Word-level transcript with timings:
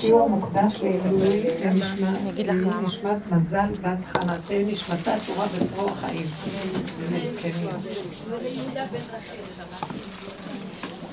השיעור 0.00 0.28
מוקדש 0.28 0.82
לעילוי 0.82 1.42
נשמת 2.82 3.32
מזל 3.32 3.72
בת 3.82 4.04
חנה, 4.06 4.36
תהיה 4.46 4.66
נשמתה 4.66 5.14
תורה 5.26 5.46
בצרור 5.46 5.90
חיים. 5.94 6.26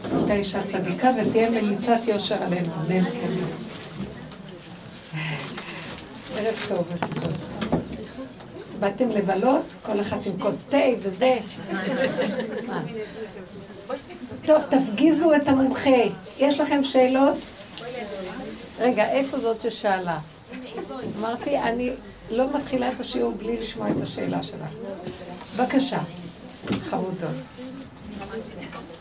הייתה 0.03 0.33
אישה 0.33 0.59
צדיקה 0.71 1.11
ותהיה 1.17 1.49
מליצת 1.49 1.99
יושר 2.07 2.43
עלינו, 2.43 2.69
אמן 2.87 3.03
כן. 3.03 3.33
ערב 6.37 6.55
טוב. 6.67 6.93
באתם 8.79 9.09
לבלות, 9.09 9.63
כל 9.81 10.01
אחת 10.01 10.25
עם 10.25 10.39
כוס 10.39 10.63
תה 10.69 10.77
וזה. 10.99 11.37
טוב, 14.47 14.61
תפגיזו 14.69 15.35
את 15.35 15.47
המומחה. 15.47 16.03
יש 16.39 16.59
לכם 16.59 16.83
שאלות? 16.83 17.37
רגע, 18.79 19.09
איפה 19.09 19.39
זאת 19.39 19.61
ששאלה? 19.61 20.19
אמרתי, 21.19 21.59
אני 21.59 21.93
לא 22.29 22.57
מתחילה 22.57 22.91
את 22.91 22.99
השיעור 22.99 23.31
בלי 23.31 23.57
לשמוע 23.57 23.91
את 23.91 24.01
השאלה 24.01 24.43
שלך. 24.43 24.73
בבקשה, 25.55 25.99
חמודות. 26.89 27.35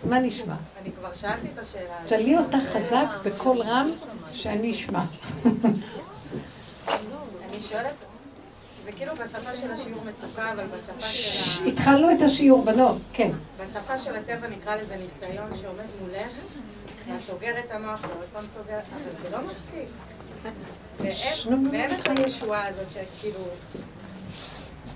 מה 0.05 0.19
נשמע? 0.19 0.55
אני 0.83 0.93
כבר 0.93 1.15
שאלתי 1.15 1.47
את 1.55 1.59
השאלה. 1.59 1.95
תשאלי 2.05 2.39
אותה 2.39 2.57
חזק 2.73 3.07
בקול 3.25 3.63
רם, 3.63 3.91
שאני 4.33 4.71
אשמע. 4.71 5.05
אני 5.45 5.51
שואלת, 7.61 7.95
זה 8.85 8.93
כאילו 8.93 9.13
בשפה 9.15 9.55
של 9.55 9.73
השיעור 9.73 10.05
מצוקה, 10.05 10.53
אבל 10.53 10.65
בשפה 10.67 11.07
של 11.07 11.65
ה... 11.65 11.69
התחלנו 11.69 12.11
את 12.11 12.23
השיעור, 12.23 12.65
בנות, 12.65 12.97
כן. 13.13 13.31
בשפה 13.55 13.99
של 13.99 14.17
הטבע 14.17 14.49
נקרא 14.49 14.77
לזה 14.77 14.97
ניסיון 14.97 15.57
שעומד 15.57 15.85
מולך, 16.01 16.29
ואת 17.13 17.25
סוגרת 17.25 17.65
את 17.67 17.73
המוח 17.73 18.05
ועוד 18.05 18.27
פעם 18.33 18.45
סוגרת, 18.47 18.85
אבל 18.95 19.23
זה 19.23 19.31
לא 19.31 19.39
מפסיק. 19.47 19.89
ואין 21.73 21.91
את 22.01 22.19
הישועה 22.19 22.67
הזאת 22.69 22.87
שכאילו... 22.91 23.39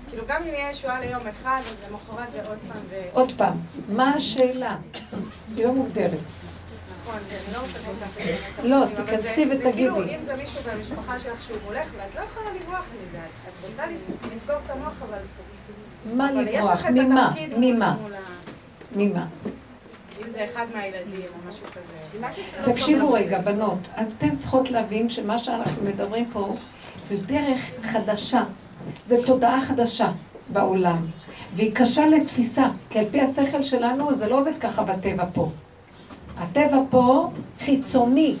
כאילו 0.09 0.23
גם 0.27 0.41
אם 0.41 0.47
יהיה 0.47 0.69
ישועה 0.69 0.99
ליום 0.99 1.27
אחד, 1.27 1.61
אז 1.65 1.75
למחרת 1.89 2.31
זה 2.31 2.47
עוד 2.47 2.57
פעם 2.67 2.81
ו... 2.89 2.95
עוד 3.13 3.31
פעם, 3.37 3.57
מה 3.89 4.09
השאלה? 4.13 4.77
היא 5.55 5.65
לא 5.65 5.73
מוגדרת. 5.73 6.19
נכון, 7.01 7.19
לא 8.63 8.69
לא, 8.69 8.85
זה- 8.85 8.95
תיכנסי 9.05 9.47
זה 9.47 9.53
ותגידי. 9.55 9.71
כאילו, 9.73 10.03
אם 10.03 10.23
זה 10.25 10.35
מישהו 10.35 10.61
במשפחה 10.71 11.19
שלך 11.19 11.41
שהוא 11.43 11.57
מולך, 11.65 11.85
ואת 11.97 12.15
לא 12.15 12.21
יכולה 12.21 12.45
לברוח 12.55 12.85
מזה, 13.01 13.17
את 13.47 13.69
רוצה 13.69 13.87
לס- 13.87 14.07
לסגור 14.35 14.55
את 14.65 14.69
המוח, 14.69 14.93
אבל... 15.09 15.17
מה 16.13 16.31
לברוח? 16.31 16.85
ממה? 16.85 17.33
ממה? 17.57 17.95
ממה? 18.95 19.25
אם 20.25 20.31
זה 20.33 20.45
אחד 20.45 20.65
מהילדים 20.75 21.25
או 21.33 21.49
משהו 21.49 21.65
כזה. 21.67 22.71
תקשיבו 22.73 23.13
רגע, 23.13 23.39
בנות, 23.39 23.77
אתן 23.93 24.37
צריכות 24.37 24.71
להבין 24.71 25.09
שמה 25.09 25.37
שאנחנו 25.37 25.83
מדברים 25.83 26.25
פה 26.25 26.53
זה 27.05 27.17
דרך 27.17 27.71
חדשה, 27.81 28.43
זה 29.05 29.17
תודעה 29.25 29.61
חדשה 29.61 30.11
בעולם, 30.49 30.97
והיא 31.55 31.75
קשה 31.75 32.05
לתפיסה, 32.05 32.67
כי 32.89 32.99
על 32.99 33.05
פי 33.11 33.21
השכל 33.21 33.63
שלנו 33.63 34.15
זה 34.15 34.27
לא 34.27 34.39
עובד 34.39 34.57
ככה 34.57 34.83
בטבע 34.83 35.25
פה. 35.33 35.49
הטבע 36.37 36.77
פה 36.89 37.29
חיצוני. 37.59 38.35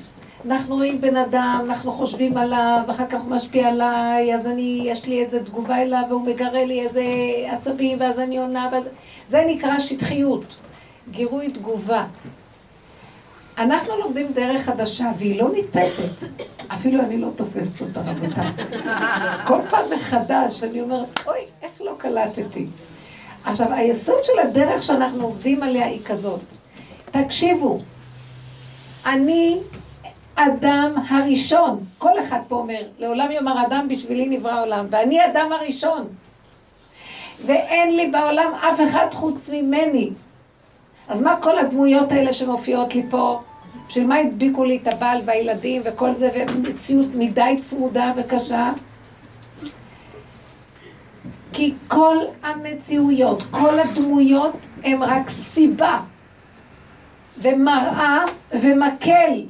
אנחנו 0.45 0.75
רואים 0.75 1.01
בן 1.01 1.17
אדם, 1.17 1.65
אנחנו 1.65 1.91
חושבים 1.91 2.37
עליו, 2.37 2.83
אחר 2.89 3.05
כך 3.09 3.21
הוא 3.21 3.31
משפיע 3.31 3.67
עליי, 3.67 4.35
אז 4.35 4.47
אני, 4.47 4.81
יש 4.85 5.05
לי 5.05 5.23
איזו 5.23 5.39
תגובה 5.39 5.81
אליו, 5.81 6.03
והוא 6.09 6.21
מגרה 6.21 6.65
לי 6.65 6.81
איזה 6.81 7.03
עצבים, 7.51 7.97
ואז 8.01 8.19
אני 8.19 8.37
עונה, 8.37 8.69
ואז... 8.71 8.83
זה 9.29 9.43
נקרא 9.47 9.79
שטחיות, 9.79 10.45
גירוי 11.11 11.51
תגובה. 11.51 12.05
אנחנו 13.57 13.97
לומדים 13.99 14.27
דרך 14.33 14.61
חדשה, 14.61 15.11
והיא 15.17 15.41
לא 15.41 15.49
נתפסת. 15.53 16.27
אפילו 16.67 17.01
אני 17.01 17.17
לא 17.17 17.27
תופסת 17.35 17.81
אותה, 17.81 18.01
רבותיי. 18.05 18.47
כל 19.47 19.59
פעם 19.69 19.93
מחדש 19.93 20.63
אני 20.63 20.81
אומרת, 20.81 21.27
אוי, 21.27 21.39
איך 21.61 21.71
לא 21.81 21.95
קלטתי. 21.97 22.65
עכשיו, 23.43 23.73
היסוד 23.73 24.23
של 24.23 24.39
הדרך 24.39 24.83
שאנחנו 24.83 25.23
עובדים 25.23 25.63
עליה 25.63 25.85
היא 25.85 25.99
כזאת. 26.05 26.39
תקשיבו, 27.05 27.79
אני 29.05 29.57
אדם 30.35 30.93
הראשון, 31.09 31.83
כל 31.97 32.19
אחד 32.19 32.39
פה 32.47 32.55
אומר, 32.55 32.81
לעולם 32.99 33.31
יאמר 33.31 33.65
אדם 33.67 33.87
בשבילי 33.89 34.37
נברא 34.37 34.51
העולם, 34.51 34.85
ואני 34.89 35.25
אדם 35.25 35.51
הראשון. 35.51 36.07
ואין 37.45 37.95
לי 37.95 38.07
בעולם 38.07 38.53
אף 38.53 38.79
אחד 38.89 39.07
חוץ 39.11 39.49
ממני. 39.53 40.09
אז 41.07 41.21
מה 41.21 41.35
כל 41.41 41.57
הדמויות 41.57 42.11
האלה 42.11 42.33
שמופיעות 42.33 42.95
לי 42.95 43.03
פה? 43.09 43.41
בשביל 43.87 44.07
מה 44.07 44.15
הדביקו 44.15 44.63
לי 44.63 44.79
את 44.83 44.93
הבעל 44.93 45.21
והילדים 45.25 45.81
וכל 45.85 46.15
זה, 46.15 46.29
ומציאות 46.35 47.07
מדי 47.15 47.55
צמודה 47.63 48.13
וקשה? 48.17 48.71
כי 51.53 51.73
כל 51.87 52.17
המציאויות, 52.43 53.43
כל 53.51 53.79
הדמויות, 53.79 54.53
הם 54.83 55.03
רק 55.03 55.29
סיבה 55.29 55.99
ומראה 57.37 58.19
ומקל 58.51 59.43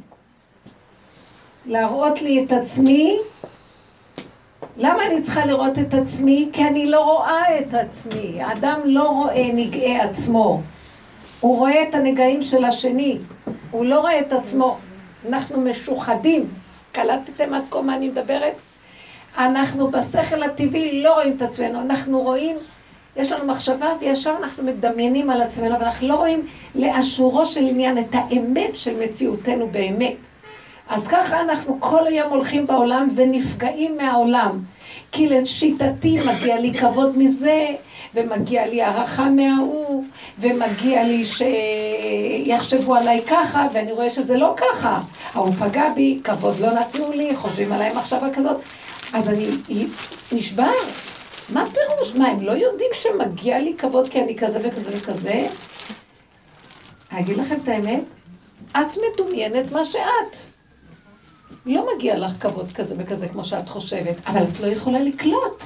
להראות 1.66 2.22
לי 2.22 2.44
את 2.44 2.52
עצמי. 2.52 3.18
למה 4.78 5.06
אני 5.06 5.22
צריכה 5.22 5.46
לראות 5.46 5.80
את 5.80 5.94
עצמי? 5.94 6.50
כי 6.54 6.64
אני 6.64 6.86
לא 6.86 7.04
רואה 7.04 7.60
את 7.60 7.74
עצמי. 7.74 8.42
האדם 8.42 8.80
לא 8.86 9.10
רואה 9.10 9.50
נגעי 9.54 10.00
עצמו. 10.00 10.62
הוא 11.42 11.58
רואה 11.58 11.84
את 11.84 11.96
הנגעים 11.96 12.42
של 12.42 12.66
השני. 12.66 13.18
הוא 13.72 13.86
לא 13.86 14.00
רואה 14.00 14.20
את 14.20 14.34
עצמו. 14.34 14.78
אנחנו 15.28 15.62
משוחדים. 15.62 16.48
קלטתם 16.92 17.54
עד 17.54 17.64
כה 17.70 17.82
מה 17.82 17.96
אני 17.96 18.08
מדברת? 18.08 18.54
אנחנו 19.38 19.92
בשכל 19.92 20.44
הטבעי 20.44 21.04
לא 21.04 21.14
רואים 21.14 21.36
את 21.38 21.42
עצמנו. 21.42 21.82
אנחנו 21.82 22.22
רואים, 22.22 22.56
יש 23.16 23.32
לנו 23.32 23.46
מחשבה 23.46 23.94
וישר 24.00 24.36
אנחנו 24.40 24.64
מדמיינים 24.64 25.30
על 25.30 25.42
עצמנו, 25.42 25.80
ואנחנו 25.80 26.08
לא 26.08 26.16
רואים 26.16 26.48
לאשורו 26.76 27.46
של 27.46 27.68
עניין 27.68 27.98
את 27.98 28.14
האמת 28.14 28.76
של 28.76 29.04
מציאותנו 29.04 29.68
באמת. 29.68 30.16
אז 30.90 31.08
ככה 31.08 31.42
אנחנו 31.42 31.78
כל 31.80 32.08
היום 32.08 32.30
הולכים 32.30 32.68
בעולם 32.68 33.10
ונפגעים 33.16 33.98
מהעולם. 33.98 34.60
כי 35.12 35.30
לשיטתי 35.30 36.18
מגיע 36.26 36.60
לי 36.60 36.74
כבוד 36.74 37.18
מזה, 37.18 37.66
ומגיע 38.16 38.68
לי 38.68 38.82
הערכה 38.82 39.30
מההוא, 39.30 40.04
ומגיע 40.40 41.04
לי 41.04 41.24
שיחשבו 41.26 42.96
עליי 42.96 43.22
ככה, 43.28 43.68
ואני 43.74 43.92
רואה 43.92 44.10
שזה 44.10 44.38
לא 44.38 44.56
ככה. 44.58 45.02
ההוא 45.34 45.54
פגע 45.54 45.94
בי, 45.96 46.20
כבוד 46.24 46.60
לא 46.60 46.74
נתנו 46.74 47.12
לי, 47.12 47.36
חושבים 47.36 47.72
עליי 47.72 47.94
מחשבה 47.94 48.34
כזאת. 48.34 48.58
אז 49.14 49.30
אני 49.30 49.48
נשבר. 50.32 50.72
מה 51.50 51.66
פירוש? 51.66 52.16
מה, 52.16 52.28
הם 52.28 52.42
לא 52.42 52.52
יודעים 52.52 52.90
שמגיע 52.94 53.60
לי 53.60 53.74
כבוד 53.78 54.10
כי 54.10 54.22
אני 54.22 54.38
כזה 54.38 54.60
וכזה 54.64 54.92
וכזה? 54.94 55.48
אני 57.12 57.22
אגיד 57.22 57.38
לכם 57.38 57.56
את 57.64 57.68
האמת, 57.68 58.04
את 58.72 58.98
מדומיינת 58.98 59.72
מה 59.72 59.86
שאת. 59.86 60.38
לא 61.66 61.88
מגיע 61.96 62.18
לך 62.18 62.32
כבוד 62.40 62.72
כזה 62.72 62.96
וכזה 62.98 63.28
כמו 63.28 63.44
שאת 63.44 63.70
חושבת, 63.70 64.16
אבל 64.28 64.44
את 64.44 64.60
לא 64.60 64.68
יכולה 64.68 65.00
לקלוט. 65.00 65.66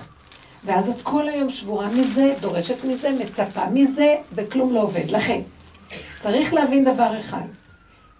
ואז 0.65 0.89
את 0.89 1.01
כל 1.03 1.29
היום 1.29 1.49
שבורה 1.49 1.87
מזה, 1.87 2.33
דורשת 2.39 2.83
מזה, 2.83 3.09
מצפה 3.19 3.69
מזה, 3.73 4.15
וכלום 4.33 4.73
לא 4.73 4.81
עובד. 4.81 5.11
לכן, 5.11 5.41
צריך 6.19 6.53
להבין 6.53 6.83
דבר 6.83 7.17
אחד. 7.19 7.45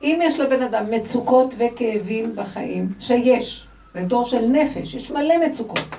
אם 0.03 0.19
יש 0.23 0.39
לבן 0.39 0.61
אדם 0.63 0.91
מצוקות 0.91 1.55
וכאבים 1.57 2.35
בחיים, 2.35 2.89
שיש, 2.99 3.65
זה 3.93 4.01
דור 4.01 4.25
של 4.25 4.47
נפש, 4.47 4.93
יש 4.93 5.11
מלא 5.11 5.47
מצוקות. 5.47 5.95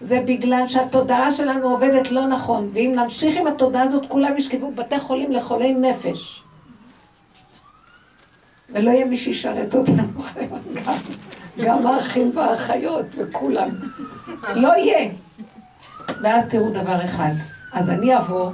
זה 0.00 0.22
בגלל 0.26 0.64
שהתודעה 0.68 1.30
שלנו 1.30 1.70
עובדת 1.70 2.10
לא 2.10 2.26
נכון, 2.26 2.70
ואם 2.74 2.92
נמשיך 2.96 3.36
עם 3.36 3.46
התודעה 3.46 3.82
הזאת, 3.82 4.02
כולם 4.08 4.36
ישכבו 4.36 4.70
בבתי 4.70 5.00
חולים 5.00 5.32
לחולי 5.32 5.74
נפש. 5.74 6.42
ולא 8.70 8.90
יהיה 8.90 9.04
מי 9.04 9.16
שישרת 9.16 9.74
אותנו, 9.74 10.20
גם 11.64 11.86
האחים 11.86 12.30
והאחיות 12.34 13.06
וכולם. 13.16 13.68
לא 14.54 14.76
יהיה. 14.76 15.10
ואז 16.22 16.46
תראו 16.46 16.70
דבר 16.70 17.04
אחד, 17.04 17.32
אז 17.72 17.90
אני 17.90 18.16
אבוא, 18.16 18.50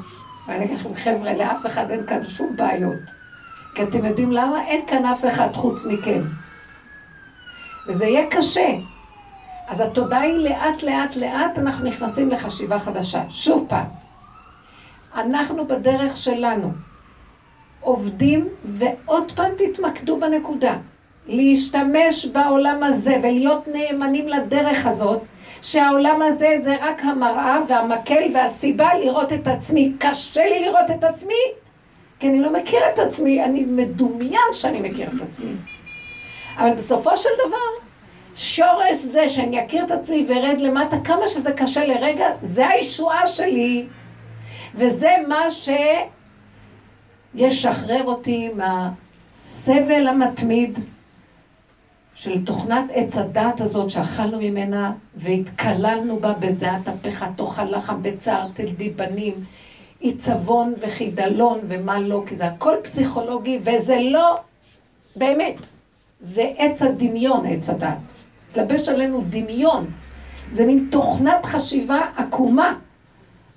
ואני 0.48 0.64
אגיד 0.64 0.78
לכם, 0.78 0.94
חבר'ה, 0.94 1.34
לאף 1.34 1.66
אחד 1.66 1.90
אין 1.90 2.06
כאן 2.06 2.26
שום 2.26 2.56
בעיות. 2.56 3.00
כי 3.74 3.82
אתם 3.82 4.04
יודעים 4.04 4.32
למה? 4.32 4.64
אין 4.66 4.86
כאן 4.86 5.04
אף 5.04 5.24
אחד 5.24 5.48
חוץ 5.54 5.86
מכם. 5.86 6.22
וזה 7.86 8.04
יהיה 8.04 8.30
קשה. 8.30 8.68
אז 9.68 9.80
התודעה 9.80 10.20
היא 10.20 10.34
לאט 10.34 10.82
לאט 10.82 11.16
לאט, 11.16 11.58
אנחנו 11.58 11.84
נכנסים 11.84 12.30
לחשיבה 12.30 12.78
חדשה. 12.78 13.22
שוב 13.28 13.66
פעם, 13.68 13.86
אנחנו 15.14 15.66
בדרך 15.66 16.16
שלנו 16.16 16.72
עובדים, 17.80 18.48
ועוד 18.64 19.32
פעם 19.32 19.50
תתמקדו 19.58 20.20
בנקודה. 20.20 20.76
להשתמש 21.26 22.26
בעולם 22.26 22.82
הזה 22.82 23.16
ולהיות 23.22 23.68
נאמנים 23.68 24.28
לדרך 24.28 24.86
הזאת, 24.86 25.22
שהעולם 25.64 26.22
הזה 26.22 26.58
זה 26.62 26.76
רק 26.80 27.04
המראה 27.04 27.58
והמקל 27.68 28.30
והסיבה 28.34 28.94
לראות 28.94 29.32
את 29.32 29.46
עצמי. 29.46 29.92
קשה 29.98 30.44
לי 30.44 30.60
לראות 30.64 30.90
את 30.98 31.04
עצמי, 31.04 31.42
כי 32.20 32.28
אני 32.28 32.40
לא 32.40 32.52
מכיר 32.52 32.80
את 32.94 32.98
עצמי, 32.98 33.44
אני 33.44 33.64
מדומיין 33.64 34.52
שאני 34.52 34.80
מכיר 34.80 35.08
את 35.08 35.22
עצמי. 35.28 35.52
אבל 36.56 36.74
בסופו 36.74 37.16
של 37.16 37.28
דבר, 37.46 37.86
שורש 38.34 38.96
זה 38.96 39.28
שאני 39.28 39.66
אכיר 39.66 39.84
את 39.84 39.90
עצמי 39.90 40.26
וארד 40.28 40.60
למטה, 40.60 40.96
כמה 41.04 41.28
שזה 41.28 41.52
קשה 41.52 41.84
לרגע, 41.84 42.26
זה 42.42 42.68
הישועה 42.68 43.26
שלי. 43.26 43.86
וזה 44.74 45.10
מה 45.28 45.46
שישחרר 47.34 48.04
אותי 48.04 48.50
מהסבל 48.56 50.06
המתמיד 50.06 50.78
של 52.14 52.44
תוכנת 52.44 52.84
עץ 52.92 53.16
הדת 53.16 53.60
הזאת 53.60 53.90
שאכלנו 53.90 54.38
ממנה 54.38 54.92
והתקללנו 55.16 56.18
בה 56.18 56.32
בדעת 56.32 56.88
אפיך 56.88 57.24
תאכל 57.36 57.64
לחם 57.64 58.02
בצער 58.02 58.48
תלדי 58.54 58.90
בנים, 58.90 59.34
עיצבון 60.00 60.74
וחידלון 60.80 61.58
ומה 61.68 62.00
לא, 62.00 62.22
כי 62.26 62.36
זה 62.36 62.46
הכל 62.46 62.74
פסיכולוגי 62.82 63.58
וזה 63.64 63.98
לא 64.00 64.40
באמת, 65.16 65.56
זה 66.20 66.52
עץ 66.56 66.82
הדמיון, 66.82 67.46
עץ 67.46 67.68
הדת. 67.68 67.96
התלבש 68.50 68.88
עלינו 68.88 69.24
דמיון. 69.30 69.86
זה 70.52 70.66
מין 70.66 70.88
תוכנת 70.90 71.46
חשיבה 71.46 72.00
עקומה. 72.16 72.74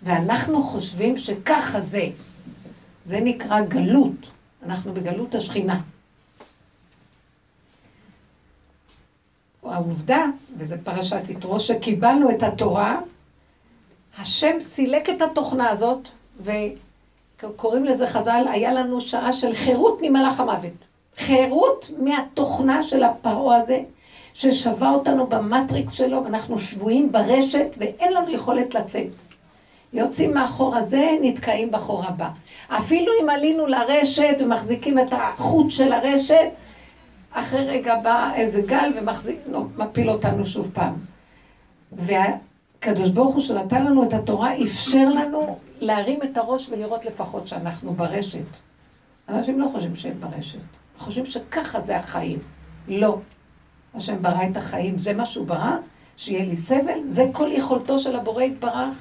ואנחנו 0.04 0.63
חושבים 0.63 1.18
שככה 1.18 1.81
זה. 1.81 2.07
זה 3.06 3.19
נקרא 3.19 3.62
גלות. 3.62 4.27
אנחנו 4.65 4.94
בגלות 4.94 5.36
השכינה. 5.36 5.80
העובדה, 9.71 10.25
וזה 10.57 10.77
פרשת 10.83 11.29
יתרו, 11.29 11.59
שקיבלנו 11.59 12.29
את 12.29 12.43
התורה, 12.43 12.99
השם 14.19 14.59
סילק 14.59 15.09
את 15.09 15.21
התוכנה 15.21 15.69
הזאת, 15.69 16.07
וקוראים 16.41 17.85
לזה 17.85 18.07
חז"ל, 18.07 18.45
היה 18.49 18.73
לנו 18.73 19.01
שעה 19.01 19.33
של 19.33 19.53
חירות 19.53 19.99
ממלאך 20.01 20.39
המוות. 20.39 20.73
חירות 21.17 21.89
מהתוכנה 21.99 22.83
של 22.83 23.03
הפרעה 23.03 23.57
הזה, 23.57 23.79
ששבה 24.33 24.89
אותנו 24.89 25.27
במטריקס 25.27 25.93
שלו, 25.93 26.23
ואנחנו 26.23 26.59
שבויים 26.59 27.11
ברשת, 27.11 27.67
ואין 27.77 28.13
לנו 28.13 28.29
יכולת 28.29 28.75
לצאת. 28.75 29.07
יוצאים 29.93 30.33
מהחור 30.33 30.75
הזה, 30.75 31.09
נתקעים 31.21 31.71
בחור 31.71 32.03
הבא. 32.03 32.29
אפילו 32.69 33.11
אם 33.21 33.29
עלינו 33.29 33.67
לרשת 33.67 34.35
ומחזיקים 34.39 34.99
את 34.99 35.07
החוט 35.11 35.71
של 35.71 35.91
הרשת, 35.91 36.47
אחרי 37.39 37.65
רגע 37.65 37.95
בא 37.95 38.31
איזה 38.35 38.61
גל 38.61 38.91
ומחזיק, 38.95 39.39
לא, 39.51 39.61
מפיל 39.77 40.09
אותנו 40.09 40.45
שוב 40.45 40.71
פעם. 40.73 40.93
והקדוש 41.91 43.09
ברוך 43.09 43.35
הוא 43.35 43.41
שנתן 43.41 43.85
לנו 43.85 44.03
את 44.03 44.13
התורה, 44.13 44.63
אפשר 44.63 45.09
לנו 45.09 45.57
להרים 45.79 46.19
את 46.23 46.37
הראש 46.37 46.69
ולראות 46.69 47.05
לפחות 47.05 47.47
שאנחנו 47.47 47.93
ברשת. 47.93 48.39
אנשים 49.29 49.59
לא 49.59 49.69
חושבים 49.71 49.95
שהם 49.95 50.19
ברשת, 50.19 50.59
חושבים 50.97 51.25
שככה 51.25 51.81
זה 51.81 51.97
החיים. 51.97 52.39
לא. 52.87 53.17
השם 53.95 54.21
ברא 54.21 54.43
את 54.51 54.57
החיים, 54.57 54.97
זה 54.97 55.13
מה 55.13 55.25
שהוא 55.25 55.47
ברא, 55.47 55.77
שיהיה 56.17 56.45
לי 56.45 56.57
סבל, 56.57 56.99
זה 57.07 57.25
כל 57.31 57.49
יכולתו 57.51 57.99
של 57.99 58.15
הבורא 58.15 58.43
יתברך, 58.43 58.95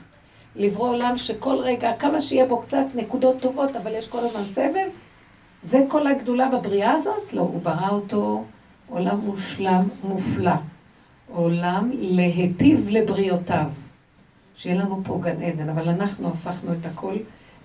לברוא 0.56 0.88
עולם 0.88 1.18
שכל 1.18 1.56
רגע, 1.56 1.96
כמה 1.96 2.20
שיהיה 2.20 2.46
בו 2.46 2.62
קצת 2.62 2.84
נקודות 2.94 3.36
טובות, 3.40 3.76
אבל 3.76 3.94
יש 3.94 4.08
כל 4.08 4.18
הזמן 4.18 4.44
סבל, 4.52 4.88
זה 5.66 5.84
כל 5.88 6.06
הגדולה 6.06 6.48
בבריאה 6.48 6.92
הזאת? 6.92 7.32
לא, 7.32 7.40
הוא 7.40 7.62
ברא 7.62 7.88
אותו 7.88 8.44
עולם 8.88 9.20
מושלם, 9.20 9.88
מופלא. 10.04 10.52
עולם 11.32 11.90
להיטיב 11.92 12.86
לבריאותיו. 12.90 13.66
שיהיה 14.56 14.76
לנו 14.76 15.00
פה 15.04 15.18
גן 15.22 15.42
עדן, 15.42 15.68
אבל 15.68 15.88
אנחנו 15.88 16.28
הפכנו 16.28 16.72
את 16.72 16.86
הכל 16.86 17.16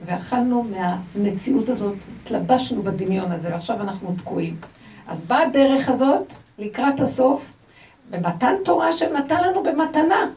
ואכלנו 0.06 0.63
מהמציאות 0.63 1.69
הזאת, 1.69 1.95
התלבשנו 2.24 2.83
בדמיון 2.83 3.31
הזה, 3.31 3.50
ועכשיו 3.51 3.81
אנחנו 3.81 4.15
תקועים. 4.18 4.56
אז 5.07 5.24
באה 5.24 5.47
הדרך 5.47 5.89
הזאת 5.89 6.33
לקראת 6.59 7.00
הסוף, 7.00 7.54
במתן 8.09 8.54
תורה 8.65 8.94
שנתן 8.94 9.44
לנו 9.44 9.63
במתנה. 9.63 10.30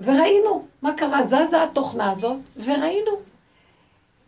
וראינו 0.00 0.64
מה 0.82 0.92
קרה, 0.96 1.22
זזה 1.22 1.62
התוכנה 1.62 2.10
הזאת, 2.10 2.38
וראינו. 2.64 3.25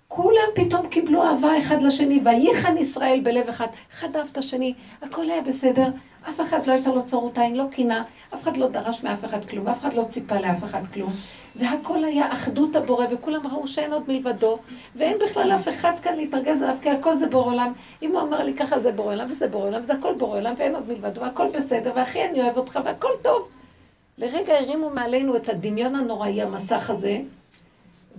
כולם 0.08 0.48
פתאום 0.54 0.88
קיבלו 0.88 1.22
אהבה 1.22 1.58
אחד 1.58 1.82
לשני, 1.82 2.20
וייחן 2.24 2.76
ישראל 2.76 3.20
בלב 3.22 3.48
אחד. 3.48 3.66
אחד 3.92 4.16
אהב 4.16 4.26
את 4.32 4.38
השני, 4.38 4.74
הכל 5.02 5.30
היה 5.30 5.42
בסדר, 5.42 5.88
אף 6.28 6.40
אחד 6.40 6.66
לא 6.66 6.72
הייתה 6.72 6.90
לו 6.90 7.06
צרות 7.06 7.38
עין, 7.38 7.56
לא 7.56 7.64
קינה, 7.70 8.04
אף 8.34 8.42
אחד 8.42 8.56
לא 8.56 8.68
דרש 8.68 9.02
מאף 9.02 9.24
אחד 9.24 9.44
כלום, 9.44 9.68
אף 9.68 9.80
אחד 9.80 9.94
לא 9.94 10.04
ציפה 10.10 10.40
לאף 10.40 10.64
אחד 10.64 10.80
כלום. 10.94 11.10
והכל 11.56 12.04
היה 12.04 12.32
אחדות 12.32 12.76
הבורא, 12.76 13.06
וכולם 13.10 13.46
ראו 13.46 13.68
שאין 13.68 13.92
עוד 13.92 14.02
מלבדו, 14.08 14.58
ואין 14.96 15.16
בכלל 15.24 15.52
אף 15.52 15.68
אחד 15.68 15.92
כאן 16.02 16.14
להתרגז 16.16 16.62
עליו, 16.62 16.76
כי 16.82 16.90
הכל 16.90 17.16
זה 17.16 17.26
בורא 17.26 17.52
עולם. 17.52 17.72
אם 18.02 18.10
הוא 18.12 18.20
אמר 18.20 18.42
לי 18.42 18.54
ככה 18.54 18.80
זה 18.80 18.92
בורא 18.92 19.12
עולם, 19.12 19.30
וזה 19.30 19.48
בורא 19.48 19.66
עולם, 19.66 19.80
וזה 19.80 19.92
הכל 19.92 20.14
בורא 20.14 20.36
עולם, 20.36 20.54
ואין 20.56 20.74
עוד 20.74 20.88
מלבדו, 20.88 21.20
והכל 21.20 21.48
בסדר, 21.54 21.92
ואחי 21.96 22.24
אני 22.24 22.42
אוהב 22.42 22.56
אותך, 22.56 22.80
והכל 22.84 23.12
טוב. 23.22 23.48
לרגע 24.18 24.58
הרימו 24.58 24.90
מעלינו 24.90 25.36
את 25.36 25.48
הדמיון 25.48 25.94
הנוראי, 25.94 26.42
המסך 26.42 26.90
הזה, 26.90 27.18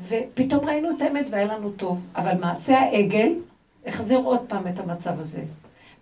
ופתאום 0.07 0.65
ראינו 0.65 0.89
את 0.89 1.01
האמת 1.01 1.25
והיה 1.31 1.45
לנו 1.45 1.71
טוב. 1.71 1.99
אבל 2.15 2.37
מעשה 2.39 2.79
העגל 2.79 3.33
החזיר 3.85 4.19
עוד 4.19 4.39
פעם 4.47 4.67
את 4.67 4.79
המצב 4.79 5.19
הזה. 5.19 5.41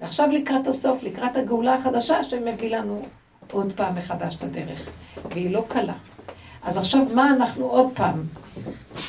ועכשיו 0.02 0.30
לקראת 0.32 0.68
הסוף, 0.68 1.04
לקראת 1.04 1.36
הגאולה 1.36 1.76
החדשה, 1.76 2.24
שמביא 2.24 2.78
לנו 2.78 3.06
עוד 3.52 3.74
פעם 3.76 3.96
מחדש 3.96 4.36
את 4.36 4.44
הדרך. 4.44 4.90
והיא 5.30 5.52
לא 5.52 5.66
קלה. 5.68 5.94
אז 6.64 6.78
עכשיו, 6.78 7.02
מה 7.16 7.30
אנחנו 7.34 7.66
עוד 7.66 7.90
פעם, 7.94 8.24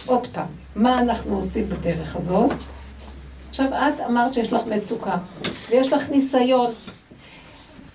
עוד 0.07 0.27
פעם, 0.27 0.47
מה 0.77 1.01
אנחנו 1.01 1.39
עושים 1.39 1.69
בדרך 1.69 2.17
הזאת? 2.17 2.51
עכשיו, 3.49 3.67
את 3.67 4.01
אמרת 4.01 4.35
שיש 4.35 4.53
לך 4.53 4.67
מצוקה, 4.67 5.17
ויש 5.71 5.93
לך 5.93 6.11
ניסיון, 6.11 6.71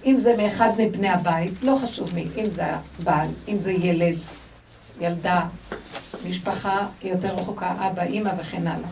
אם 0.06 0.20
זה 0.20 0.36
מאחד 0.38 0.70
מבני 0.78 1.10
הבית, 1.10 1.54
לא 1.64 1.78
חשוב 1.84 2.16
מי, 2.16 2.28
אם 2.38 2.50
זה 2.50 2.64
הבעל, 2.66 3.28
אם 3.48 3.62
זה 3.62 3.72
ילד, 3.72 4.16
ילדה, 5.00 5.46
משפחה 6.30 6.88
יותר 7.04 7.36
רחוקה, 7.36 7.72
אבא, 7.80 8.04
אימא 8.04 8.32
וכן 8.40 8.68
הלאה. 8.68 8.90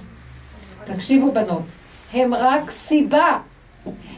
תקשיבו 0.85 1.31
בנות, 1.31 1.61
הם 2.13 2.33
רק 2.33 2.71
סיבה. 2.71 3.39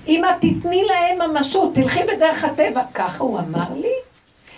אם 0.08 0.26
את 0.26 0.36
תתני 0.42 0.84
להם 0.84 1.32
ממשות, 1.32 1.76
תלכי 1.76 2.00
בדרך 2.04 2.44
הטבע, 2.44 2.82
ככה 2.94 3.24
הוא 3.24 3.40
אמר 3.40 3.74
לי? 3.76 3.94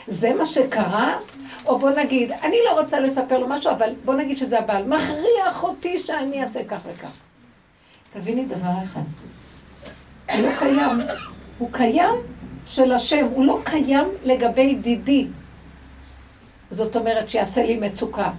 זה 0.07 0.33
מה 0.33 0.45
שקרה? 0.45 1.17
או 1.65 1.79
בוא 1.79 1.89
נגיד, 1.91 2.31
אני 2.31 2.57
לא 2.65 2.81
רוצה 2.81 2.99
לספר 2.99 3.37
לו 3.37 3.47
משהו, 3.47 3.71
אבל 3.71 3.89
בוא 4.05 4.13
נגיד 4.13 4.37
שזה 4.37 4.59
הבעל, 4.59 4.83
מכריח 4.83 5.63
אותי 5.63 5.99
שאני 5.99 6.43
אעשה 6.43 6.63
כך 6.63 6.81
וכך. 6.93 7.11
תביני 8.13 8.45
דבר 8.45 8.71
אחד, 8.83 9.01
הוא 10.31 10.41
לא 10.41 10.49
קיים, 10.59 10.99
הוא 11.57 11.69
קיים 11.71 12.15
של 12.67 12.91
השם, 12.91 13.25
הוא 13.25 13.45
לא 13.45 13.59
קיים 13.63 14.07
לגבי 14.23 14.75
דידי. 14.75 15.27
זאת 16.71 16.95
אומרת 16.95 17.29
שיעשה 17.29 17.65
לי 17.65 17.77
מצוקה. 17.77 18.31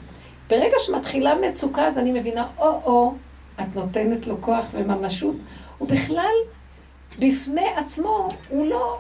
ברגע 0.49 0.77
שמתחילה 0.79 1.35
מצוקה, 1.35 1.87
אז 1.87 1.99
אני 1.99 2.21
מבינה, 2.21 2.47
או-או, 2.59 3.15
את 3.61 3.75
נותנת 3.75 4.27
לו 4.27 4.43
כוח 4.43 4.65
וממשות, 4.73 5.37
הוא 5.79 5.89
בכלל, 5.89 6.35
בפני 7.19 7.69
עצמו, 7.77 8.29
הוא 8.49 8.67
לא 8.67 8.99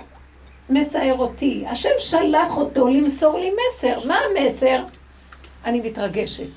מצער 0.70 1.18
אותי. 1.18 1.64
השם 1.68 1.90
שלח 1.98 2.56
אותו 2.56 2.88
למסור 2.88 3.38
לי 3.38 3.50
מסר. 3.50 4.06
מה 4.08 4.18
המסר? 4.18 4.82
אני 5.64 5.80
מתרגשת. 5.80 6.48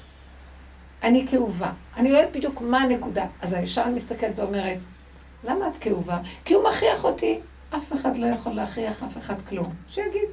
אני 1.03 1.27
כאובה. 1.31 1.72
אני 1.98 2.12
לא 2.12 2.17
יודעת 2.17 2.36
בדיוק 2.36 2.62
מה 2.62 2.81
הנקודה. 2.81 3.25
אז 3.41 3.53
האישה 3.53 3.86
מסתכלת 3.86 4.39
ואומרת, 4.39 4.77
למה 5.43 5.67
את 5.67 5.74
כאובה? 5.79 6.17
כי 6.46 6.53
הוא 6.53 6.63
מכריח 6.63 7.03
אותי. 7.03 7.39
אף 7.75 7.93
אחד 7.93 8.17
לא 8.17 8.25
יכול 8.25 8.51
להכריח 8.51 9.03
אף 9.03 9.17
אחד 9.17 9.36
כלום. 9.50 9.74
שיגיד. 9.89 10.29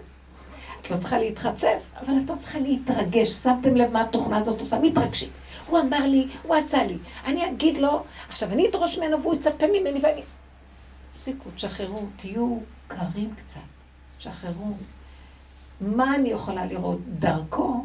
את 0.86 0.90
לא 0.90 0.96
צריכה 0.96 1.18
להתחצף, 1.18 1.78
אבל 2.00 2.14
את 2.24 2.30
לא 2.30 2.34
צריכה 2.40 2.58
להתרגש. 2.58 3.30
שמתם 3.30 3.74
לב 3.74 3.92
מה 3.92 4.00
התוכנה 4.00 4.38
הזאת 4.38 4.60
עושה? 4.60 4.78
מתרגשים. 4.78 5.28
הוא 5.66 5.78
אמר 5.78 6.06
לי, 6.06 6.28
הוא 6.42 6.54
עשה 6.54 6.84
לי. 6.84 6.96
אני 7.24 7.50
אגיד 7.50 7.78
לו, 7.78 8.02
עכשיו 8.28 8.52
אני 8.52 8.68
אדרוש 8.68 8.98
ממנו 8.98 9.22
והוא 9.22 9.34
יצפה 9.34 9.66
ממני 9.66 10.00
ואני... 10.02 10.22
תפסיקו, 11.12 11.50
תשחררו, 11.54 12.00
תהיו 12.16 12.58
קרים 12.88 13.34
קצת. 13.36 13.60
תשחררו. 14.18 14.72
מה 15.80 16.14
אני 16.14 16.28
יכולה 16.28 16.66
לראות? 16.66 16.98
דרכו, 17.18 17.84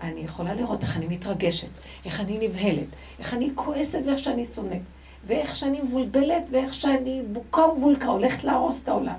אני 0.00 0.20
יכולה 0.20 0.54
לראות 0.54 0.82
איך 0.82 0.96
אני 0.96 1.06
מתרגשת, 1.06 1.68
איך 2.04 2.20
אני 2.20 2.48
נבהלת, 2.48 2.86
איך 3.18 3.34
אני 3.34 3.50
כועסת 3.54 3.98
ואיך 4.06 4.18
שאני 4.18 4.46
שונאת, 4.46 4.82
ואיך 5.26 5.56
שאני 5.56 5.80
מבולבלת 5.80 6.42
ואיך 6.50 6.74
שאני 6.74 7.22
בוקה 7.32 7.60
ובולקה, 7.60 8.06
הולכת 8.06 8.44
להרוס 8.44 8.80
את 8.82 8.88
העולם. 8.88 9.18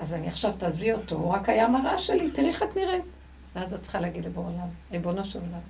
אז 0.00 0.14
אני 0.14 0.28
עכשיו 0.28 0.52
תעזבי 0.58 0.92
אותו, 0.92 1.14
הוא 1.14 1.32
רק 1.32 1.48
היה 1.48 1.68
מראה 1.68 1.98
שלי, 1.98 2.30
תראי 2.30 2.48
איך 2.48 2.62
את 2.62 2.76
נראית. 2.76 3.02
ואז 3.56 3.74
את 3.74 3.82
צריכה 3.82 4.00
להגיד 4.00 4.24
לבור 4.24 4.44
עולם, 4.44 4.68
ריבונו 4.92 5.24
של 5.24 5.38
עולם. 5.38 5.60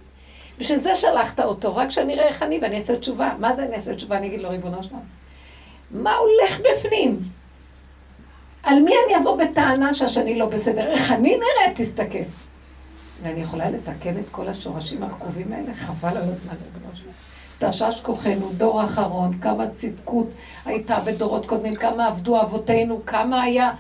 בשביל 0.59 0.79
זה 0.79 0.95
שלחת 0.95 1.41
אותו, 1.41 1.77
רק 1.77 1.91
שאני 1.91 2.15
אראה 2.15 2.29
איך 2.29 2.43
אני 2.43 2.59
ואני 2.63 2.77
אעשה 2.77 2.97
תשובה. 2.97 3.35
מה 3.39 3.57
זה 3.57 3.65
אני 3.65 3.75
אעשה 3.75 3.95
תשובה? 3.95 4.19
אני 4.19 4.27
אגיד 4.27 4.41
לו, 4.41 4.49
ריבונו 4.49 4.83
של 4.83 4.91
עולם. 4.91 5.05
מה 5.91 6.15
הולך 6.17 6.61
בפנים? 6.61 7.19
על 8.63 8.83
מי 8.83 8.93
אני 9.07 9.17
אבוא 9.17 9.45
בטענה 9.45 9.95
שהשני 9.95 10.39
לא 10.39 10.47
בסדר? 10.47 10.87
איך 10.87 11.13
אני 11.13 11.29
נראית? 11.29 11.81
תסתכל. 11.81 12.19
ואני 13.23 13.41
יכולה 13.41 13.71
לתקן 13.71 14.19
את 14.19 14.29
כל 14.31 14.49
השורשים 14.49 15.03
הרקובים 15.03 15.53
האלה? 15.53 15.75
חבל 15.75 16.09
על 16.09 16.17
הזמן, 16.17 16.55
ריבונו 16.75 16.97
שלנו. 16.97 17.13
תשש 17.59 18.01
כוחנו, 18.01 18.51
דור 18.57 18.85
אחרון, 18.85 19.39
כמה 19.39 19.71
צדקות 19.71 20.31
הייתה 20.65 21.01
בדורות 21.01 21.47
קודמים, 21.47 21.75
כמה 21.75 22.07
עבדו 22.07 22.41
אבותינו, 22.41 23.01
כמה 23.07 23.43
היה 23.43 23.73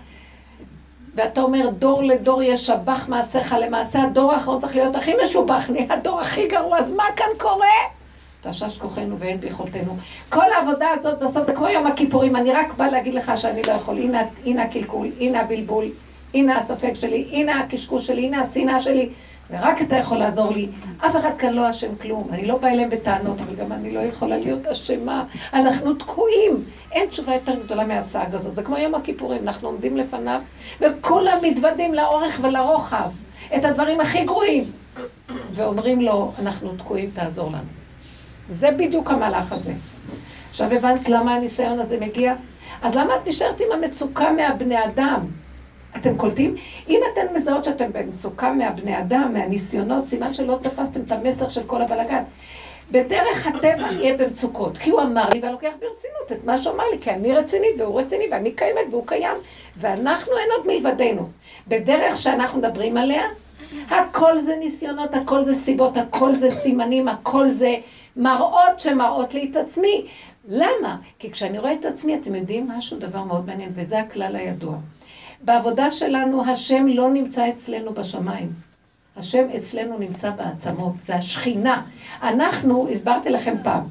ואתה 1.18 1.40
אומר 1.40 1.70
דור 1.78 2.02
לדור 2.02 2.42
ישבח 2.42 3.08
מעשיך 3.08 3.56
למעשה, 3.60 4.02
הדור 4.02 4.32
האחרון 4.32 4.60
צריך 4.60 4.76
להיות 4.76 4.96
הכי 4.96 5.12
משובח, 5.25 5.70
נהיה 5.70 5.87
הדור 5.90 6.20
הכי 6.20 6.48
גרוע, 6.48 6.78
אז 6.78 6.92
מה 6.94 7.04
כאן 7.16 7.26
קורה? 7.38 7.66
תשש 8.42 8.78
כוחנו 8.78 9.18
ואין 9.18 9.40
ביכולתנו. 9.40 9.96
כל 10.28 10.52
העבודה 10.56 10.87
הזאת 10.98 11.18
בסוף 11.18 11.46
זה 11.46 11.52
כמו 11.54 11.68
יום 11.68 11.87
הכיפורים, 11.87 12.37
אני 12.37 12.52
רק 12.52 12.75
באה 12.76 12.90
להגיד 12.90 13.14
לך 13.14 13.32
שאני 13.37 13.62
לא 13.62 13.72
יכול. 13.72 13.96
הנה, 13.98 14.22
הנה 14.44 14.62
הקלקול, 14.62 15.08
הנה 15.20 15.40
הבלבול, 15.40 15.84
הנה 16.34 16.58
הספק 16.58 16.92
שלי, 16.94 17.28
הנה 17.32 17.60
הקשקוש 17.60 18.06
שלי, 18.06 18.26
הנה 18.26 18.40
השנאה 18.40 18.80
שלי. 18.80 19.10
ורק 19.50 19.82
אתה 19.82 19.96
יכול 19.96 20.18
לעזור 20.18 20.50
לי. 20.50 20.68
אף 20.98 21.16
אחד 21.16 21.30
כאן 21.38 21.52
לא 21.52 21.70
אשם 21.70 21.96
כלום. 22.02 22.28
אני 22.30 22.46
לא 22.46 22.58
באה 22.58 22.72
אליהם 22.72 22.90
בטענות, 22.90 23.40
אבל 23.40 23.54
גם 23.54 23.72
אני 23.72 23.90
לא 23.90 24.00
יכולה 24.00 24.36
להיות 24.38 24.66
אשמה. 24.66 25.24
אנחנו 25.54 25.94
תקועים. 25.94 26.64
אין 26.92 27.08
תשובה 27.08 27.34
יותר 27.34 27.54
גדולה 27.64 27.84
מהצעג 27.84 28.34
הזאת. 28.34 28.56
זה 28.56 28.62
כמו 28.62 28.78
יום 28.78 28.94
הכיפורים, 28.94 29.42
אנחנו 29.42 29.68
עומדים 29.68 29.96
לפניו, 29.96 30.40
וכולם 30.80 31.38
מתוודים 31.42 31.94
לאורך 31.94 32.40
ולרוחב. 32.42 33.10
את 33.56 33.64
הדברים 33.64 34.00
הכי 34.00 34.24
גרועים. 34.24 34.64
ואומרים 35.54 36.00
לו, 36.00 36.32
אנחנו 36.42 36.70
תקועים, 36.78 37.10
תעזור 37.14 37.48
לנו. 37.48 37.68
זה 38.48 38.70
בדיוק 38.70 39.10
המהלך 39.10 39.52
הזה. 39.52 39.72
עכשיו 40.50 40.72
הבנת 40.72 41.08
למה 41.08 41.34
הניסיון 41.34 41.80
הזה 41.80 42.00
מגיע? 42.00 42.34
אז 42.82 42.94
למה 42.94 43.16
את 43.16 43.28
נשארת 43.28 43.60
עם 43.60 43.66
המצוקה 43.72 44.32
מהבני 44.32 44.84
אדם? 44.84 45.20
אתם 45.97 46.16
קולטים? 46.16 46.54
אם 46.88 47.00
אתן 47.12 47.26
מזהות 47.35 47.64
שאתם 47.64 47.92
במצוקה 47.92 48.52
מהבני 48.52 48.99
אדם, 48.99 49.30
מהניסיונות, 49.33 50.09
סימן 50.09 50.35
שלא 50.35 50.59
תפסתם 50.62 51.00
את 51.07 51.12
המסר 51.12 51.49
של 51.49 51.62
כל 51.66 51.83
הבלגן. 51.83 52.23
בדרך 52.92 53.47
הטבע 53.47 53.92
יהיה 53.92 54.16
במצוקות, 54.16 54.78
כי 54.78 54.90
הוא 54.90 55.00
אמר 55.00 55.28
לי 55.33 55.40
ואני 55.40 55.52
לוקח 55.52 55.73
ברצינות 55.80 56.33
את 56.33 56.45
מה 56.45 56.59
שאמר 56.59 56.85
לי, 56.92 56.99
כי 57.00 57.11
אני 57.11 57.33
רצינית 57.33 57.80
והוא 57.80 58.00
רציני 58.00 58.25
ואני 58.30 58.52
קיימת 58.52 58.87
והוא 58.90 59.07
קיים, 59.07 59.37
ואנחנו 59.76 60.33
אין 60.38 60.49
עוד 60.57 60.66
מלבדנו. 60.66 61.28
בדרך 61.68 62.16
שאנחנו 62.16 62.59
מדברים 62.59 62.97
עליה, 62.97 63.23
הכל 63.90 64.40
זה 64.40 64.57
ניסיונות, 64.57 65.14
הכל 65.14 65.42
זה 65.42 65.54
סיבות, 65.54 65.97
הכל 65.97 66.35
זה 66.35 66.50
סימנים, 66.50 67.09
הכל 67.09 67.49
זה 67.49 67.76
מראות 68.16 68.80
שמראות 68.80 69.35
לי 69.35 69.49
את 69.50 69.57
עצמי. 69.57 70.07
למה? 70.49 70.97
כי 71.18 71.30
כשאני 71.30 71.59
רואה 71.59 71.73
את 71.73 71.85
עצמי, 71.85 72.16
אתם 72.16 72.35
יודעים 72.35 72.68
משהו, 72.68 72.99
דבר 72.99 73.23
מאוד 73.23 73.47
מעניין, 73.47 73.71
וזה 73.75 73.99
הכלל 73.99 74.37
הידוע. 74.37 74.76
בעבודה 75.42 75.90
שלנו 75.90 76.50
השם 76.50 76.87
לא 76.87 77.11
נמצא 77.11 77.49
אצלנו 77.49 77.95
בשמיים. 77.95 78.52
השם 79.16 79.47
אצלנו 79.59 79.99
נמצא 79.99 80.30
בעצמות, 80.30 80.95
זה 81.02 81.14
השכינה. 81.14 81.83
אנחנו, 82.23 82.88
הסברתי 82.88 83.30
לכם 83.30 83.54
פעם, 83.62 83.85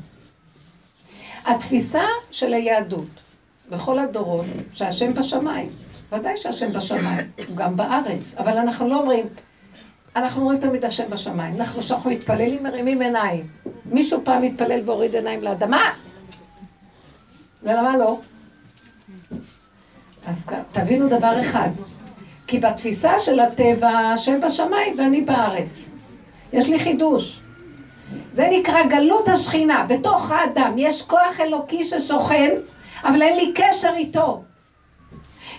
התפיסה 1.46 2.04
של 2.32 2.54
היהדות 2.54 3.08
בכל 3.70 4.00
הדורות, 4.00 4.46
שהשם 4.74 5.14
בשמיים, 5.14 5.70
ודאי 6.12 6.38
שהשם 6.38 6.74
בשמיים, 6.74 7.32
הוא 7.48 7.58
גם 7.58 7.78
בארץ, 7.78 8.36
אבל 8.38 8.58
אנחנו 8.58 8.88
לא 8.88 9.00
אומרים, 9.00 9.26
אנחנו 10.16 10.42
אומרים 10.42 10.60
תמיד 10.60 10.86
השם 10.86 11.10
בשמיים. 11.10 11.56
אנחנו, 11.56 11.82
כשאנחנו 11.82 12.10
מתפללים, 12.10 12.64
מרימים 12.64 13.02
עיניים. 13.02 13.48
מישהו 13.86 14.22
פעם 14.24 14.42
מתפלל 14.42 14.82
והוריד 14.86 15.16
עיניים 15.16 15.44
לאדמה? 15.44 15.92
ולמה 17.64 17.98
לא? 17.98 18.20
אז 20.28 20.46
תבינו 20.72 21.08
דבר 21.10 21.42
אחד, 21.42 21.70
כי 22.48 22.60
בתפיסה 22.60 23.20
של 23.20 23.40
הטבע, 23.40 23.90
השם 23.90 24.42
בשמיים 24.42 24.94
ואני 24.98 25.22
בארץ. 25.22 25.90
יש 26.54 26.68
לי 26.68 26.80
חידוש. 26.80 27.40
זה 28.34 28.48
נקרא 28.52 28.84
גלות 28.84 29.28
השכינה. 29.28 29.86
בתוך 29.90 30.32
האדם 30.32 30.74
יש 30.78 31.02
כוח 31.02 31.40
אלוקי 31.40 31.84
ששוכן, 31.84 32.50
אבל 33.04 33.22
אין 33.22 33.38
לי 33.38 33.54
קשר 33.56 33.94
איתו. 33.98 34.44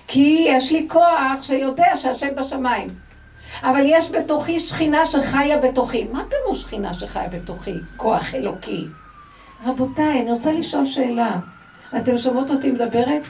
כי 0.06 0.46
יש 0.48 0.72
לי 0.72 0.86
כוח 0.90 1.42
שיודע 1.42 1.96
שהשם 1.96 2.34
בשמיים. 2.36 2.88
אבל 3.62 3.82
יש 3.84 4.10
בתוכי 4.10 4.60
שכינה 4.60 5.04
שחיה 5.04 5.58
בתוכי. 5.58 6.06
מה 6.12 6.22
פירוש 6.28 6.60
שכינה 6.60 6.94
שחיה 6.94 7.28
בתוכי? 7.28 7.74
כוח 7.96 8.34
אלוקי. 8.34 8.86
רבותיי, 9.66 10.22
אני 10.22 10.32
רוצה 10.32 10.52
לשאול 10.52 10.86
שאלה. 10.86 11.36
אתם 11.96 12.18
שומעות 12.18 12.50
אותי 12.50 12.70
מדברת? 12.70 13.22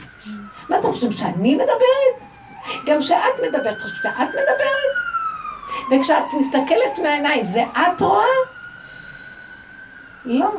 מה 0.69 0.79
אתם 0.79 0.91
חושבים, 0.91 1.11
שאני 1.11 1.55
מדברת? 1.55 2.29
גם 2.85 2.99
כשאת 2.99 3.39
מדברת, 3.47 3.81
חושבת 3.81 4.03
שאת 4.03 4.29
מדברת? 4.29 4.95
וכשאת 5.91 6.23
מסתכלת 6.39 6.99
מהעיניים, 7.03 7.45
זה 7.45 7.63
את 7.63 8.01
רואה? 8.01 8.25
לא. 10.25 10.49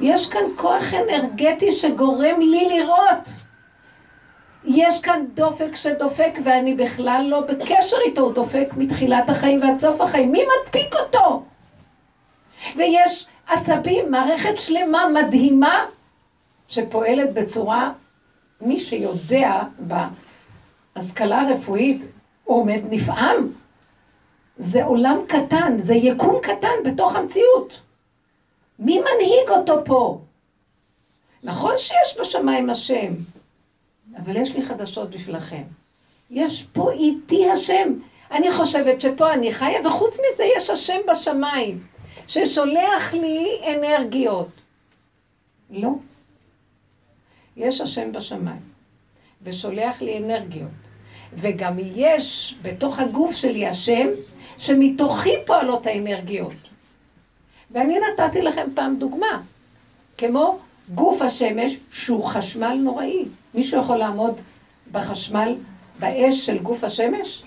יש 0.00 0.28
כאן 0.28 0.42
כוח 0.56 0.82
אנרגטי 0.94 1.72
שגורם 1.72 2.40
לי 2.40 2.68
לראות. 2.68 3.28
יש 4.64 5.00
כאן 5.00 5.24
דופק 5.34 5.74
שדופק 5.74 6.38
ואני 6.44 6.74
בכלל 6.74 7.26
לא 7.28 7.40
בקשר 7.40 7.96
איתו, 8.04 8.20
הוא 8.20 8.34
דופק 8.34 8.68
מתחילת 8.76 9.30
החיים 9.30 9.62
ועד 9.62 9.80
סוף 9.80 10.00
החיים. 10.00 10.32
מי 10.32 10.42
מדפיק 10.44 10.94
אותו? 10.94 11.42
ויש 12.76 13.26
עצבים, 13.46 14.10
מערכת 14.10 14.58
שלמה 14.58 15.08
מדהימה 15.08 15.84
שפועלת 16.68 17.34
בצורה, 17.34 17.90
מי 18.60 18.80
שיודע 18.80 19.62
בהשכלה 19.78 21.40
הרפואית 21.40 22.02
עומד 22.44 22.80
נפעם. 22.90 23.52
זה 24.58 24.84
עולם 24.84 25.18
קטן, 25.28 25.78
זה 25.82 25.94
יקום 25.94 26.40
קטן 26.42 26.74
בתוך 26.84 27.16
המציאות. 27.16 27.80
מי 28.78 28.98
מנהיג 28.98 29.48
אותו 29.50 29.84
פה? 29.84 30.20
נכון 31.42 31.78
שיש 31.78 32.16
בשמיים 32.20 32.70
השם, 32.70 33.12
אבל 34.16 34.36
יש 34.36 34.50
לי 34.50 34.62
חדשות 34.62 35.10
בשבילכם. 35.10 35.62
יש 36.30 36.62
פה 36.62 36.92
איתי 36.92 37.50
השם. 37.50 37.92
אני 38.30 38.52
חושבת 38.52 39.00
שפה 39.00 39.32
אני 39.32 39.52
חיה, 39.52 39.86
וחוץ 39.86 40.14
מזה 40.14 40.44
יש 40.56 40.70
השם 40.70 41.00
בשמיים, 41.10 41.82
ששולח 42.28 43.14
לי 43.14 43.60
אנרגיות. 43.76 44.48
לא. 45.70 45.90
יש 47.56 47.80
השם 47.80 48.12
בשמיים, 48.12 48.60
ושולח 49.42 50.02
לי 50.02 50.18
אנרגיות. 50.18 50.70
וגם 51.36 51.76
יש 51.78 52.54
בתוך 52.62 52.98
הגוף 52.98 53.34
שלי 53.34 53.66
השם, 53.66 54.08
שמתוכי 54.58 55.34
פועלות 55.46 55.86
האנרגיות. 55.86 56.52
ואני 57.70 57.98
נתתי 57.98 58.42
לכם 58.42 58.66
פעם 58.74 58.96
דוגמה, 58.98 59.42
כמו 60.18 60.58
גוף 60.94 61.22
השמש 61.22 61.76
שהוא 61.92 62.24
חשמל 62.24 62.74
נוראי. 62.74 63.24
מישהו 63.54 63.80
יכול 63.80 63.96
לעמוד 63.96 64.34
בחשמל, 64.92 65.54
באש 66.00 66.46
של 66.46 66.58
גוף 66.58 66.84
השמש? 66.84 67.42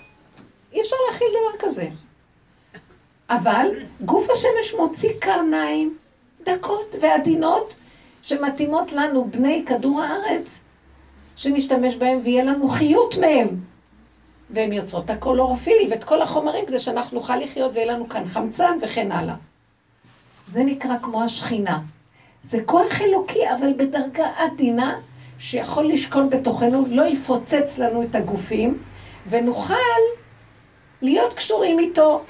אי 0.72 0.80
אפשר 0.80 0.96
להכיל 1.10 1.28
דבר 1.28 1.68
כזה. 1.68 1.88
אבל 3.30 3.70
גוף 4.04 4.30
השמש 4.30 4.74
מוציא 4.78 5.10
קרניים 5.20 5.96
דקות 6.44 6.94
ועדינות 7.00 7.74
שמתאימות 8.28 8.92
לנו, 8.92 9.30
בני 9.30 9.64
כדור 9.66 10.02
הארץ, 10.02 10.64
שנשתמש 11.36 11.96
בהם 11.96 12.20
ויהיה 12.24 12.44
לנו 12.44 12.68
חיות 12.68 13.14
מהם. 13.16 13.48
והן 14.50 14.72
יוצרות 14.72 15.04
את 15.04 15.10
הקולורפיל 15.10 15.88
ואת 15.90 16.04
כל 16.04 16.22
החומרים 16.22 16.66
כדי 16.66 16.78
שאנחנו 16.78 17.18
נוכל 17.18 17.36
לחיות 17.36 17.72
ויהיה 17.74 17.92
לנו 17.92 18.08
כאן 18.08 18.24
חמצן 18.26 18.78
וכן 18.82 19.12
הלאה. 19.12 19.34
זה 20.52 20.64
נקרא 20.64 20.98
כמו 21.02 21.22
השכינה. 21.22 21.80
זה 22.44 22.58
כוח 22.66 23.00
אלוקי, 23.00 23.50
אבל 23.50 23.72
בדרגה 23.76 24.30
עדינה, 24.36 24.98
שיכול 25.38 25.86
לשכון 25.88 26.30
בתוכנו, 26.30 26.84
לא 26.88 27.02
יפוצץ 27.02 27.78
לנו 27.78 28.02
את 28.02 28.14
הגופים, 28.14 28.78
ונוכל 29.28 29.74
להיות 31.02 31.32
קשורים 31.32 31.78
איתו. 31.78 32.20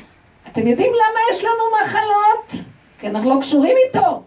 אתם 0.53 0.67
יודעים 0.67 0.93
למה 0.93 1.21
יש 1.31 1.45
לנו 1.45 1.65
מחלות? 1.83 2.65
כי 3.01 3.07
אנחנו 3.09 3.31
לא 3.35 3.41
קשורים 3.41 3.77
איתו. 3.87 4.23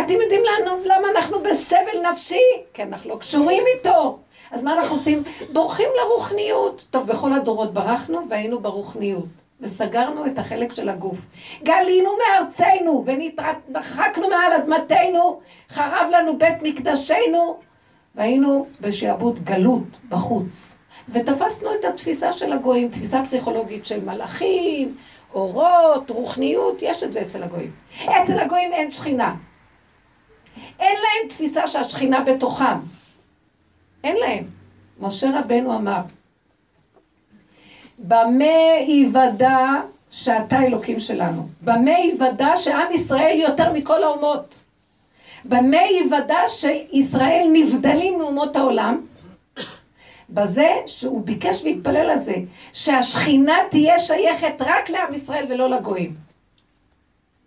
אתם 0.00 0.20
יודעים 0.20 0.42
לנו 0.44 0.72
למה 0.84 1.08
אנחנו 1.16 1.42
בסבל 1.42 2.10
נפשי? 2.12 2.40
כי 2.72 2.82
אנחנו 2.82 3.10
לא 3.10 3.16
קשורים 3.16 3.62
איתו. 3.76 4.18
אז 4.50 4.62
מה 4.62 4.74
אנחנו 4.74 4.96
עושים? 4.96 5.22
בורחים 5.52 5.88
לרוחניות. 6.00 6.86
טוב, 6.90 7.06
בכל 7.06 7.32
הדורות 7.32 7.74
ברחנו 7.74 8.26
והיינו 8.30 8.60
ברוחניות. 8.60 9.24
וסגרנו 9.60 10.26
את 10.26 10.38
החלק 10.38 10.72
של 10.72 10.88
הגוף. 10.88 11.18
גלינו 11.62 12.10
מארצנו 12.18 13.04
ונדחקנו 13.06 14.28
מעל 14.28 14.52
אדמתנו, 14.52 15.40
חרב 15.68 16.06
לנו 16.10 16.38
בית 16.38 16.62
מקדשנו, 16.62 17.58
והיינו 18.14 18.66
בשעבוד 18.80 19.44
גלות 19.44 19.82
בחוץ. 20.08 20.78
ותפסנו 21.08 21.74
את 21.74 21.84
התפיסה 21.84 22.32
של 22.32 22.52
הגויים, 22.52 22.88
תפיסה 22.88 23.22
פסיכולוגית 23.24 23.86
של 23.86 24.04
מלאכים, 24.04 24.96
אורות, 25.34 26.10
רוחניות, 26.10 26.82
יש 26.82 27.02
את 27.02 27.12
זה 27.12 27.22
אצל 27.22 27.42
הגויים. 27.42 27.70
אצל 28.04 28.40
הגויים 28.40 28.72
אין 28.72 28.90
שכינה. 28.90 29.34
אין 30.78 30.96
להם 30.96 31.28
תפיסה 31.28 31.66
שהשכינה 31.66 32.20
בתוכם. 32.20 32.78
אין 34.04 34.16
להם. 34.16 34.44
משה 35.00 35.38
רבנו 35.38 35.76
אמר, 35.76 36.00
במה 37.98 38.72
היוודע 38.78 39.58
שאתה 40.10 40.62
אלוקים 40.62 41.00
שלנו? 41.00 41.48
במה 41.62 41.90
היוודע 41.90 42.56
שעם 42.56 42.92
ישראל 42.92 43.36
יותר 43.40 43.72
מכל 43.72 44.02
האומות? 44.02 44.58
במה 45.44 45.80
היוודע 45.80 46.38
שישראל 46.48 47.48
נבדלים 47.52 48.18
מאומות 48.18 48.56
העולם? 48.56 49.00
בזה 50.30 50.68
שהוא 50.86 51.24
ביקש 51.24 51.62
והתפלל 51.64 52.10
על 52.10 52.18
זה, 52.18 52.34
שהשכינה 52.72 53.56
תהיה 53.70 53.98
שייכת 53.98 54.54
רק 54.60 54.90
לעם 54.90 55.14
ישראל 55.14 55.46
ולא 55.50 55.70
לגויים. 55.70 56.14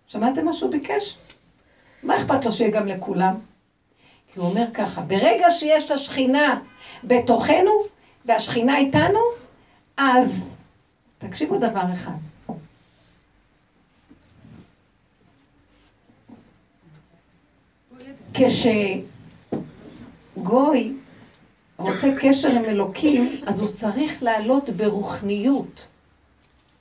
שמעתם 0.07 0.45
מה 0.45 0.53
שהוא 0.53 0.71
ביקש? 0.71 1.17
מה 2.03 2.15
אכפת 2.15 2.45
לו 2.45 2.51
שיהיה 2.51 2.71
גם 2.71 2.87
לכולם? 2.87 3.35
כי 4.33 4.39
הוא 4.39 4.49
אומר 4.49 4.65
ככה, 4.73 5.01
ברגע 5.01 5.51
שיש 5.51 5.85
את 5.85 5.91
השכינה 5.91 6.59
בתוכנו, 7.03 7.71
והשכינה 8.25 8.77
איתנו, 8.77 9.19
אז 9.97 10.47
תקשיבו 11.17 11.57
דבר 11.57 11.83
אחד. 11.93 12.11
כשגוי 20.33 20.93
רוצה 21.77 22.07
קשר 22.19 22.49
עם 22.49 22.65
אלוקים, 22.65 23.29
אז 23.47 23.61
הוא 23.61 23.71
צריך 23.71 24.23
לעלות 24.23 24.69
ברוחניות, 24.69 25.85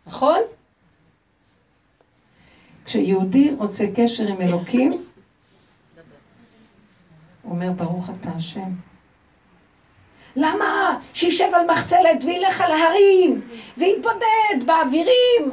נכון? 0.07 0.39
כשיהודי 2.87 3.51
רוצה 3.59 3.85
קשר 3.97 4.27
עם 4.27 4.41
אלוקים, 4.41 4.91
הוא 7.43 7.53
אומר, 7.53 7.73
ברוך 7.73 8.11
אתה 8.21 8.31
השם. 8.37 8.71
למה? 10.37 10.99
שישב 11.15 11.49
על 11.53 11.67
מחצלת 11.71 12.25
וילך 12.25 12.61
על 12.61 12.73
ההרים, 12.73 13.41
ויתבודד 13.79 14.67
באווירים. 14.67 15.51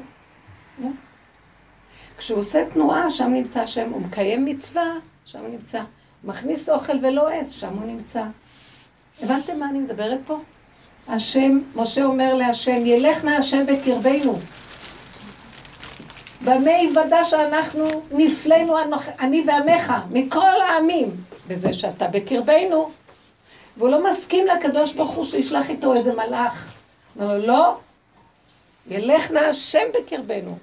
כשהוא 2.17 2.39
עושה 2.39 2.65
תנועה, 2.69 3.11
שם 3.11 3.27
נמצא 3.27 3.61
השם, 3.61 3.89
הוא 3.89 4.01
מקיים 4.01 4.45
מצווה, 4.45 4.93
שם 5.25 5.39
הוא 5.39 5.49
נמצא. 5.49 5.81
מכניס 6.23 6.69
אוכל 6.69 6.93
ולא 7.01 7.29
עז, 7.29 7.51
שם 7.51 7.69
הוא 7.69 7.87
נמצא. 7.87 8.23
הבנתם 9.21 9.59
מה 9.59 9.69
אני 9.69 9.79
מדברת 9.79 10.21
פה? 10.25 10.39
השם, 11.07 11.59
משה 11.75 12.03
אומר 12.03 12.33
להשם, 12.33 12.85
ילך 12.85 13.23
נא 13.23 13.29
השם 13.29 13.63
בקרבנו. 13.65 14.39
במה 16.43 16.71
יוודע 16.71 17.23
שאנחנו 17.23 17.87
נפלאנו 18.11 18.75
אני 19.19 19.43
ועמך 19.47 19.93
מכל 20.11 20.61
העמים, 20.61 21.09
בזה 21.47 21.73
שאתה 21.73 22.07
בקרבנו. 22.07 22.89
והוא 23.77 23.89
לא 23.89 24.09
מסכים 24.09 24.45
לקדוש 24.47 24.93
ברוך 24.93 25.11
הוא 25.11 25.23
שישלח 25.23 25.69
איתו 25.69 25.93
איזה 25.93 26.13
מלאך. 26.13 26.73
אומר 27.19 27.37
לו, 27.37 27.47
לא, 27.47 27.77
ילך 28.87 29.31
נא 29.31 29.39
השם 29.39 29.87
בקרבנו. 29.93 30.57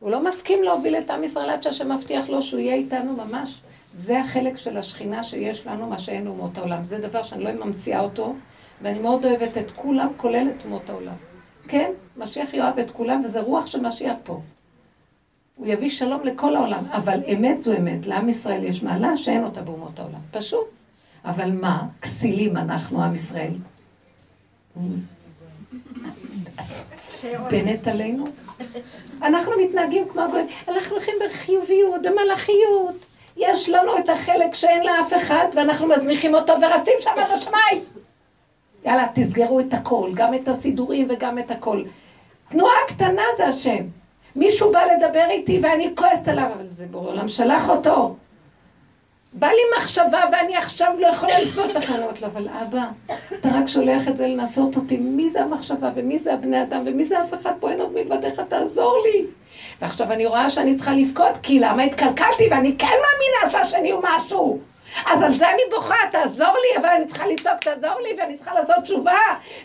הוא 0.00 0.10
לא 0.10 0.24
מסכים 0.24 0.62
להוביל 0.62 0.96
את 0.96 1.10
עם 1.10 1.24
ישראל 1.24 1.50
עד 1.50 1.62
שהשם 1.62 1.92
מבטיח 1.92 2.28
לו 2.28 2.42
שהוא 2.42 2.60
יהיה 2.60 2.74
איתנו 2.74 3.12
ממש. 3.12 3.60
זה 3.94 4.20
החלק 4.20 4.56
של 4.56 4.76
השכינה 4.76 5.22
שיש 5.22 5.66
לנו, 5.66 5.86
מה 5.86 5.98
שאין 5.98 6.26
אומות 6.26 6.58
העולם. 6.58 6.84
זה 6.84 6.98
דבר 6.98 7.22
שאני 7.22 7.44
לא 7.44 7.52
ממציאה 7.52 8.00
אותו, 8.00 8.34
ואני 8.82 8.98
מאוד 8.98 9.24
אוהבת 9.24 9.58
את 9.58 9.70
כולם, 9.70 10.08
כולל 10.16 10.48
את 10.56 10.64
אומות 10.64 10.90
העולם. 10.90 11.14
כן, 11.68 11.90
משיח 12.16 12.54
יאהב 12.54 12.78
את 12.78 12.90
כולם, 12.90 13.22
וזה 13.24 13.40
רוח 13.40 13.66
של 13.66 13.80
משיח 13.80 14.16
פה. 14.24 14.40
הוא 15.56 15.66
יביא 15.66 15.90
שלום 15.90 16.20
לכל 16.24 16.56
העולם, 16.56 16.84
אבל 16.90 17.20
אמת 17.32 17.62
זו 17.62 17.76
אמת. 17.76 18.06
לעם 18.06 18.28
ישראל 18.28 18.64
יש 18.64 18.82
מעלה 18.82 19.16
שאין 19.16 19.44
אותה 19.44 19.62
באומות 19.62 19.98
העולם. 19.98 20.20
פשוט. 20.30 20.66
אבל 21.24 21.52
מה, 21.52 21.82
כסילים 22.02 22.56
אנחנו, 22.56 23.02
עם 23.02 23.14
ישראל. 23.14 23.52
בנט 27.50 27.88
עלינו? 27.88 28.26
אנחנו 29.22 29.52
מתנהגים 29.64 30.08
כמו 30.08 30.22
הגויים, 30.22 30.46
אנחנו 30.68 30.96
הולכים 30.96 31.14
בחיוביות, 31.26 32.02
במלאכיות. 32.02 33.06
יש 33.36 33.68
לנו 33.68 33.98
את 33.98 34.08
החלק 34.08 34.54
שאין 34.54 34.82
לאף 34.86 35.12
אחד, 35.16 35.46
ואנחנו 35.54 35.86
מזניחים 35.86 36.34
אותו 36.34 36.52
ורצים 36.52 36.94
שם 37.00 37.10
עד 37.16 37.38
השמיים. 37.38 37.84
יאללה, 38.84 39.06
תסגרו 39.14 39.60
את 39.60 39.74
הכל, 39.74 40.10
גם 40.14 40.34
את 40.34 40.48
הסידורים 40.48 41.08
וגם 41.10 41.38
את 41.38 41.50
הכל. 41.50 41.82
תנועה 42.48 42.76
קטנה 42.88 43.22
זה 43.36 43.46
השם. 43.46 43.84
מישהו 44.36 44.72
בא 44.72 44.80
לדבר 44.84 45.24
איתי 45.30 45.60
ואני 45.62 45.92
כועסת 45.96 46.28
עליו, 46.28 46.50
אבל 46.56 46.66
זה 46.68 46.86
בורא 46.90 47.10
עולם 47.10 47.28
שלח 47.28 47.70
אותו. 47.70 48.16
בא 49.32 49.46
לי 49.46 49.62
מחשבה 49.78 50.20
ואני 50.32 50.56
עכשיו 50.56 50.92
לא 50.98 51.06
יכולה 51.06 51.40
לסבול 51.40 51.70
את 51.70 51.76
החלומות 51.76 52.20
לו, 52.20 52.26
אבל 52.26 52.48
אבא, 52.48 52.84
אתה 53.34 53.48
רק 53.48 53.66
שולח 53.66 54.08
את 54.08 54.16
זה 54.16 54.26
לנסות 54.26 54.76
אותי, 54.76 54.96
מי 54.96 55.30
זה 55.30 55.42
המחשבה 55.42 55.90
ומי 55.94 56.18
זה 56.18 56.34
הבני 56.34 56.62
אדם 56.62 56.82
ומי 56.86 57.04
זה 57.04 57.22
אף 57.22 57.34
אחד 57.34 57.52
פה, 57.60 57.70
אין 57.70 57.80
עוד 57.80 57.92
מלבדיך, 57.92 58.40
תעזור 58.48 58.96
לי. 59.04 59.26
ועכשיו 59.80 60.12
אני 60.12 60.26
רואה 60.26 60.50
שאני 60.50 60.74
צריכה 60.74 60.92
לבכות, 60.92 61.38
כי 61.42 61.58
למה 61.58 61.82
התקלקלתי 61.82 62.48
ואני 62.50 62.74
כן 62.78 62.86
מאמינה 62.86 63.50
שהשני 63.50 63.90
הוא 63.90 64.02
משהו. 64.02 64.58
אז 65.06 65.22
על 65.22 65.32
זה 65.32 65.50
אני 65.50 65.62
בוכה, 65.70 65.96
תעזור 66.10 66.52
לי, 66.52 66.80
אבל 66.80 66.88
אני 66.88 67.06
צריכה 67.06 67.26
לצעוק, 67.26 67.58
תעזור 67.60 68.00
לי, 68.00 68.16
ואני 68.18 68.36
צריכה 68.36 68.54
לעשות 68.54 68.76
תשובה, 68.82 69.18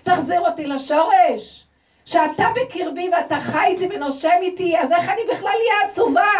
תחזיר 0.04 0.40
אותי 0.40 0.66
לשורש. 0.66 1.66
שאתה 2.06 2.46
בקרבי 2.56 3.10
ואתה 3.14 3.40
חי 3.40 3.66
איתי 3.66 3.88
ונושם 3.92 4.38
איתי, 4.42 4.78
אז 4.78 4.92
איך 4.92 5.10
אני 5.10 5.22
בכלל 5.32 5.50
אהיה 5.50 5.90
עצובה? 5.90 6.32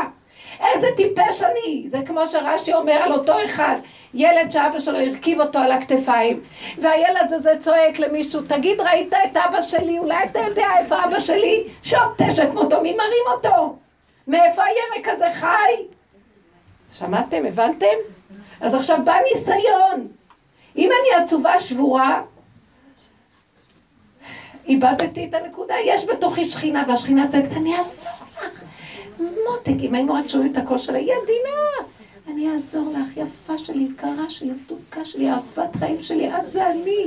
איזה 0.68 0.88
טיפש 0.96 1.44
אני! 1.44 1.84
זה 1.88 1.98
כמו 2.06 2.28
שרש"י 2.28 2.74
אומר 2.74 2.94
על 2.94 3.14
אותו 3.14 3.34
אחד, 3.46 3.76
ילד 4.14 4.52
שאבא 4.52 4.80
שלו 4.80 5.00
הרכיב 5.00 5.42
אותו 5.42 5.60
על 5.60 5.72
הכתפיים, 5.72 6.42
והילד 6.78 7.34
הזה 7.34 7.58
צועק 7.60 8.00
למישהו, 8.00 8.42
תגיד, 8.42 8.82
ראית 8.82 9.14
את 9.14 9.38
אבא 9.38 9.62
שלי? 9.62 10.00
אולי 10.00 10.24
אתה 10.24 10.40
יודע 10.40 10.68
איפה 10.80 11.04
אבא 11.04 11.20
שלי? 11.20 11.64
שעוד 11.84 12.12
תשע 12.18 12.46
כמותו, 12.46 12.82
מי 12.82 12.94
מרים 12.94 13.26
אותו? 13.32 13.76
מאיפה 14.28 14.64
הירק 14.64 15.08
הזה 15.08 15.28
חי? 15.34 15.84
שמעתם? 17.00 17.46
הבנתם? 17.46 18.19
אז 18.62 18.74
עכשיו 18.74 19.00
בא 19.06 19.16
ניסיון. 19.34 20.08
אם 20.76 20.90
אני 21.02 21.24
עצובה 21.24 21.60
שבורה, 21.60 22.22
איבדתי 24.68 25.26
את 25.26 25.34
הנקודה, 25.34 25.76
יש 25.86 26.06
בתוכי 26.06 26.50
שכינה, 26.50 26.84
והשכינה 26.88 27.28
צועקת, 27.28 27.52
אני 27.52 27.78
אעזור 27.78 28.12
לך. 28.44 28.64
מותק, 29.20 29.82
אם 29.82 29.96
היינו 29.96 30.14
רק 30.14 30.28
שומעים 30.28 30.52
את 30.52 30.58
הקול 30.58 30.78
שלה, 30.78 30.98
היא 30.98 31.14
עדינה. 31.24 31.90
אני 32.28 32.52
אעזור 32.52 32.94
לך, 32.94 33.18
יפה 33.18 33.58
שלי, 33.58 33.88
יקרה 33.94 34.30
שלי, 34.30 34.52
מתוקה 34.52 35.06
שלי, 35.06 35.30
אהבת 35.30 35.76
חיים 35.76 36.02
שלי, 36.02 36.30
את 36.30 36.52
זה 36.52 36.72
אני. 36.72 37.06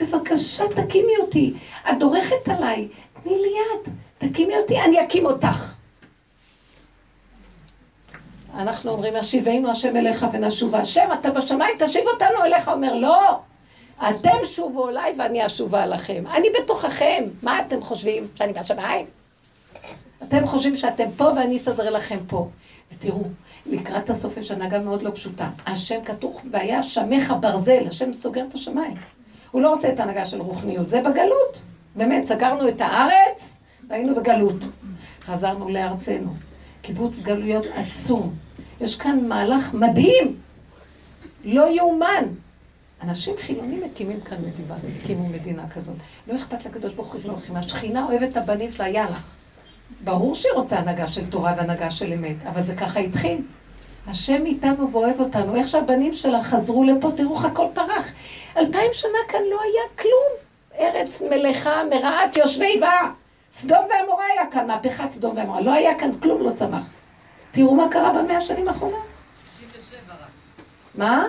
בבקשה, 0.00 0.64
תקימי 0.68 1.12
אותי. 1.20 1.54
את 1.90 1.98
דורכת 1.98 2.48
עליי, 2.48 2.88
תני 3.22 3.32
לי 3.32 3.48
יד, 3.48 3.94
תקימי 4.18 4.56
אותי, 4.56 4.80
אני 4.80 5.04
אקים 5.04 5.26
אותך. 5.26 5.77
אנחנו 8.58 8.90
אומרים, 8.90 9.16
השיבנו 9.16 9.70
השם 9.70 9.96
אליך 9.96 10.26
ונשובה. 10.32 10.80
השם, 10.80 11.08
אתה 11.20 11.30
בשמיים, 11.30 11.76
תשיב 11.78 12.04
אותנו 12.12 12.44
אליך. 12.44 12.68
אומר, 12.68 12.94
לא, 12.94 13.38
אתם 14.08 14.44
שובו 14.44 14.88
אליי 14.88 15.14
ואני 15.18 15.46
אשובה 15.46 15.82
עליכם. 15.82 16.24
אני 16.34 16.48
בתוככם. 16.62 17.24
מה 17.42 17.60
אתם 17.60 17.82
חושבים, 17.82 18.26
שאני 18.34 18.52
בשמיים? 18.52 19.06
אתם 20.22 20.46
חושבים 20.46 20.76
שאתם 20.76 21.04
פה 21.16 21.24
ואני 21.24 21.56
אסתדר 21.56 21.90
לכם 21.90 22.18
פה. 22.26 22.48
ותראו, 22.92 23.22
לקראת 23.66 24.10
הסוף 24.10 24.36
יש 24.36 24.50
הנהגה 24.50 24.78
מאוד 24.78 25.02
לא 25.02 25.10
פשוטה. 25.10 25.48
השם 25.66 26.04
כתוב, 26.04 26.40
והיה 26.50 26.82
שמך 26.82 27.34
ברזל, 27.40 27.84
השם 27.88 28.12
סוגר 28.12 28.44
את 28.48 28.54
השמיים. 28.54 28.94
הוא 29.50 29.62
לא 29.62 29.70
רוצה 29.70 29.92
את 29.92 30.00
ההנהגה 30.00 30.26
של 30.26 30.40
רוחניות, 30.40 30.88
זה 30.88 31.00
בגלות. 31.00 31.60
באמת, 31.96 32.24
סגרנו 32.24 32.68
את 32.68 32.80
הארץ 32.80 33.56
והיינו 33.88 34.14
בגלות. 34.14 34.62
חזרנו 35.22 35.68
לארצנו. 35.68 36.34
קיבוץ 36.82 37.18
גלויות 37.18 37.64
עצום. 37.74 38.47
יש 38.80 38.96
כאן 38.96 39.28
מהלך 39.28 39.74
מדהים, 39.74 40.36
לא 41.44 41.68
יאומן. 41.70 42.24
אנשים 43.02 43.34
חילונים 43.38 43.82
מקימים 43.84 44.20
כאן 44.20 44.36
מדינה, 44.38 44.74
הקימו 45.02 45.28
מדינה 45.28 45.62
כזאת. 45.74 45.94
לא 46.28 46.36
אכפת 46.36 46.64
לקדוש 46.64 46.94
ברוך 46.94 47.12
הוא, 47.12 47.20
לא 47.24 47.32
הולכים. 47.32 47.56
השכינה 47.56 48.06
אוהבת 48.06 48.30
את 48.30 48.36
הבנים 48.36 48.72
שלה, 48.72 48.88
יאללה. 48.88 49.18
ברור 50.04 50.34
שהיא 50.34 50.52
רוצה 50.54 50.78
הנהגה 50.78 51.08
של 51.08 51.30
תורה 51.30 51.54
והנהגה 51.56 51.90
של 51.90 52.12
אמת, 52.12 52.36
אבל 52.46 52.62
זה 52.62 52.74
ככה 52.74 53.00
התחיל. 53.00 53.38
השם 54.06 54.46
איתנו 54.46 54.92
ואוהב 54.92 55.20
אותנו. 55.20 55.56
איך 55.56 55.68
שהבנים 55.68 56.14
שלה 56.14 56.42
חזרו 56.42 56.84
לפה, 56.84 57.10
תראו 57.16 57.36
איך 57.36 57.44
הכל 57.44 57.66
פרח. 57.74 58.12
אלפיים 58.56 58.90
שנה 58.92 59.18
כאן 59.28 59.40
לא 59.50 59.60
היה 59.62 59.82
כלום. 59.98 60.32
ארץ 60.78 61.22
מלאכה, 61.22 61.82
מרעת, 61.90 62.36
יושבי 62.36 62.78
בה. 62.80 63.10
סדום 63.52 63.78
ועמורה 63.78 64.24
היה 64.32 64.50
כאן, 64.50 64.66
מהפכת 64.66 65.10
סדום 65.10 65.36
ועמורה. 65.36 65.60
לא 65.60 65.72
היה 65.72 65.98
כאן 65.98 66.10
כלום, 66.22 66.42
לא 66.42 66.50
צמח. 66.50 66.84
תראו 67.50 67.74
מה 67.74 67.88
קרה 67.90 68.12
במאה 68.12 68.36
השנים 68.36 68.68
האחרונות. 68.68 69.02
67 69.60 69.98
רק. 70.08 70.28
מה? 70.94 71.26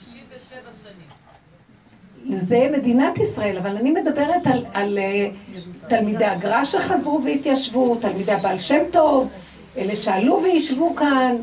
67 0.00 0.60
שנים. 0.82 2.38
זה 2.40 2.68
מדינת 2.72 3.18
ישראל, 3.18 3.58
אבל 3.58 3.76
אני 3.76 3.90
מדברת 3.90 4.46
על, 4.46 4.66
על 4.72 4.98
uh, 4.98 5.88
תלמידי 5.88 6.24
הגר"א 6.24 6.64
שחזרו 6.64 7.24
והתיישבו, 7.24 7.96
תלמידי 8.00 8.32
הבעל 8.32 8.58
שם 8.58 8.82
טוב, 8.92 9.32
אלה 9.76 9.96
שעלו 9.96 10.40
וישבו 10.42 10.96
כאן. 10.96 11.36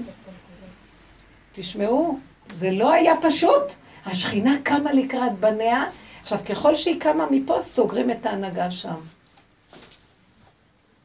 תשמעו, 1.52 2.20
זה 2.56 2.72
לא 2.72 2.92
היה 2.92 3.14
פשוט. 3.22 3.74
השכינה 4.06 4.56
קמה 4.64 4.94
לקראת 4.94 5.40
בניה. 5.40 5.84
עכשיו, 6.22 6.40
ככל 6.50 6.76
שהיא 6.76 7.00
קמה 7.00 7.26
מפה, 7.32 7.62
סוגרים 7.62 8.12
את 8.12 8.26
ההנהגה 8.26 8.72
שם. 8.72 8.96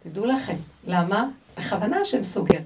תדעו 0.02 0.26
לכם, 0.26 0.56
למה? 0.86 1.28
בכוונה 1.58 2.00
השם 2.00 2.24
סוגר. 2.24 2.58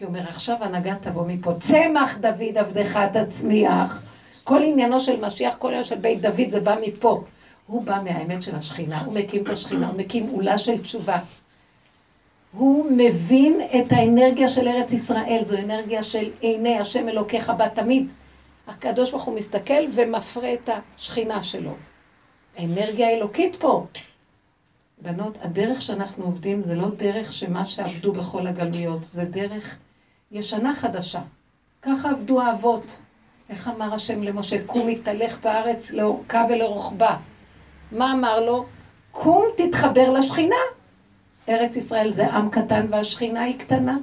כי 0.00 0.04
הוא 0.04 0.10
אומר, 0.14 0.28
עכשיו 0.28 0.56
הנהגה 0.60 0.94
תבוא 1.00 1.26
מפה. 1.26 1.52
צמח 1.60 2.18
דוד 2.18 2.58
עבדך 2.58 2.98
תצמיח. 3.12 4.02
כל 4.44 4.62
עניינו 4.62 5.00
של 5.00 5.26
משיח, 5.26 5.56
כל 5.58 5.68
עניינו 5.68 5.84
של 5.84 5.94
בית 5.94 6.20
דוד, 6.20 6.50
זה 6.50 6.60
בא 6.60 6.76
מפה. 6.86 7.24
הוא 7.66 7.82
בא 7.82 8.00
מהאמת 8.04 8.42
של 8.42 8.56
השכינה, 8.56 9.04
הוא 9.04 9.14
מקים 9.14 9.42
את 9.42 9.48
השכינה, 9.48 9.88
הוא 9.88 9.98
מקים 9.98 10.26
עולה 10.26 10.58
של 10.58 10.82
תשובה. 10.82 11.18
הוא 12.52 12.92
מבין 12.92 13.60
את 13.60 13.92
האנרגיה 13.92 14.48
של 14.48 14.68
ארץ 14.68 14.92
ישראל, 14.92 15.42
זו 15.46 15.58
אנרגיה 15.58 16.02
של 16.02 16.30
עיני 16.40 16.78
השם 16.78 17.08
אלוקיך 17.08 17.50
בה 17.50 17.68
תמיד. 17.68 18.08
הקדוש 18.68 19.10
ברוך 19.10 19.24
הוא 19.24 19.36
מסתכל 19.36 19.82
ומפרה 19.92 20.52
את 20.52 20.70
השכינה 20.96 21.42
שלו. 21.42 21.74
האנרגיה 22.56 23.08
האלוקית 23.08 23.56
פה. 23.56 23.86
בנות, 25.02 25.38
הדרך 25.42 25.82
שאנחנו 25.82 26.24
עובדים 26.24 26.62
זה 26.62 26.74
לא 26.74 26.88
דרך 26.96 27.32
שמה 27.32 27.64
שעבדו 27.64 28.12
בכל 28.12 28.46
הגלויות, 28.46 29.04
זה 29.04 29.24
דרך 29.24 29.78
ישנה 30.30 30.74
חדשה. 30.74 31.20
ככה 31.82 32.10
עבדו 32.10 32.40
האבות. 32.40 32.98
איך 33.48 33.68
אמר 33.68 33.94
השם 33.94 34.22
למשה? 34.22 34.56
קום 34.66 34.88
התהלך 34.88 35.40
בארץ 35.42 35.90
לאורכה 35.90 36.46
ולרוחבה. 36.48 37.16
מה 37.92 38.12
אמר 38.12 38.40
לו? 38.40 38.66
קום 39.10 39.44
תתחבר 39.56 40.10
לשכינה. 40.10 40.56
ארץ 41.48 41.76
ישראל 41.76 42.12
זה 42.12 42.26
עם 42.26 42.50
קטן 42.50 42.86
והשכינה 42.90 43.42
היא 43.42 43.58
קטנה. 43.58 43.98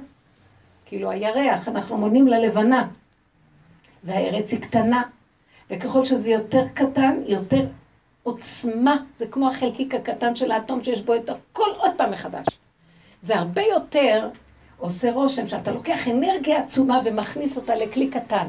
כאילו 0.86 1.10
הירח, 1.10 1.68
אנחנו 1.68 1.96
מונים 1.98 2.26
ללבנה. 2.26 2.88
והארץ 4.04 4.52
היא 4.52 4.60
קטנה. 4.60 5.02
וככל 5.70 6.04
שזה 6.04 6.30
יותר 6.30 6.62
קטן, 6.74 7.20
יותר 7.26 7.66
עוצמה, 8.22 8.96
זה 9.16 9.26
כמו 9.26 9.48
החלקיק 9.48 9.94
הקטן 9.94 10.36
של 10.36 10.50
האטום 10.50 10.84
שיש 10.84 11.02
בו 11.02 11.14
את 11.14 11.28
הכל 11.28 11.70
עוד 11.76 11.90
פעם 11.96 12.10
מחדש. 12.10 12.46
זה 13.22 13.38
הרבה 13.38 13.62
יותר 13.62 14.28
עושה 14.78 15.12
רושם 15.12 15.46
שאתה 15.46 15.70
לוקח 15.70 16.08
אנרגיה 16.08 16.60
עצומה 16.60 17.00
ומכניס 17.04 17.56
אותה 17.56 17.74
לכלי 17.74 18.08
קטן. 18.08 18.46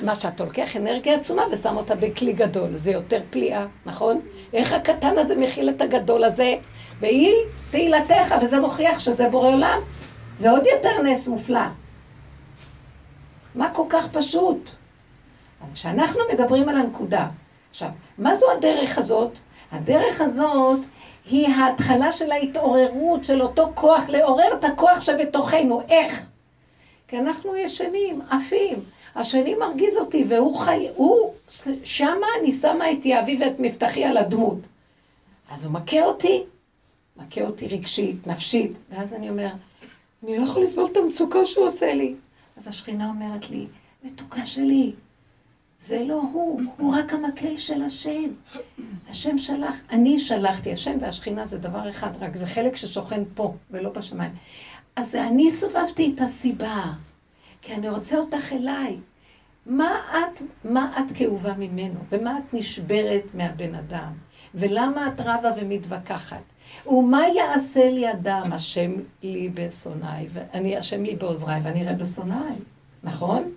מה 0.00 0.14
שאתה 0.14 0.44
לוקח 0.44 0.76
אנרגיה 0.76 1.14
עצומה 1.14 1.42
ושם 1.52 1.76
אותה 1.76 1.94
בכלי 1.94 2.32
גדול, 2.32 2.76
זה 2.76 2.90
יותר 2.90 3.20
פליאה, 3.30 3.66
נכון? 3.86 4.20
איך 4.52 4.72
הקטן 4.72 5.18
הזה 5.18 5.36
מכיל 5.36 5.70
את 5.70 5.80
הגדול 5.80 6.24
הזה, 6.24 6.54
והיא 7.00 7.34
תהילתך, 7.70 8.34
וזה 8.42 8.60
מוכיח 8.60 9.00
שזה 9.00 9.28
בורא 9.28 9.48
עולם. 9.48 9.78
זה 10.38 10.50
עוד 10.50 10.66
יותר 10.66 11.02
נס 11.02 11.28
מופלא. 11.28 11.60
מה 13.54 13.70
כל 13.74 13.84
כך 13.88 14.08
פשוט? 14.12 14.70
אז 15.64 15.72
כשאנחנו 15.72 16.20
מדברים 16.32 16.68
על 16.68 16.76
הנקודה, 16.76 17.28
עכשיו, 17.70 17.88
מה 18.18 18.34
זו 18.34 18.46
הדרך 18.50 18.98
הזאת? 18.98 19.38
הדרך 19.72 20.20
הזאת 20.20 20.78
היא 21.30 21.48
ההתחלה 21.48 22.12
של 22.12 22.30
ההתעוררות 22.30 23.24
של 23.24 23.42
אותו 23.42 23.70
כוח, 23.74 24.08
לעורר 24.08 24.54
את 24.58 24.64
הכוח 24.64 25.00
שבתוכנו. 25.00 25.82
איך? 25.88 26.26
כי 27.08 27.18
אנחנו 27.18 27.56
ישנים, 27.56 28.20
עפים. 28.30 28.84
השני 29.14 29.54
מרגיז 29.54 29.96
אותי, 29.96 30.24
והוא 30.28 30.58
חי... 30.58 30.88
הוא... 30.94 31.32
שמה 31.84 32.26
אני 32.40 32.52
שמה 32.52 32.92
את 32.92 33.06
יהבי 33.06 33.36
ואת 33.40 33.60
מבטחי 33.60 34.04
על 34.04 34.16
הדמות. 34.16 34.58
אז 35.50 35.64
הוא 35.64 35.72
מכה 35.72 36.04
אותי, 36.04 36.42
מכה 37.16 37.40
אותי 37.40 37.68
רגשית, 37.68 38.26
נפשית, 38.26 38.72
ואז 38.90 39.14
אני 39.14 39.30
אומר, 39.30 39.48
אני 40.24 40.38
לא 40.38 40.44
יכול 40.44 40.62
לסבול 40.62 40.86
את 40.92 40.96
המצוקה 40.96 41.46
שהוא 41.46 41.66
עושה 41.66 41.94
לי. 41.94 42.14
אז 42.56 42.68
השכינה 42.68 43.08
אומרת 43.08 43.50
לי, 43.50 43.66
מתוקה 44.04 44.46
שלי, 44.46 44.92
זה 45.86 46.04
לא 46.04 46.22
הוא, 46.32 46.60
הוא 46.76 46.94
רק 46.94 47.12
המקל 47.12 47.56
של 47.56 47.82
השם. 47.82 48.30
השם 49.08 49.38
שלח, 49.38 49.74
אני 49.90 50.18
שלחתי, 50.18 50.72
השם 50.72 50.98
והשכינה 51.00 51.46
זה 51.46 51.58
דבר 51.58 51.90
אחד, 51.90 52.10
רק 52.20 52.36
זה 52.36 52.46
חלק 52.46 52.76
ששוכן 52.76 53.22
פה 53.34 53.54
ולא 53.70 53.90
בשמיים. 53.90 54.32
אז 54.96 55.14
אני 55.14 55.50
סובבתי 55.50 56.12
את 56.14 56.20
הסיבה, 56.20 56.84
כי 57.62 57.74
אני 57.74 57.88
רוצה 57.88 58.18
אותך 58.18 58.52
אליי. 58.52 58.96
מה 59.66 60.00
את, 60.10 60.42
מה 60.64 60.98
את 60.98 61.16
כאובה 61.16 61.54
ממנו, 61.54 62.00
ומה 62.12 62.38
את 62.38 62.54
נשברת 62.54 63.34
מהבן 63.34 63.74
אדם, 63.74 64.12
ולמה 64.54 65.08
את 65.08 65.20
רבה 65.20 65.50
ומתווכחת? 65.60 66.42
ומה 66.86 67.28
יעשה 67.28 67.90
לי 67.90 68.12
אדם, 68.12 68.52
השם 68.52 68.92
לי 69.22 69.48
בשונאי, 69.54 70.28
השם 70.78 71.02
לי 71.02 71.16
בעוזריי, 71.16 71.60
ואני 71.64 71.82
אראה 71.82 71.94
בשונאי, 71.94 72.54
נכון? 73.04 73.52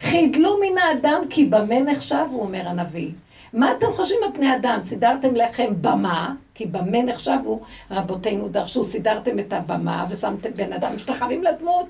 חידלו 0.00 0.56
מן 0.60 0.78
האדם 0.78 1.22
כי 1.30 1.44
במה 1.44 1.80
נחשב, 1.80 2.24
הוא 2.30 2.42
אומר 2.42 2.68
הנביא. 2.68 3.10
מה 3.52 3.72
אתם 3.72 3.92
חושבים 3.92 4.18
על 4.24 4.32
פני 4.32 4.56
אדם? 4.56 4.78
סידרתם 4.80 5.34
לכם 5.34 5.72
במה, 5.80 6.32
כי 6.54 6.66
במה 6.66 7.02
נחשבו, 7.02 7.60
רבותינו 7.90 8.48
דרשו, 8.48 8.84
סידרתם 8.84 9.38
את 9.38 9.52
הבמה 9.52 10.06
ושמתם 10.10 10.50
בן 10.56 10.72
אדם 10.72 10.94
משתחווים 10.96 11.42
לדמות, 11.42 11.86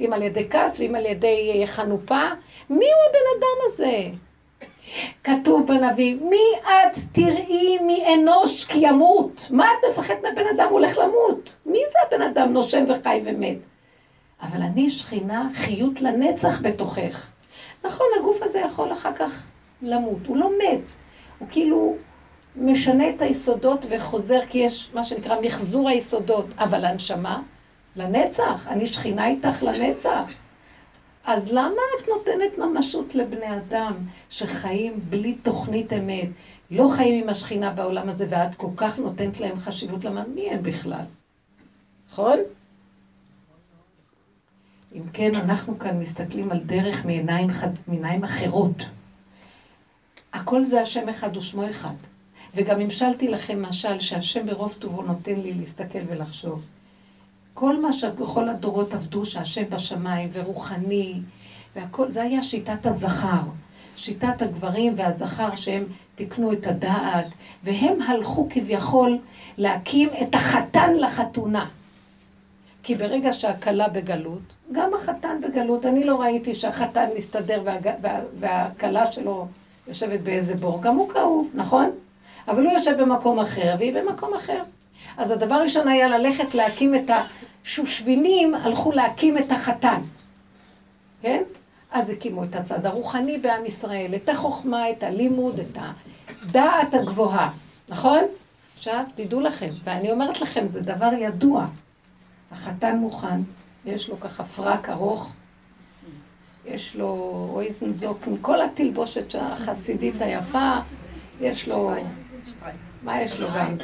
אם 0.00 0.12
על 0.12 0.22
ידי 0.22 0.46
כעס 0.50 0.80
ואם 0.80 0.94
על 0.94 1.06
ידי 1.06 1.60
אה, 1.60 1.66
חנופה. 1.66 2.22
מי 2.70 2.86
הוא 2.86 3.02
הבן 3.08 3.38
אדם 3.38 3.58
הזה? 3.66 4.08
כתוב 5.24 5.66
בנביא, 5.66 6.16
מי 6.20 6.42
את 6.64 6.96
תראי 7.12 7.78
מאנוש 7.78 8.64
כי 8.64 8.78
ימות? 8.78 9.46
מה 9.50 9.66
את 9.66 9.90
מפחדת 9.90 10.22
מהבן 10.22 10.46
אדם 10.56 10.66
הולך 10.70 10.98
למות? 10.98 11.56
מי 11.66 11.78
זה 11.92 11.98
הבן 12.06 12.22
אדם 12.22 12.52
נושם 12.52 12.84
וחי 12.88 13.22
ומת? 13.24 13.56
אבל 14.42 14.62
אני 14.62 14.90
שכינה 14.90 15.48
חיות 15.54 16.02
לנצח 16.02 16.62
בתוכך. 16.62 17.29
נכון, 17.84 18.06
הגוף 18.20 18.42
הזה 18.42 18.58
יכול 18.58 18.92
אחר 18.92 19.14
כך 19.14 19.46
למות, 19.82 20.26
הוא 20.26 20.36
לא 20.36 20.50
מת, 20.58 20.90
הוא 21.38 21.48
כאילו 21.50 21.96
משנה 22.56 23.10
את 23.10 23.22
היסודות 23.22 23.86
וחוזר, 23.90 24.40
כי 24.48 24.58
יש 24.58 24.90
מה 24.94 25.04
שנקרא 25.04 25.40
מחזור 25.42 25.88
היסודות, 25.88 26.46
אבל 26.58 26.84
הנשמה, 26.84 27.42
לנצח, 27.96 28.68
אני 28.68 28.86
שכינה 28.86 29.26
איתך 29.26 29.62
לנצח. 29.62 30.30
אז 31.24 31.52
למה 31.52 31.82
את 32.00 32.08
נותנת 32.08 32.58
ממשות 32.58 33.14
לבני 33.14 33.56
אדם 33.56 33.94
שחיים 34.28 35.00
בלי 35.08 35.34
תוכנית 35.34 35.92
אמת, 35.92 36.28
לא 36.70 36.88
חיים 36.96 37.22
עם 37.22 37.28
השכינה 37.28 37.70
בעולם 37.70 38.08
הזה, 38.08 38.26
ואת 38.30 38.54
כל 38.54 38.70
כך 38.76 38.98
נותנת 38.98 39.40
להם 39.40 39.58
חשיבות, 39.58 40.04
למה 40.04 40.24
מי 40.34 40.50
הם 40.50 40.62
בכלל? 40.62 41.04
נכון? 42.12 42.38
אם 44.94 45.02
כן, 45.12 45.34
אנחנו 45.34 45.78
כאן 45.78 45.98
מסתכלים 45.98 46.52
על 46.52 46.58
דרך 46.58 47.04
מעיניים, 47.04 47.52
חד, 47.52 47.68
מעיניים 47.88 48.24
אחרות. 48.24 48.76
הכל 50.32 50.64
זה 50.64 50.82
השם 50.82 51.08
אחד 51.08 51.36
ושמו 51.36 51.70
אחד. 51.70 51.94
וגם 52.54 52.80
המשלתי 52.80 53.28
לכם 53.28 53.62
משל 53.62 54.00
שהשם 54.00 54.46
ברוב 54.46 54.74
טובו 54.78 55.02
נותן 55.02 55.34
לי 55.34 55.54
להסתכל 55.54 55.98
ולחשוב. 56.06 56.66
כל 57.54 57.80
מה 57.80 57.92
שבכל 57.92 58.48
הדורות 58.48 58.94
עבדו, 58.94 59.26
שהשם 59.26 59.62
בשמיים 59.70 60.28
ורוחני, 60.32 61.20
והכל, 61.76 62.12
זה 62.12 62.22
היה 62.22 62.42
שיטת 62.42 62.86
הזכר. 62.86 63.42
שיטת 63.96 64.42
הגברים 64.42 64.94
והזכר 64.96 65.54
שהם 65.56 65.84
תיקנו 66.14 66.52
את 66.52 66.66
הדעת, 66.66 67.26
והם 67.64 68.02
הלכו 68.02 68.48
כביכול 68.50 69.18
להקים 69.58 70.08
את 70.22 70.34
החתן 70.34 70.94
לחתונה. 70.96 71.66
כי 72.82 72.94
ברגע 72.94 73.32
שהכלה 73.32 73.88
בגלות, 73.88 74.42
גם 74.72 74.94
החתן 74.94 75.40
בגלות, 75.42 75.86
אני 75.86 76.04
לא 76.04 76.20
ראיתי 76.20 76.54
שהחתן 76.54 77.06
מסתדר 77.18 77.62
והג... 77.64 77.90
וה... 78.02 78.20
והכלה 78.38 79.12
שלו 79.12 79.46
יושבת 79.88 80.20
באיזה 80.20 80.54
בור, 80.54 80.82
גם 80.82 80.96
הוא 80.96 81.08
כאוב, 81.08 81.50
נכון? 81.54 81.90
אבל 82.48 82.64
הוא 82.64 82.72
יושב 82.72 83.00
במקום 83.00 83.38
אחר 83.38 83.74
והיא 83.78 83.94
במקום 83.94 84.34
אחר. 84.34 84.62
אז 85.16 85.30
הדבר 85.30 85.54
הראשון 85.54 85.88
היה 85.88 86.08
ללכת 86.08 86.54
להקים 86.54 86.94
את 86.94 87.10
השושבינים, 87.64 88.54
הלכו 88.54 88.92
להקים 88.92 89.38
את 89.38 89.52
החתן, 89.52 90.00
כן? 91.22 91.42
אז 91.92 92.10
הקימו 92.10 92.44
את 92.44 92.54
הצד 92.54 92.86
הרוחני 92.86 93.38
בעם 93.38 93.66
ישראל, 93.66 94.14
את 94.14 94.28
החוכמה, 94.28 94.90
את 94.90 95.02
הלימוד, 95.02 95.58
את 95.58 95.78
הדעת 96.28 96.94
הגבוהה, 96.94 97.50
נכון? 97.88 98.24
עכשיו, 98.76 99.04
תדעו 99.14 99.40
לכם, 99.40 99.68
ואני 99.84 100.12
אומרת 100.12 100.40
לכם, 100.40 100.66
זה 100.72 100.80
דבר 100.80 101.10
ידוע. 101.18 101.66
החתן 102.50 102.96
מוכן, 102.96 103.40
יש 103.84 104.08
לו 104.08 104.20
ככה 104.20 104.44
פרק 104.44 104.88
ארוך, 104.88 105.32
יש 106.66 106.96
לו 106.96 107.48
אויזנזוק 107.54 108.18
עם 108.26 108.36
כל 108.36 108.62
התלבושת 108.62 109.34
החסידית 109.40 110.14
היפה, 110.20 110.74
יש 111.40 111.68
לו, 111.68 111.92
מה 113.02 113.22
יש 113.22 113.40
לו 113.40 113.48
גם? 113.56 113.76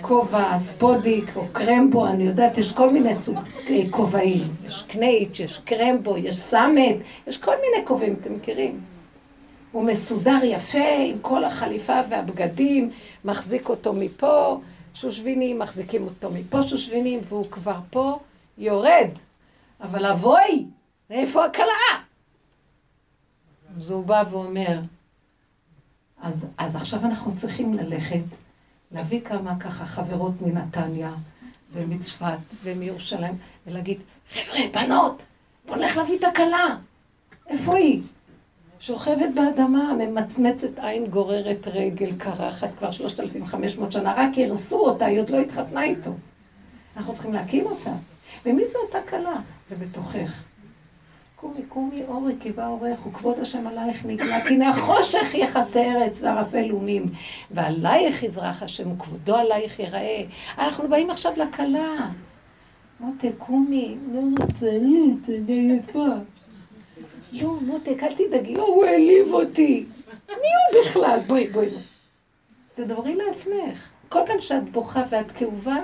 כובע, 0.00 0.58
ספודיק 0.58 1.36
או 1.36 1.46
קרמבו, 1.52 2.06
אני 2.06 2.22
יודעת, 2.22 2.58
יש 2.58 2.72
כל 2.72 2.90
מיני 2.90 3.14
סוג 3.14 3.36
אה, 3.68 3.82
כובעים. 3.90 4.44
יש 4.66 4.82
קנייץ', 4.82 5.40
יש 5.40 5.60
קרמבו, 5.64 6.16
יש 6.16 6.36
סמט, 6.36 6.96
יש 7.26 7.38
כל 7.38 7.54
מיני 7.62 7.86
כובעים, 7.86 8.16
אתם 8.20 8.34
מכירים. 8.34 8.80
הוא 9.72 9.84
מסודר 9.84 10.38
יפה 10.42 10.96
עם 11.06 11.16
כל 11.22 11.44
החליפה 11.44 12.00
והבגדים, 12.10 12.90
מחזיק 13.24 13.68
אותו 13.68 13.92
מפה, 13.92 14.60
שושבינים, 15.00 15.58
מחזיקים 15.58 16.04
אותו 16.04 16.30
מפה 16.30 16.62
שושבינים, 16.62 17.20
והוא 17.28 17.50
כבר 17.50 17.78
פה 17.90 18.18
יורד. 18.58 19.08
אבל 19.80 20.06
אבוי, 20.06 20.66
מאיפה 21.10 21.44
הכלה? 21.44 22.02
אז 23.76 23.90
הוא 23.90 24.04
בא 24.04 24.24
ואומר, 24.30 24.80
אז, 26.22 26.44
אז 26.58 26.76
עכשיו 26.76 27.04
אנחנו 27.04 27.36
צריכים 27.36 27.74
ללכת, 27.74 28.24
להביא 28.92 29.20
כמה 29.20 29.60
ככה 29.60 29.86
חברות 29.86 30.32
מנתניה 30.42 31.12
ומצפת 31.72 32.38
ומירושלים, 32.62 33.38
ולהגיד, 33.66 34.00
חבר'ה, 34.32 34.60
בנות, 34.72 35.22
בוא 35.66 35.76
נלך 35.76 35.96
להביא 35.96 36.18
את 36.18 36.24
הכלה. 36.24 36.76
איפה 37.46 37.76
היא? 37.76 38.02
שוכבת 38.80 39.30
באדמה, 39.34 39.92
ממצמצת 39.92 40.78
עין, 40.78 41.06
גוררת 41.06 41.68
רגל, 41.68 42.12
קרחת 42.18 42.68
כבר 42.78 42.90
3,500 42.90 43.92
שנה, 43.92 44.14
רק 44.16 44.30
הרסו 44.36 44.78
אותה, 44.78 45.06
היא 45.06 45.20
עוד 45.20 45.30
לא 45.30 45.38
התחתנה 45.38 45.82
איתו. 45.82 46.10
אנחנו 46.96 47.12
צריכים 47.12 47.32
להקים 47.32 47.66
אותה. 47.66 47.92
ומי 48.46 48.62
זו 48.66 48.78
אותה 48.78 48.98
כלה? 49.10 49.40
זה 49.70 49.84
בתוכך. 49.84 50.42
קומי, 51.36 51.62
קומי, 51.68 52.02
אורי, 52.08 52.34
כי 52.40 52.52
בא 52.52 52.66
אורך, 52.66 53.06
וכבוד 53.06 53.38
השם 53.38 53.66
עלייך 53.66 54.06
נגלה, 54.06 54.40
כי 54.48 54.54
הנה 54.54 54.68
החושך 54.68 55.34
יכסה 55.34 55.80
ארץ 55.80 56.22
וערפי 56.22 56.68
לומים, 56.68 57.04
ועלייך 57.50 58.22
יזרח 58.22 58.62
השם, 58.62 58.92
וכבודו 58.92 59.36
עלייך 59.36 59.78
ייראה. 59.78 60.22
אנחנו 60.58 60.88
באים 60.88 61.10
עכשיו 61.10 61.32
לכלה. 61.36 62.08
מותק, 63.00 63.30
קומי, 63.38 63.96
לא 64.12 64.20
רוצה, 64.20 64.78
לא 64.82 65.12
רוצה, 65.12 65.32
אני 65.48 65.78
יפה. 65.78 66.06
לא, 67.32 67.60
מותק, 67.60 68.02
אל 68.02 68.14
תדאגי, 68.14 68.54
לא, 68.54 68.66
הוא 68.66 68.84
העליב 68.84 69.32
אותי. 69.32 69.84
מי 70.28 70.34
הוא 70.34 70.82
בכלל? 70.82 71.20
בואי, 71.26 71.46
בואי. 71.46 71.68
תדברי 72.74 73.16
לעצמך. 73.16 73.88
כל 74.08 74.20
פעם 74.26 74.40
שאת 74.40 74.70
בוכה 74.72 75.04
ואת 75.10 75.30
כאובה, 75.30 75.76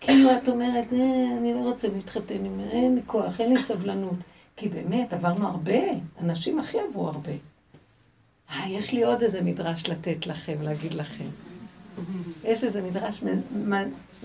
כאילו 0.00 0.36
את 0.36 0.48
אומרת, 0.48 0.92
אה, 0.92 1.36
אני 1.38 1.54
לא 1.54 1.58
רוצה 1.58 1.88
להתחתן 1.88 2.44
עם... 2.44 2.60
אין 2.60 2.94
לי 2.94 3.00
כוח, 3.06 3.40
אין 3.40 3.54
לי 3.54 3.64
סבלנות. 3.64 4.14
כי 4.56 4.68
באמת, 4.68 5.12
עברנו 5.12 5.48
הרבה, 5.48 5.78
אנשים 6.20 6.58
הכי 6.58 6.78
עברו 6.80 7.06
הרבה. 7.06 7.32
אה, 8.50 8.68
יש 8.68 8.92
לי 8.92 9.04
עוד 9.04 9.22
איזה 9.22 9.42
מדרש 9.42 9.88
לתת 9.88 10.26
לכם, 10.26 10.62
להגיד 10.62 10.94
לכם. 10.94 11.24
יש 12.44 12.64
איזה 12.64 12.82
מדרש 12.82 13.22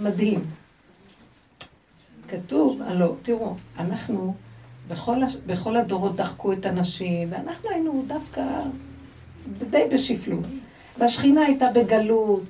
מדהים. 0.02 0.46
כתוב, 2.28 2.82
הלא, 2.82 3.16
תראו, 3.22 3.56
אנחנו 3.80 4.34
בכל, 4.91 5.23
הש... 5.23 5.36
בכל 5.45 5.75
הדורות 5.75 6.15
דחקו 6.15 6.54
את 6.54 6.65
הנשים, 6.65 7.27
ואנחנו 7.32 7.69
היינו 7.69 8.04
דווקא 8.08 8.43
די 9.69 9.84
בשפלות. 9.93 10.45
והשכינה 10.97 11.41
הייתה 11.41 11.69
בגלות, 11.73 12.43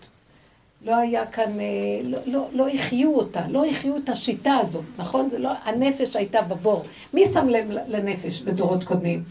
לא 0.85 0.95
היה 0.95 1.25
כאן, 1.25 1.59
אה, 1.59 1.65
לא, 2.03 2.17
לא, 2.25 2.47
לא 2.53 2.67
החיו 2.69 3.15
אותה, 3.15 3.47
לא 3.47 3.65
החיו 3.65 3.97
את 3.97 4.09
השיטה 4.09 4.53
הזאת, 4.53 4.83
נכון? 4.97 5.29
זה 5.29 5.39
לא, 5.39 5.51
הנפש 5.63 6.15
הייתה 6.15 6.41
בבור. 6.41 6.83
מי 7.13 7.25
שם 7.33 7.49
לב 7.49 7.71
לנפש 7.87 8.41
בדורות 8.41 8.83
קודמים? 8.83 9.23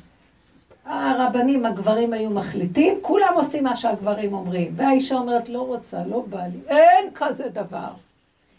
הרבנים, 0.85 1.67
הגברים 1.67 2.13
היו 2.13 2.31
מחליטים, 2.31 2.99
כולם 3.03 3.33
עושים 3.35 3.65
מה 3.65 3.77
שהגברים 3.77 4.33
אומרים. 4.33 4.73
והאישה 4.77 5.15
אומרת, 5.15 5.49
לא 5.49 5.61
רוצה, 5.61 6.05
לא 6.07 6.25
בא 6.29 6.43
לי, 6.43 6.59
אין 6.69 7.07
כזה 7.15 7.49
דבר. 7.49 7.91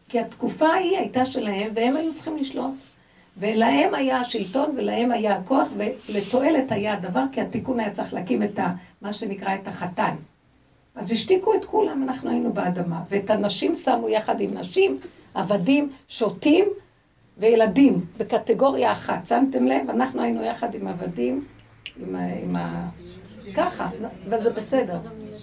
כי 0.10 0.20
התקופה 0.20 0.68
ההיא 0.68 0.98
הייתה 0.98 1.26
שלהם, 1.26 1.72
והם 1.76 1.96
היו 1.96 2.16
צריכים 2.16 2.38
לשלוט. 2.38 2.74
ולהם 3.38 3.94
היה 3.94 4.20
השלטון 4.20 4.74
ולהם 4.78 5.12
היה 5.12 5.36
הכוח, 5.36 5.68
ולתועלת 6.10 6.72
היה 6.72 6.94
הדבר, 6.94 7.24
כי 7.32 7.42
התיקון 7.42 7.80
היה 7.80 7.92
צריך 7.92 8.14
להקים 8.14 8.44
את 8.44 8.60
ה, 8.60 8.74
מה 9.02 9.14
שנקרא 9.14 9.56
את 9.56 9.68
החתן. 9.68 10.16
אז 10.96 11.12
השתיקו 11.12 11.54
את 11.54 11.66
כולם, 11.66 12.04
אנחנו 12.04 12.30
היינו 12.30 12.54
באדמה. 12.54 13.04
ואת 13.10 13.30
הנשים 13.30 13.76
שמו 13.76 14.10
יחד 14.10 14.42
עם 14.42 14.58
נשים, 14.58 15.00
עבדים, 15.34 15.90
שוטים 16.08 16.66
וילדים, 17.38 18.06
בקטגוריה 18.18 18.92
אחת. 18.92 19.28
שמתם 19.28 19.68
לב? 19.68 19.90
אנחנו 19.90 20.22
היינו 20.22 20.44
יחד 20.44 20.76
עם 20.76 20.88
עבדים, 20.88 21.46
עם. 22.00 22.16
עם 22.16 22.56
ה... 22.56 22.90
ככה, 23.56 23.88
וזה 24.28 24.50
בסדר. 24.50 25.00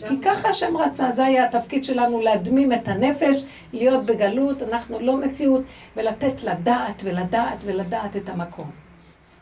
כי 0.09 0.21
ככה 0.23 0.49
השם 0.49 0.77
רצה, 0.77 1.13
זה 1.13 1.25
היה 1.25 1.45
התפקיד 1.45 1.85
שלנו 1.85 2.21
להדמים 2.21 2.73
את 2.73 2.89
הנפש, 2.89 3.43
להיות 3.73 4.07
בגלות, 4.07 4.63
אנחנו 4.63 5.01
לא 5.01 5.17
מציאות, 5.17 5.63
ולתת 5.97 6.43
לדעת 6.43 7.03
ולדעת 7.05 7.65
ולדעת 7.65 8.17
את 8.17 8.29
המקום. 8.29 8.71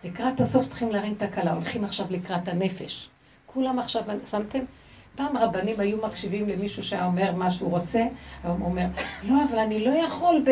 לקראת 0.05 0.41
הסוף 0.41 0.67
צריכים 0.67 0.91
להרים 0.91 1.13
את 1.17 1.23
הכלה, 1.23 1.53
הולכים 1.53 1.85
עכשיו 1.85 2.07
לקראת 2.11 2.49
הנפש. 2.49 3.09
כולם 3.47 3.79
עכשיו, 3.79 4.03
שמתם? 4.31 4.59
פעם 5.17 5.37
רבנים 5.39 5.81
היו 5.81 5.99
מקשיבים 6.07 6.49
למישהו 6.49 6.83
שהיה 6.83 7.07
אומר 7.07 7.33
מה 7.33 7.51
שהוא 7.51 7.71
רוצה, 7.71 8.05
הוא 8.43 8.53
אומר, 8.61 8.87
לא, 9.29 9.35
אבל 9.51 9.59
אני 9.59 9.85
לא 9.85 9.91
יכול 9.91 10.45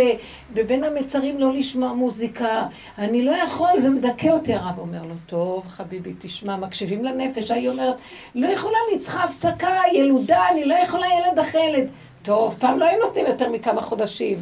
בבין 0.55 0.85
המצרים 0.85 1.39
לא 1.41 1.53
לשמוע 1.53 1.93
מוזיקה, 1.93 2.67
אני 2.99 3.25
לא 3.25 3.31
יכול, 3.31 3.81
זה 3.81 3.91
מדכא 3.91 4.29
אותי. 4.29 4.55
הרב 4.55 4.79
אומר 4.79 5.03
לו, 5.03 5.15
טוב, 5.27 5.65
חביבי, 5.69 6.13
תשמע, 6.19 6.57
מקשיבים 6.57 7.05
לנפש. 7.05 7.51
היא 7.51 7.69
אומרת, 7.69 7.95
לא 8.35 8.47
יכולה, 8.47 8.77
אני 8.91 9.01
צריכה 9.01 9.25
הפסקה, 9.25 9.81
ילודה, 9.93 10.49
אני 10.53 10.65
לא 10.65 10.75
יכולה 10.75 11.07
ילד 11.07 11.39
אחרי 11.39 11.63
ילד. 11.63 11.89
טוב, 12.23 12.57
פעם 12.59 12.79
לא 12.79 12.85
היו 12.85 13.07
נותנים 13.07 13.27
יותר 13.27 13.49
מכמה 13.49 13.83
חודשים. 13.83 14.39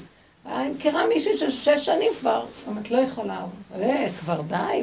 אני 0.46 0.68
מכירה 0.70 1.06
מישהי 1.06 1.36
של 1.36 1.50
שש 1.50 1.86
שנים 1.86 2.12
כבר, 2.20 2.44
אומרת, 2.66 2.90
לא 2.90 2.98
יכולה, 2.98 3.44
אה, 3.80 4.06
כבר 4.20 4.40
די. 4.42 4.82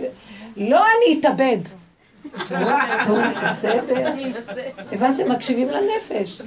לא, 0.58 0.78
אני 0.80 1.20
אתאבד. 1.20 1.60
בסדר. 3.50 4.14
הבנתם? 4.92 5.32
מקשיבים 5.32 5.68
לנפש. 5.68 6.42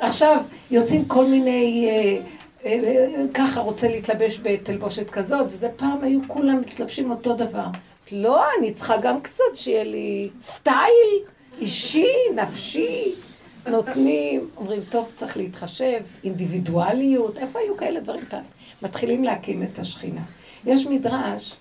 עכשיו, 0.00 0.42
יוצאים 0.70 1.04
כל 1.04 1.24
מיני... 1.24 1.88
אה, 1.90 2.70
אה, 2.72 3.06
ככה 3.34 3.60
רוצה 3.60 3.88
להתלבש 3.88 4.40
בתלבושת 4.42 5.10
כזאת, 5.10 5.46
וזה 5.46 5.68
פעם 5.76 5.98
היו 6.02 6.20
כולם 6.26 6.60
מתלבשים 6.60 7.10
אותו 7.10 7.34
דבר. 7.34 7.66
לא, 8.12 8.44
אני 8.58 8.74
צריכה 8.74 8.96
גם 8.96 9.20
קצת 9.20 9.44
שיהיה 9.54 9.84
לי 9.84 10.28
סטייל 10.42 11.24
אישי, 11.60 12.12
נפשי. 12.34 13.14
נותנים, 13.66 14.48
אומרים, 14.56 14.80
טוב, 14.90 15.08
צריך 15.16 15.36
להתחשב, 15.36 16.00
אינדיבידואליות, 16.24 17.38
איפה 17.38 17.58
היו 17.58 17.76
כאלה 17.76 18.00
דברים 18.00 18.24
כאן? 18.24 18.42
מתחילים 18.82 19.24
להקים 19.24 19.62
את 19.62 19.78
השכינה. 19.78 20.20
יש 20.66 20.86
מדרש 20.86 21.54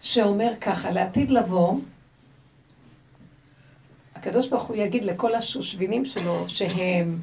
שאומר 0.00 0.52
ככה, 0.60 0.90
לעתיד 0.90 1.30
לבוא, 1.30 1.74
הקדוש 4.26 4.48
ברוך 4.48 4.62
הוא 4.62 4.76
יגיד 4.76 5.04
לכל 5.04 5.34
השושבינים 5.34 6.04
שלו, 6.04 6.44
שהם 6.48 7.18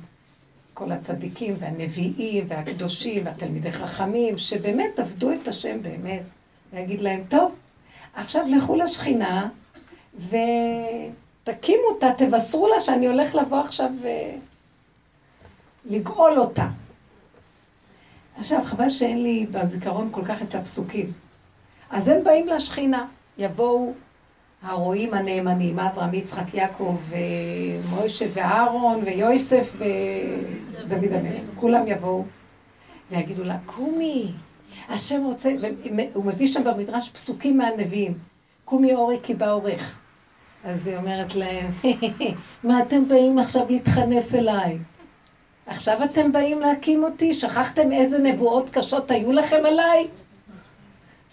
כל 0.73 0.91
הצדיקים 0.91 1.55
והנביאים 1.59 2.45
והקדושים 2.47 3.25
והתלמידי 3.25 3.71
חכמים, 3.71 4.37
שבאמת 4.37 4.99
עבדו 4.99 5.33
את 5.33 5.47
השם 5.47 5.81
באמת, 5.81 6.21
ויגיד 6.73 7.01
להם, 7.01 7.23
טוב, 7.29 7.55
עכשיו 8.15 8.45
לכו 8.57 8.75
לשכינה 8.75 9.49
ותקימו 10.15 11.83
אותה, 11.89 12.11
תבשרו 12.17 12.67
לה 12.67 12.79
שאני 12.79 13.07
הולך 13.07 13.35
לבוא 13.35 13.59
עכשיו 13.59 13.89
אה, 14.05 14.35
לגאול 15.85 16.39
אותה. 16.39 16.67
עכשיו, 18.37 18.59
חבל 18.63 18.89
שאין 18.89 19.23
לי 19.23 19.45
בזיכרון 19.51 20.09
כל 20.11 20.25
כך 20.25 20.41
את 20.41 20.55
הפסוקים. 20.55 21.11
אז 21.89 22.07
הם 22.07 22.23
באים 22.23 22.47
לשכינה, 22.47 23.05
יבואו 23.37 23.93
הרועים 24.63 25.13
הנאמנים, 25.13 25.79
אברהם, 25.79 26.13
יצחק, 26.13 26.53
יעקב, 26.53 26.97
מוישה 27.89 28.25
ואהרון 28.33 29.01
ויוסף 29.05 29.75
ודוד 30.87 31.13
המלך, 31.13 31.39
כולם 31.55 31.87
יבואו 31.87 32.23
ויגידו 33.11 33.43
לה, 33.43 33.57
קומי, 33.65 34.31
השם 34.89 35.23
רוצה, 35.25 35.51
הוא 36.13 36.25
מביא 36.25 36.47
שם 36.47 36.63
במדרש 36.63 37.09
פסוקים 37.09 37.57
מהנביאים, 37.57 38.13
קומי 38.65 38.93
אורי 38.93 39.17
כי 39.23 39.33
בא 39.33 39.51
עורך. 39.51 39.97
אז 40.63 40.87
היא 40.87 40.97
אומרת 40.97 41.35
להם, 41.35 41.65
מה 42.63 42.81
אתם 42.81 43.07
באים 43.07 43.39
עכשיו 43.39 43.65
להתחנף 43.69 44.33
אליי? 44.33 44.77
עכשיו 45.67 46.03
אתם 46.03 46.31
באים 46.31 46.59
להקים 46.59 47.03
אותי? 47.03 47.33
שכחתם 47.33 47.91
איזה 47.91 48.17
נבואות 48.17 48.69
קשות 48.69 49.11
היו 49.11 49.31
לכם 49.31 49.65
עליי? 49.65 50.07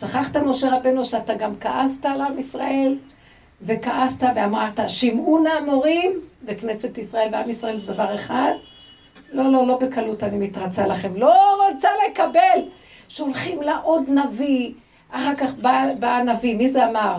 שכחת, 0.00 0.36
משה 0.36 0.76
רבנו, 0.76 1.04
שאתה 1.04 1.34
גם 1.34 1.52
כעסת 1.60 2.04
על 2.04 2.20
עם 2.20 2.38
ישראל? 2.38 2.96
וכעסת 3.62 4.26
ואמרת, 4.36 4.80
שמעו 4.88 5.38
נא 5.38 5.48
המורים, 5.48 6.20
וכנסת 6.44 6.98
ישראל 6.98 7.28
ועם 7.32 7.50
ישראל 7.50 7.78
זה 7.78 7.92
דבר 7.92 8.14
אחד. 8.14 8.52
לא, 9.32 9.52
לא, 9.52 9.66
לא 9.66 9.78
בקלות 9.78 10.22
אני 10.22 10.46
מתרצה 10.46 10.86
לכם. 10.86 11.16
לא 11.16 11.68
רוצה 11.70 11.88
לקבל. 12.08 12.68
שולחים 13.08 13.62
לה 13.62 13.76
עוד 13.76 14.10
נביא, 14.10 14.72
אחר 15.10 15.34
כך 15.34 15.54
בא, 15.54 15.84
בא 15.98 16.08
הנביא, 16.08 16.56
מי 16.56 16.68
זה 16.68 16.88
אמר? 16.88 17.18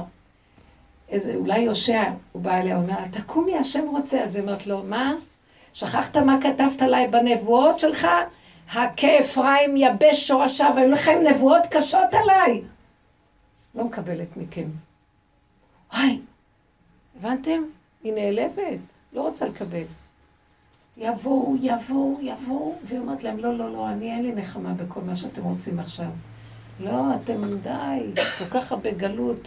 איזה, 1.10 1.36
אולי 1.36 1.60
יושע, 1.60 2.04
הוא 2.32 2.42
בא 2.42 2.58
אליה, 2.58 2.76
הוא 2.76 2.84
אומר, 2.84 2.96
תקומי, 3.12 3.58
השם 3.58 3.88
רוצה. 3.88 4.22
אז 4.22 4.36
היא 4.36 4.44
אומרת 4.44 4.68
לו, 4.68 4.84
מה? 4.84 5.14
שכחת 5.74 6.18
מה 6.18 6.38
כתבת 6.42 6.82
עליי 6.82 7.08
בנבואות 7.08 7.80
שלך? 7.80 8.08
הכה 8.74 9.20
אפרים 9.20 9.78
יבש 9.78 10.28
שורשיו, 10.28 10.74
היו 10.78 10.92
לכם 10.92 11.18
נבואות 11.30 11.64
קשות 11.72 12.14
עליי. 12.14 12.62
לא 13.76 13.84
מקבלת 13.84 14.38
מכם. 14.38 14.68
היי, 15.92 16.20
הבנתם? 17.20 17.62
היא 18.04 18.14
נעלבת, 18.14 18.80
לא 19.14 19.22
רוצה 19.22 19.46
לקבל. 19.46 19.84
יבואו, 20.98 21.56
יבואו, 21.62 22.18
יבואו, 22.22 22.76
והיא 22.84 23.00
אומרת 23.00 23.24
להם, 23.24 23.38
לא, 23.38 23.58
לא, 23.58 23.74
לא, 23.74 23.90
אני 23.90 24.12
אין 24.12 24.24
לי 24.24 24.32
נחמה 24.32 24.74
בכל 24.74 25.02
מה 25.02 25.16
שאתם 25.16 25.44
רוצים 25.44 25.80
עכשיו. 25.80 26.10
לא, 26.80 27.16
אתם 27.16 27.50
די, 27.64 28.22
כל 28.40 28.46
כך 28.46 28.72
הרבה 28.72 28.92
גלות, 28.92 29.38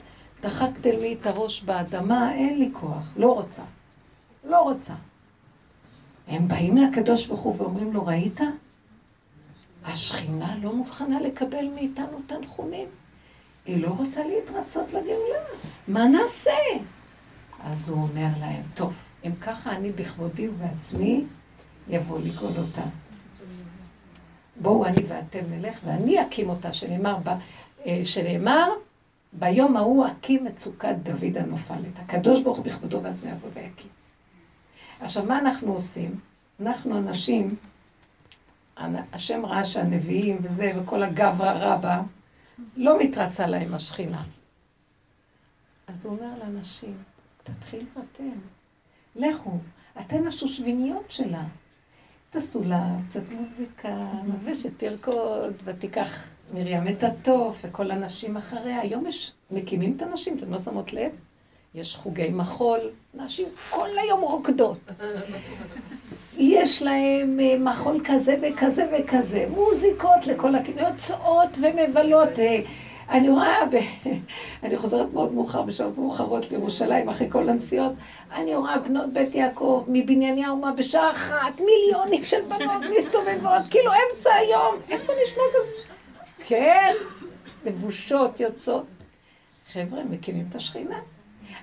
דחקתם 0.42 0.90
לי 0.90 1.16
את 1.20 1.26
הראש 1.26 1.62
באדמה, 1.62 2.35
אין 2.35 2.58
לי 2.58 2.70
כוח, 2.72 3.12
לא 3.16 3.32
רוצה. 3.32 3.62
לא 4.44 4.61
רוצה. 4.61 4.94
הם 6.28 6.48
באים 6.48 6.76
לקדוש 6.76 7.26
ברוך 7.26 7.40
הוא 7.40 7.54
ואומרים 7.58 7.92
לו, 7.92 8.06
ראית? 8.06 8.40
השכינה 9.85 10.56
לא 10.62 10.72
מוכנה 10.72 11.20
לקבל 11.20 11.68
מאיתנו 11.74 12.20
תנחומים. 12.26 12.88
היא 13.66 13.82
לא 13.82 13.88
רוצה 13.88 14.20
להתרצות 14.24 14.88
לגאולה. 14.88 15.38
מה 15.88 16.04
נעשה? 16.04 16.50
אז 17.64 17.88
הוא 17.88 18.03
אומר 18.03 18.29
להם, 18.40 18.62
טוב, 18.75 18.92
אם 19.25 19.33
ככה 19.40 19.72
אני 19.72 19.92
בכבודי 19.92 20.48
ובעצמי, 20.48 21.25
יבוא 21.88 22.20
לגאול 22.20 22.53
אותה. 22.59 22.83
בואו 24.61 24.87
אני 24.87 25.03
ואתם 25.09 25.40
נלך 25.51 25.79
ואני 25.85 26.22
אקים 26.22 26.48
אותה, 26.48 26.72
שנאמר, 26.72 27.16
ב, 27.25 27.29
אה, 27.87 28.01
שנאמר 28.05 28.68
ביום 29.33 29.77
ההוא 29.77 30.07
אקים 30.07 30.44
מצוקת 30.44 30.94
דוד 31.03 31.37
הנופלת. 31.37 31.98
הקדוש 31.98 32.42
ברוך 32.42 32.57
הוא 32.57 32.64
בכבודו 32.64 33.01
בעצמי 33.01 33.31
יבוא 33.31 33.48
ויקים. 33.55 33.90
עכשיו, 35.01 35.25
מה 35.25 35.38
אנחנו 35.38 35.72
עושים? 35.72 36.20
אנחנו 36.61 36.98
אנשים, 36.98 37.57
השם 39.12 39.46
ראה 39.46 39.64
שהנביאים 39.64 40.38
וזה, 40.42 40.72
וכל 40.77 41.03
הגברא 41.03 41.53
רבה, 41.53 42.03
לא 42.77 42.98
מתרצה 42.98 43.46
להם 43.46 43.75
השכינה. 43.75 44.22
אז 45.87 46.05
הוא 46.05 46.16
אומר 46.16 46.31
לאנשים, 46.38 46.94
תתחילו 47.42 47.85
אתם, 47.94 48.31
לכו, 49.16 49.50
אתן 50.00 50.26
השושביניות 50.26 51.11
שלה. 51.11 51.44
תעשו 52.31 52.62
לה 52.64 52.87
קצת 53.09 53.20
מוזיקה, 53.31 54.09
ושתרקוד, 54.44 55.55
ותיקח 55.64 56.28
מרים 56.55 56.88
את 56.88 57.05
התוף, 57.05 57.61
וכל 57.64 57.90
הנשים 57.90 58.37
אחריה. 58.37 58.81
היום 58.81 59.07
יש, 59.07 59.33
מקימים 59.50 59.94
את 59.96 60.02
הנשים, 60.02 60.37
אתם 60.37 60.52
לא 60.52 60.59
שמות 60.59 60.92
לב? 60.92 61.12
יש 61.74 61.96
חוגי 61.96 62.28
מחול, 62.31 62.81
נשים 63.14 63.48
כל 63.70 63.88
היום 63.98 64.20
רוקדות. 64.20 64.78
יש 66.38 66.83
להם 66.83 67.40
אה, 67.40 67.59
מחול 67.59 68.00
כזה 68.05 68.37
וכזה 68.42 68.87
וכזה, 68.92 69.46
מוזיקות 69.50 70.26
לכל 70.26 70.55
הכיוון, 70.55 70.85
יוצאות 70.85 71.59
ומבלות. 71.59 72.38
אני 73.12 73.31
רואה, 73.31 73.66
ב... 73.66 73.75
אני 74.64 74.77
חוזרת 74.77 75.12
מאוד 75.12 75.33
מאוחר, 75.33 75.62
בשעות 75.62 75.98
מאוחרות 75.98 76.51
לירושלים, 76.51 77.09
אחרי 77.09 77.31
כל 77.31 77.48
הנסיעות, 77.48 77.92
אני 78.33 78.55
רואה 78.55 78.79
בנות 78.79 79.12
בית 79.12 79.35
יעקב 79.35 79.85
מבנייני 79.88 80.44
האומה 80.44 80.72
בשעה 80.72 81.11
אחת, 81.11 81.61
מיליונים 81.61 82.25
של 82.25 82.40
בנות 82.40 82.83
מסתובבות, 82.98 83.62
כאילו 83.70 83.92
אמצע 83.92 84.35
היום, 84.35 84.75
איפה 84.88 85.12
נשמע 85.22 85.42
כזה? 85.53 85.92
כן, 86.46 86.92
לבושות 87.64 88.40
יוצאות. 88.40 88.87
חבר'ה, 89.72 90.05
מקימים 90.05 90.46
את 90.51 90.55
השכינה. 90.55 91.01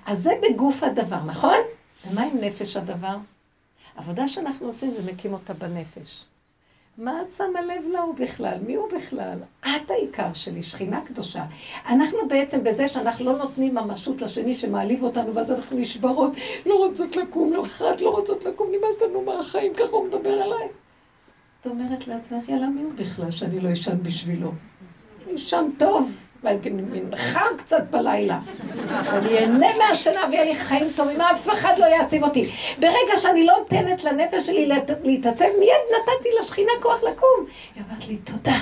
אז 0.06 0.18
זה 0.22 0.32
בגוף 0.42 0.82
הדבר, 0.82 1.24
נכון? 1.26 1.58
ומה 2.06 2.22
עם 2.22 2.38
נפש 2.40 2.76
הדבר? 2.76 3.16
עבודה 3.96 4.28
שאנחנו 4.28 4.66
עושים 4.66 4.90
זה 4.90 5.12
מקים 5.12 5.32
אותה 5.32 5.54
בנפש. 5.54 6.24
מה 7.00 7.22
את 7.22 7.32
שמה 7.32 7.60
לב 7.60 7.88
להוא 7.92 8.14
בכלל? 8.14 8.58
מי 8.66 8.74
הוא 8.74 8.88
בכלל? 8.96 9.38
את 9.60 9.90
העיקר 9.90 10.32
שלי, 10.32 10.62
שכינה 10.62 11.00
קדושה. 11.06 11.44
אנחנו 11.86 12.18
בעצם 12.28 12.64
בזה 12.64 12.88
שאנחנו 12.88 13.24
לא 13.24 13.38
נותנים 13.38 13.74
ממשות 13.74 14.22
לשני 14.22 14.54
שמעליב 14.54 15.02
אותנו, 15.02 15.34
ואז 15.34 15.50
אנחנו 15.50 15.78
נשברות, 15.78 16.32
לא 16.66 16.74
רוצות 16.74 17.16
לקום, 17.16 17.52
לא 17.52 17.64
אחת, 17.64 18.00
לא 18.00 18.10
רוצות 18.10 18.44
לקום, 18.44 18.68
נמאס 18.68 19.02
לנו 19.02 19.22
מהחיים, 19.22 19.74
ככה 19.74 19.96
הוא 19.96 20.06
מדבר 20.06 20.32
עליי. 20.42 20.68
את 21.60 21.66
אומרת 21.66 22.08
לעצמך, 22.08 22.48
יאללה, 22.48 22.66
מי 22.66 22.82
הוא 22.82 22.92
בכלל 22.96 23.30
שאני 23.30 23.60
לא 23.60 23.72
אשן 23.72 24.02
בשבילו? 24.02 24.52
אשן 25.34 25.64
טוב. 25.78 26.12
ואני 26.42 26.70
מנחה 26.70 27.42
קצת 27.58 27.82
בלילה. 27.90 28.40
ואני 29.04 29.38
אהנה 29.38 29.66
מהשינה 29.78 30.20
ויהיה 30.30 30.44
לי 30.44 30.54
חיים 30.54 30.86
טובים, 30.96 31.20
אף 31.20 31.48
אחד 31.52 31.78
לא 31.78 31.86
יעציב 31.86 32.24
אותי. 32.24 32.50
ברגע 32.78 33.16
שאני 33.16 33.46
לא 33.46 33.54
נותנת 33.58 34.04
לנפש 34.04 34.46
שלי 34.46 34.68
להתעצב, 35.02 35.44
מיד 35.58 35.80
נתתי 35.86 36.28
לשכינה 36.40 36.72
כוח 36.82 37.02
לקום. 37.02 37.46
היא 37.74 37.84
אמרת 37.88 38.08
לי, 38.08 38.16
תודה. 38.16 38.60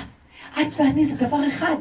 את 0.61 0.79
ואני 0.79 1.05
זה 1.05 1.15
דבר 1.15 1.47
אחד. 1.47 1.75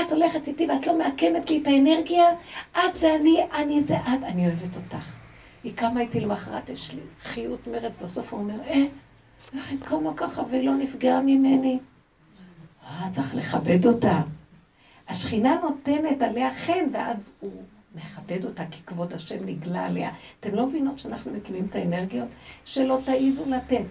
את 0.00 0.12
הולכת 0.12 0.48
איתי 0.48 0.66
ואת 0.66 0.86
לא 0.86 0.98
מעקמת 0.98 1.50
לי 1.50 1.62
את 1.62 1.66
האנרגיה, 1.66 2.24
את 2.72 2.98
זה 2.98 3.14
אני, 3.14 3.46
אני 3.54 3.82
זה 3.82 3.96
את, 3.96 4.24
אני 4.24 4.46
אוהבת 4.46 4.76
אותך. 4.76 5.16
היא 5.64 5.72
קמה 5.76 6.00
איתי 6.00 6.20
למחרת, 6.20 6.68
יש 6.68 6.92
לי 6.92 7.00
חיות 7.22 7.66
מרד, 7.66 7.92
בסוף 8.02 8.32
הוא 8.32 8.40
אומר, 8.40 8.54
אה, 8.66 8.84
איך 9.56 9.70
היא 9.70 9.78
קמה 9.80 10.14
ככה 10.16 10.42
ולא 10.50 10.74
נפגעה 10.74 11.20
ממני? 11.20 11.78
אה, 12.86 13.10
צריך 13.10 13.34
לכבד 13.34 13.86
אותה. 13.86 14.20
השכינה 15.08 15.56
נותנת 15.62 16.22
עליה 16.22 16.54
חן, 16.54 16.84
ואז 16.92 17.26
הוא 17.40 17.50
מכבד 17.94 18.44
אותה, 18.44 18.62
כי 18.70 18.80
כבוד 18.86 19.12
השם 19.12 19.36
נגלה 19.46 19.86
עליה. 19.86 20.10
אתם 20.40 20.54
לא 20.54 20.66
מבינות 20.66 20.98
שאנחנו 20.98 21.32
מקימים 21.32 21.66
את 21.70 21.76
האנרגיות? 21.76 22.28
שלא 22.64 22.98
תעיזו 23.04 23.44
לתת. 23.46 23.84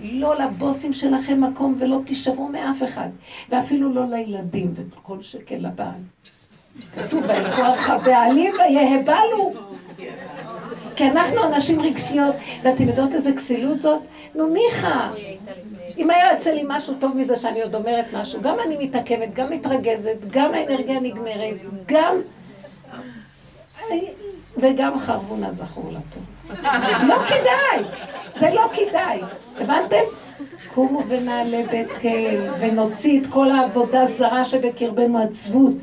לא 0.00 0.38
לבוסים 0.38 0.92
שלכם 0.92 1.40
מקום 1.40 1.76
ולא 1.80 2.00
תישברו 2.04 2.48
מאף 2.48 2.82
אחד. 2.82 3.08
ואפילו 3.48 3.94
לא 3.94 4.04
לילדים, 4.06 4.74
וכל 4.76 5.22
שקל 5.22 5.56
לבעל. 5.56 6.00
כתוב, 6.94 7.24
וילכוח 7.28 7.90
הבעלים 7.90 8.52
ויהבלו. 8.58 9.52
כי 10.96 11.10
אנחנו 11.10 11.44
אנשים 11.44 11.80
רגשיות, 11.80 12.34
ואתם 12.62 12.82
יודעות 12.82 13.14
איזה 13.14 13.32
כסילות 13.32 13.80
זאת? 13.80 14.00
נו 14.34 14.54
ניחא. 14.54 15.08
אם 15.98 16.10
היה 16.10 16.32
יוצא 16.32 16.50
לי 16.50 16.64
משהו 16.66 16.94
טוב 17.00 17.16
מזה 17.16 17.36
שאני 17.36 17.62
עוד 17.62 17.74
אומרת 17.74 18.04
משהו, 18.12 18.42
גם 18.42 18.56
אני 18.66 18.76
מתעכבת, 18.86 19.28
גם 19.34 19.52
מתרגזת, 19.52 20.16
גם 20.30 20.54
האנרגיה 20.54 21.00
נגמרת, 21.00 21.56
גם... 21.86 22.16
וגם 24.56 24.98
חרבונה 24.98 25.52
זכור 25.52 25.90
לטוב. 25.90 26.54
לא 27.08 27.16
כדאי, 27.28 27.84
זה 28.38 28.50
לא 28.50 28.68
כדאי. 28.74 29.20
הבנתם? 29.60 30.02
קומו 30.74 31.02
ונעלה 31.08 31.62
בית 31.70 31.92
קהל, 31.92 32.36
ונוציא 32.60 33.20
את 33.20 33.26
כל 33.26 33.50
העבודה 33.50 34.06
זרה 34.06 34.44
שבקרבנו, 34.44 35.18
עצבות, 35.22 35.74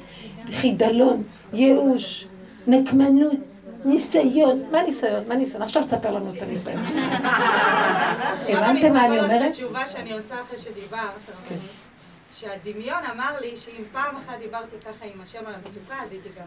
חידלון, 0.52 1.24
ייאוש, 1.54 2.26
נקמנות. 2.68 3.55
ניסיון, 3.86 4.64
מה 4.72 4.82
ניסיון? 4.82 5.28
מה 5.28 5.36
ניסיון? 5.36 5.62
עכשיו 5.62 5.84
תספר 5.84 6.12
לנו 6.12 6.34
את 6.34 6.42
הניסיון. 6.42 6.84
הבנתם 8.54 8.94
מה 8.94 9.06
אני 9.06 9.20
אומרת? 9.20 9.22
עכשיו 9.22 9.30
אני 9.30 9.30
אספר 9.30 9.46
את 9.46 9.50
התשובה 9.50 9.88
שאני 9.88 10.14
עושה 10.14 10.42
אחרי 10.42 10.58
שדיברת. 10.58 11.30
כן. 11.50 11.56
שהדמיון 12.34 13.04
אמר 13.14 13.40
לי 13.42 13.58
שאם 13.58 13.84
פעם 13.92 14.16
אחת 14.16 14.40
דיברתי 14.40 14.76
ככה 14.82 15.06
עם 15.06 15.22
השם 15.22 15.40
על 15.46 15.54
המצוקה, 15.54 15.96
אז 16.04 16.12
היא 16.12 16.20
תיגמר. 16.24 16.46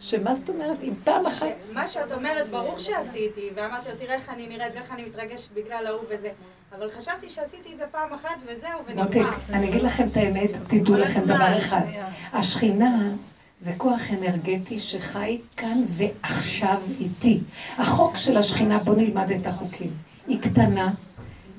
שמה 0.00 0.34
זאת 0.34 0.48
אומרת? 0.48 0.78
אם 0.82 0.92
פעם 1.04 1.26
אחת... 1.26 1.46
מה 1.72 1.88
שאת 1.88 2.12
אומרת, 2.12 2.48
ברור 2.48 2.78
שעשיתי, 2.78 3.50
ואמרתי 3.54 3.88
לו, 3.88 3.96
תראה 3.98 4.14
איך 4.14 4.28
אני 4.28 4.46
נראית 4.46 4.72
ואיך 4.74 4.92
אני 4.92 5.04
מתרגשת 5.04 5.52
בגלל 5.52 5.86
ההוא 5.86 6.04
וזה. 6.10 6.30
אבל 6.72 6.90
חשבתי 6.90 7.28
שעשיתי 7.28 7.72
את 7.72 7.78
זה 7.78 7.84
פעם 7.90 8.12
אחת 8.12 8.36
וזהו, 8.46 8.84
ונגמר. 8.86 9.06
אוקיי, 9.06 9.22
אני 9.52 9.68
אגיד 9.68 9.82
לכם 9.82 10.08
את 10.08 10.16
האמת, 10.16 10.50
תדעו 10.68 10.94
לכם 10.94 11.24
דבר 11.24 11.58
אחד. 11.58 11.82
השכינה... 12.32 13.10
זה 13.60 13.72
כוח 13.76 14.00
אנרגטי 14.10 14.78
שחי 14.78 15.38
כאן 15.56 15.78
ועכשיו 15.88 16.78
איתי. 17.00 17.40
החוק 17.78 18.16
של 18.16 18.36
השכינה, 18.36 18.78
בואו 18.78 18.96
נלמד 18.96 19.30
את 19.30 19.46
החוקים. 19.46 19.90
היא 20.26 20.40
קטנה, 20.40 20.92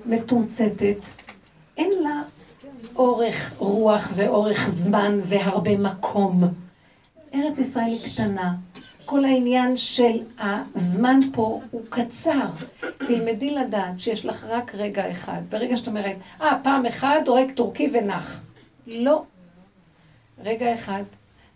מתומצתת, 0.06 0.98
אין 1.78 1.92
לה 2.04 2.22
אורך 2.96 3.54
רוח 3.58 4.12
ואורך 4.16 4.70
זמן 4.70 5.20
והרבה 5.24 5.78
מקום. 5.78 6.44
ארץ 7.34 7.58
ישראל 7.58 7.86
היא 7.86 8.14
קטנה. 8.14 8.56
כל 9.06 9.26
העניין 9.26 9.78
של 9.78 10.20
הזמן 10.40 11.20
פה 11.34 11.62
הוא 11.72 11.82
קצר. 11.90 12.48
תלמדי 12.98 13.56
לדעת 13.56 14.00
שיש 14.00 14.26
לך 14.26 14.46
רק 14.50 14.76
רגע 14.76 15.12
אחד. 15.12 15.42
ברגע 15.50 15.78
שאת 15.78 15.88
אומרת, 15.88 16.16
אה, 16.42 16.58
פעם 16.64 16.86
אחד 16.86 17.20
הורג 17.28 17.52
טורקי 17.56 17.90
ונח. 17.94 18.42
לא. 18.88 19.24
רגע 20.44 20.74
אחד, 20.74 21.04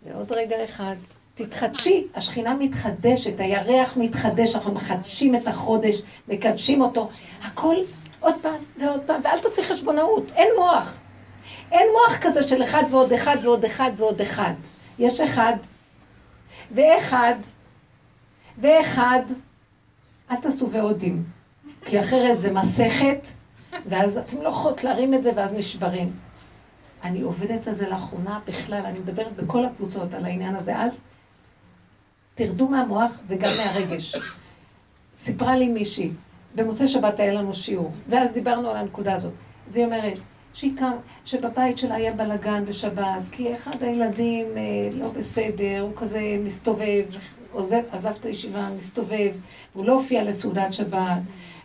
ועוד 0.06 0.32
רגע 0.32 0.64
אחד, 0.64 0.94
תתחדשי, 1.34 2.06
השכינה 2.14 2.54
מתחדשת, 2.54 3.40
הירח 3.40 3.96
מתחדש, 3.96 4.54
אנחנו 4.54 4.72
מחדשים 4.72 5.36
את 5.36 5.46
החודש, 5.46 6.02
מקדשים 6.28 6.80
אותו, 6.80 7.08
הכל 7.42 7.76
עוד 8.20 8.34
פעם 8.42 8.56
ועוד 8.80 9.00
פעם, 9.06 9.20
ואל 9.24 9.38
תעשי 9.38 9.62
חשבונאות, 9.62 10.32
אין 10.34 10.48
מוח. 10.58 10.98
אין 11.72 11.88
מוח 11.92 12.18
כזה 12.20 12.48
של 12.48 12.62
אחד 12.62 12.82
ועוד 12.90 13.12
אחד 13.12 13.36
ועוד 13.42 13.64
אחד 13.64 13.90
ועוד 13.96 14.20
אחד. 14.20 14.52
יש 14.98 15.20
אחד, 15.20 15.54
ואחד, 16.74 17.34
ואחד, 18.58 19.20
אל 20.30 20.36
תעשו 20.36 20.70
ועודים, 20.70 21.24
כי 21.84 22.00
אחרת 22.00 22.40
זה 22.40 22.52
מסכת, 22.52 23.26
ואז 23.86 24.18
אתם 24.18 24.42
לא 24.42 24.48
יכולות 24.48 24.84
להרים 24.84 25.14
את 25.14 25.22
זה 25.22 25.30
ואז 25.36 25.52
נשברים. 25.52 26.25
אני 27.04 27.20
עובדת 27.20 27.68
על 27.68 27.74
זה 27.74 27.88
לאחרונה 27.88 28.40
בכלל, 28.46 28.82
אני 28.84 28.98
מדברת 28.98 29.36
בכל 29.36 29.64
הקבוצות 29.64 30.14
על 30.14 30.24
העניין 30.24 30.56
הזה, 30.56 30.76
אל 30.76 30.88
תרדו 32.34 32.68
מהמוח 32.68 33.18
וגם 33.28 33.50
מהרגש. 33.64 34.16
סיפרה 35.14 35.56
לי 35.56 35.68
מישהי, 35.68 36.10
במוצאי 36.54 36.88
שבת 36.88 37.20
היה 37.20 37.32
לנו 37.32 37.54
שיעור, 37.54 37.92
ואז 38.08 38.30
דיברנו 38.30 38.70
על 38.70 38.76
הנקודה 38.76 39.14
הזאת. 39.14 39.32
אז 39.68 39.76
היא 39.76 39.84
אומרת, 39.84 40.18
שהיא 40.54 40.76
קם, 40.76 40.92
שבבית 41.24 41.78
שלה 41.78 41.94
היה 41.94 42.12
בלאגן 42.12 42.64
בשבת, 42.64 43.28
כי 43.32 43.54
אחד 43.54 43.82
הילדים 43.82 44.46
אה, 44.56 44.62
לא 44.92 45.08
בסדר, 45.08 45.80
הוא 45.80 45.92
כזה 45.96 46.20
מסתובב, 46.44 47.04
עוזב, 47.52 47.82
עזב 47.92 48.12
את 48.20 48.24
הישיבה, 48.24 48.68
מסתובב, 48.78 49.32
הוא 49.72 49.84
לא 49.84 49.92
הופיע 49.92 50.24
לסעודת 50.24 50.72
שבת, 50.72 51.20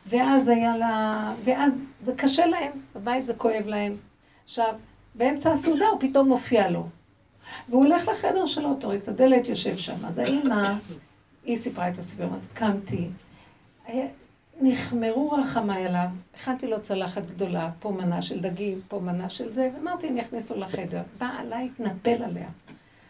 ואז 0.10 0.48
היה 0.48 0.78
לה, 0.78 1.34
ואז 1.44 1.74
זה 2.04 2.14
קשה 2.18 2.46
להם, 2.46 2.72
בבית 2.96 3.26
זה 3.26 3.34
כואב 3.34 3.64
להם. 3.66 3.96
עכשיו, 4.46 4.74
באמצע 5.16 5.52
הסעודה 5.52 5.88
הוא 5.88 6.00
פתאום 6.00 6.28
מופיע 6.28 6.70
לו. 6.70 6.88
והוא 7.70 7.86
הולך 7.86 8.08
לחדר 8.08 8.46
שלו, 8.46 8.76
תוריד 8.76 9.02
את 9.02 9.08
הדלת, 9.08 9.48
יושב 9.48 9.78
שם. 9.78 10.06
אז 10.06 10.18
האימא 10.18 10.74
היא 11.46 11.58
סיפרה 11.58 11.90
את 11.90 11.98
הסיפור, 11.98 12.28
קמתי, 12.54 13.08
נחמרו 14.62 15.32
רחמיי 15.32 15.86
עליו, 15.86 16.08
הכנתי 16.36 16.68
לו 16.68 16.82
צלחת 16.82 17.26
גדולה, 17.26 17.70
פה 17.80 17.92
מנה 17.92 18.22
של 18.22 18.40
דגים, 18.40 18.82
פה 18.88 19.00
מנה 19.00 19.30
של 19.30 19.52
זה, 19.52 19.70
ואמרתי, 19.76 20.08
אני 20.08 20.22
אכניס 20.22 20.52
לו 20.52 20.58
לחדר. 20.58 21.02
בא 21.18 21.30
עליי, 21.38 21.70
התנפל 21.74 22.24
עליה, 22.24 22.50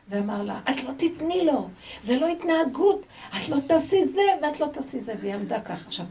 ואמר 0.10 0.43
לה, 0.43 0.60
את 0.70 0.84
לא 0.84 0.91
תתני 0.97 1.45
לו, 1.45 1.68
זה 2.04 2.20
לא 2.20 2.28
התנהגות, 2.28 3.02
את 3.30 3.49
לא 3.49 3.58
תעשי 3.68 4.08
זה, 4.08 4.22
ואת 4.41 4.60
לא 4.60 4.68
תעשי 4.74 4.99
זה, 4.99 5.14
והיא 5.22 5.34
עמדה 5.34 5.62
ככה. 5.62 5.88
עכשיו, 5.88 6.06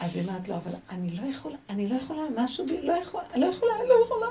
אז 0.00 0.16
היא 0.16 0.28
אומרת 0.28 0.48
לו, 0.48 0.54
אבל 0.54 0.72
אני 0.90 1.10
לא 1.10 1.22
יכולה, 1.22 1.56
אני 1.68 1.88
לא 1.88 1.94
יכולה, 1.94 2.22
משהו 2.36 2.66
בי, 2.66 2.82
לא 2.82 2.92
יכולה, 2.92 3.24
לא 3.36 3.46
יכולה, 3.46 3.72
לא 3.88 3.94
יכולה. 4.04 4.26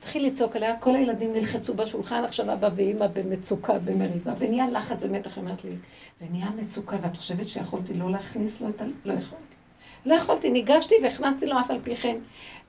התחיל 0.00 0.26
לצעוק 0.26 0.56
עליה, 0.56 0.76
כל 0.76 0.96
הילדים 0.96 1.32
נלחצו 1.32 1.74
בשולחן, 1.74 2.24
עכשיו 2.24 2.52
אבא 2.52 2.68
ואימא 2.76 3.06
במצוקה, 3.06 3.78
במריבה, 3.78 4.32
ונהיה 4.38 4.68
לחץ 4.68 5.04
ומתח, 5.04 5.38
אמרת 5.38 5.64
לי, 5.64 5.76
ונהיה 6.20 6.50
מצוקה, 6.56 6.96
ואת 7.02 7.16
חושבת 7.16 7.48
שיכולתי 7.48 7.94
לא 7.94 8.10
להכניס 8.10 8.60
לו 8.60 8.68
את 8.68 8.80
ה... 8.80 8.84
לא 9.04 9.12
יכולתי. 9.12 9.54
לא 10.06 10.14
יכולתי, 10.14 10.50
ניגשתי 10.50 10.94
והכנסתי 11.02 11.46
לו 11.46 11.60
אף 11.60 11.70
על 11.70 11.78
פי 11.82 11.96
כן. 11.96 12.16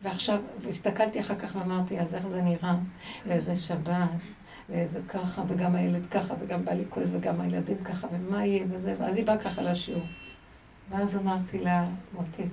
ועכשיו, 0.01 0.39
והסתכלתי 0.61 1.19
אחר 1.19 1.35
כך 1.35 1.55
ואמרתי, 1.55 1.99
אז 1.99 2.15
איך 2.15 2.27
זה 2.27 2.41
נראה? 2.41 2.75
ואיזה 3.27 3.57
שבת, 3.57 4.09
ואיזה 4.69 4.99
ככה, 5.09 5.43
וגם 5.47 5.75
הילד 5.75 6.05
ככה, 6.11 6.33
וגם 6.39 6.65
בא 6.65 6.73
לי 6.73 6.83
כועס, 6.89 7.09
וגם 7.11 7.41
הילדים 7.41 7.83
ככה, 7.83 8.07
ומה 8.11 8.45
יהיה 8.45 8.65
וזה, 8.69 8.95
ואז 8.99 9.15
היא 9.15 9.25
באה 9.25 9.37
ככה 9.37 9.61
לשיעור. 9.61 10.03
ואז 10.89 11.17
אמרתי 11.17 11.59
לה, 11.59 11.85
מוטי, 12.13 12.43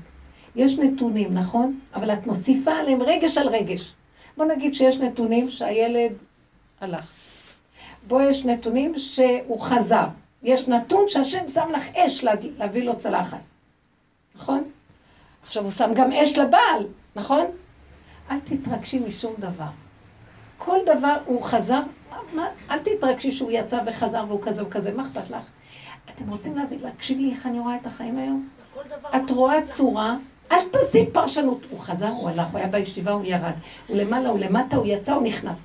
יש 0.56 0.78
נתונים, 0.78 1.34
נכון? 1.34 1.80
אבל 1.94 2.12
את 2.12 2.26
מוסיפה 2.26 2.72
עליהם 2.72 3.02
רגש 3.02 3.38
על 3.38 3.48
רגש. 3.48 3.94
בוא 4.38 4.46
נגיד 4.46 4.74
שיש 4.74 4.96
נתונים 4.96 5.50
שהילד 5.50 6.12
הלך. 6.80 7.12
בוא 8.08 8.22
יש 8.22 8.44
נתונים 8.44 8.98
שהוא 8.98 9.60
חזר. 9.60 10.06
יש 10.42 10.68
נתון 10.68 11.08
שהשם 11.08 11.48
שם 11.48 11.68
לך 11.72 11.88
אש 11.96 12.24
להביא 12.58 12.82
לו 12.82 12.98
צלחת. 12.98 13.38
נכון? 14.34 14.64
עכשיו 15.42 15.62
הוא 15.62 15.70
שם 15.70 15.90
גם 15.94 16.12
אש 16.12 16.38
לבעל, 16.38 16.86
נכון? 17.16 17.44
אל 18.30 18.40
תתרגשי 18.40 18.98
משום 18.98 19.34
דבר. 19.38 19.68
כל 20.58 20.78
דבר 20.86 21.16
הוא 21.26 21.42
חזר, 21.42 21.80
מה, 22.34 22.48
אל 22.70 22.78
תתרגשי 22.78 23.32
שהוא 23.32 23.50
יצא 23.50 23.80
וחזר 23.86 24.24
והוא 24.28 24.42
כזה 24.42 24.66
וכזה, 24.66 24.92
מה 24.92 25.02
אכפת 25.02 25.30
לך? 25.30 25.42
אתם 26.14 26.30
רוצים 26.30 26.54
להקשיב 26.82 27.18
לי 27.18 27.30
איך 27.30 27.46
אני 27.46 27.60
רואה 27.60 27.76
את 27.76 27.86
החיים 27.86 28.18
היום? 28.18 28.48
את 29.16 29.30
רואה 29.30 29.66
צורה 29.66 30.16
אל 30.52 30.58
תעשי 30.70 31.06
פרשנות. 31.12 31.58
הוא 31.70 31.80
חזר, 31.80 32.08
הוא 32.08 32.28
הלך, 32.30 32.46
הוא 32.52 32.58
היה 32.58 32.68
בישיבה, 32.68 33.12
הוא 33.12 33.24
ירד. 33.24 33.52
הוא 33.86 33.96
למעלה, 33.96 34.28
הוא 34.28 34.38
למטה, 34.38 34.76
הוא 34.76 34.86
יצא, 34.86 35.12
הוא 35.12 35.22
נכנס. 35.22 35.62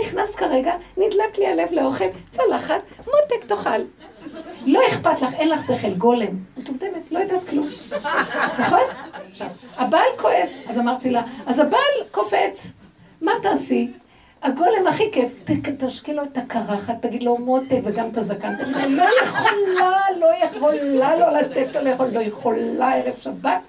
נכנס 0.00 0.36
כרגע, 0.36 0.74
נדלק 0.96 1.38
לי 1.38 1.46
הלב 1.46 1.68
לאוכל, 1.72 2.04
צלחת, 2.30 2.80
מותק 2.98 3.44
תאכל. 3.46 3.80
לא 4.66 4.80
אכפת 4.88 5.22
לך, 5.22 5.34
אין 5.34 5.48
לך 5.48 5.66
שכל, 5.66 5.94
גולם. 5.94 6.36
מטומטמת, 6.56 7.12
לא 7.12 7.18
יודעת 7.18 7.48
כלום. 7.48 7.68
נכון? 8.58 8.80
עכשיו, 9.30 9.46
הבעל 9.76 10.08
כועס, 10.16 10.54
אז 10.68 10.78
אמרתי 10.78 11.10
לה, 11.10 11.22
אז 11.46 11.58
הבעל 11.58 12.08
קופץ, 12.10 12.66
מה 13.20 13.32
תעשי? 13.42 13.92
הגולם 14.42 14.86
הכי 14.88 15.10
כיף, 15.12 15.32
תשקי 15.78 16.14
לו 16.14 16.22
את 16.22 16.38
הקרחת, 16.38 16.94
תגיד 17.00 17.22
לו 17.22 17.38
מותק 17.38 17.80
וגם 17.84 18.08
את 18.08 18.18
הזקן. 18.18 18.52
לא 18.88 19.04
יכולה, 19.22 20.06
לא 20.20 20.44
יכולה 20.44 21.16
לא 21.16 21.30
לתת 21.38 21.76
לו 21.76 21.82
לאכול, 21.82 22.06
לא 22.12 22.20
יכולה 22.20 22.94
ערב 22.94 23.14
שבת. 23.20 23.60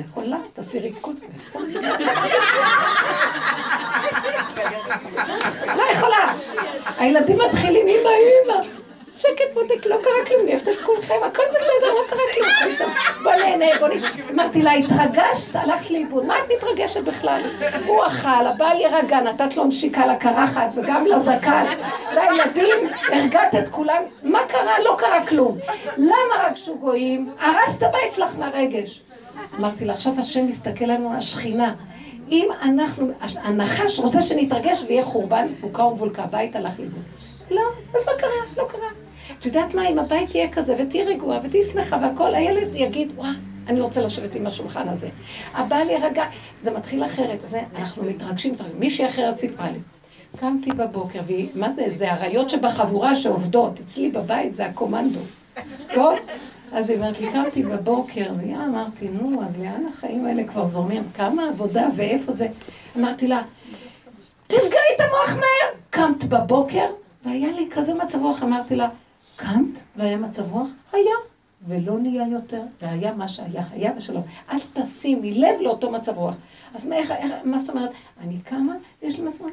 יכולה, 0.00 0.36
תעשי 0.52 0.78
ריקוד. 0.78 1.16
לא 5.76 5.82
יכולה. 5.92 6.34
הילדים 6.98 7.38
מתחילים, 7.38 7.88
אמא, 7.88 8.08
אמא. 8.08 8.60
שקט 9.18 9.54
מותק, 9.54 9.86
לא 9.86 9.96
קרה 10.02 10.26
כלום, 10.26 10.40
אני 10.40 10.52
אוהבת 10.52 10.68
את 10.68 10.80
כולכם, 10.86 11.14
הכל 11.24 11.42
בסדר, 11.48 11.94
לא 11.94 12.02
קרה 12.08 12.20
כלום. 12.34 12.80
בוא 13.22 13.32
נהנה, 13.32 13.66
בוא 13.80 13.88
נהנה. 13.88 14.08
אמרתי 14.30 14.62
לה, 14.62 14.72
התרגשת, 14.72 15.56
הלכת 15.56 15.90
לאיבוד, 15.90 16.24
מה 16.24 16.34
את 16.38 16.44
מתרגשת 16.56 17.00
בכלל? 17.00 17.42
הוא 17.86 18.06
אכל, 18.06 18.46
הבעל 18.46 18.80
יירגע, 18.80 19.20
נתת 19.20 19.56
לו 19.56 19.64
נשיקה 19.64 20.06
לקרחת 20.06 20.70
וגם 20.74 21.06
לזקן, 21.06 21.64
והילדים, 22.16 22.88
הרגעת 23.12 23.54
את 23.54 23.68
כולם, 23.68 24.02
מה 24.22 24.40
קרה? 24.48 24.78
לא 24.84 24.96
קרה 24.98 25.26
כלום. 25.26 25.58
למה 25.96 26.46
רגשו 26.48 26.78
גויים? 26.78 27.32
הרסת 27.40 27.82
בית 27.82 28.12
שלך 28.16 28.30
מהרגש. 28.38 29.00
אמרתי 29.58 29.84
לה, 29.84 29.92
עכשיו 29.92 30.14
השם 30.18 30.46
מסתכל 30.46 30.84
לנו 30.84 31.10
על 31.10 31.16
השכינה. 31.16 31.74
אם 32.30 32.48
אנחנו, 32.62 33.06
הנחש 33.20 33.98
רוצה 33.98 34.22
שנתרגש 34.22 34.84
ויהיה 34.88 35.04
חורבן, 35.04 35.46
בוקה 35.60 35.84
ומבולקה, 35.84 36.22
הבית 36.22 36.56
הלך 36.56 36.78
לאיבוד. 36.78 37.02
לא, 37.50 37.62
אז 37.94 38.06
מה 38.06 38.12
קרה? 38.18 38.62
לא 38.62 38.68
קרה. 38.68 38.88
את 39.38 39.46
יודעת 39.46 39.74
מה, 39.74 39.88
אם 39.88 39.98
הבית 39.98 40.34
יהיה 40.34 40.52
כזה, 40.52 40.76
ותהיי 40.78 41.04
רגועה, 41.04 41.38
ותהיי 41.44 41.62
שמחה, 41.62 41.98
והכל, 42.02 42.34
הילד 42.34 42.68
יגיד, 42.74 43.12
וואה, 43.16 43.32
אני 43.66 43.80
רוצה 43.80 44.00
לשבת 44.00 44.34
עם 44.34 44.46
השולחן 44.46 44.88
הזה. 44.88 45.08
הבעל 45.54 45.90
יירגע, 45.90 46.24
זה 46.62 46.70
מתחיל 46.70 47.04
אחרת. 47.04 47.44
אז 47.44 47.56
אנחנו 47.76 48.02
מתרגשים, 48.04 48.52
מתרגשים. 48.52 48.78
מישהי 48.78 49.06
אחרת 49.06 49.36
סיפרה 49.36 49.70
לי. 49.70 49.78
קמתי 50.36 50.70
בבוקר, 50.70 51.20
ומה 51.26 51.70
זה? 51.70 51.84
זה 51.88 52.12
אריות 52.12 52.50
שבחבורה 52.50 53.16
שעובדות. 53.16 53.80
אצלי 53.80 54.08
בבית 54.08 54.54
זה 54.54 54.66
הקומנדו. 54.66 55.20
טוב? 55.94 56.18
אז 56.74 56.90
היא 56.90 56.98
אומרת 56.98 57.20
לי, 57.20 57.32
קמתי 57.32 57.62
בבוקר, 57.62 58.32
ואמרתי, 58.36 59.08
נו, 59.08 59.42
אז 59.42 59.58
לאן 59.58 59.86
החיים 59.86 60.26
האלה 60.26 60.44
כבר 60.44 60.66
זורמים? 60.66 61.02
כמה 61.14 61.48
עבודה 61.48 61.88
ואיפה 61.96 62.32
זה? 62.32 62.48
אמרתי 62.96 63.26
לה, 63.26 63.42
תסגרי 64.46 64.80
את 64.96 65.00
המוח 65.00 65.36
מהר! 65.36 65.74
קמת 65.90 66.24
בבוקר, 66.24 66.86
והיה 67.24 67.52
לי 67.52 67.68
כזה 67.70 67.94
מצב 67.94 68.18
רוח, 68.22 68.42
אמרתי 68.42 68.76
לה, 68.76 68.88
קמת 69.36 69.80
והיה 69.96 70.16
מצב 70.16 70.52
רוח? 70.52 70.68
היה. 70.92 71.14
ולא 71.68 71.98
נהיה 71.98 72.24
יותר, 72.28 72.62
והיה 72.82 73.14
מה 73.14 73.28
שהיה, 73.28 73.64
היה 73.72 73.92
ושלום. 73.96 74.22
אל 74.52 74.58
תשימי 74.72 75.34
לב 75.34 75.60
לאותו 75.60 75.90
מצב 75.90 76.18
רוח. 76.18 76.34
אז 76.74 76.86
מה, 76.86 76.96
איך, 76.96 77.12
מה 77.44 77.58
זאת 77.58 77.70
אומרת? 77.70 77.90
אני 78.20 78.36
קמה, 78.44 78.74
יש 79.02 79.18
לי 79.18 79.24
מצב 79.24 79.44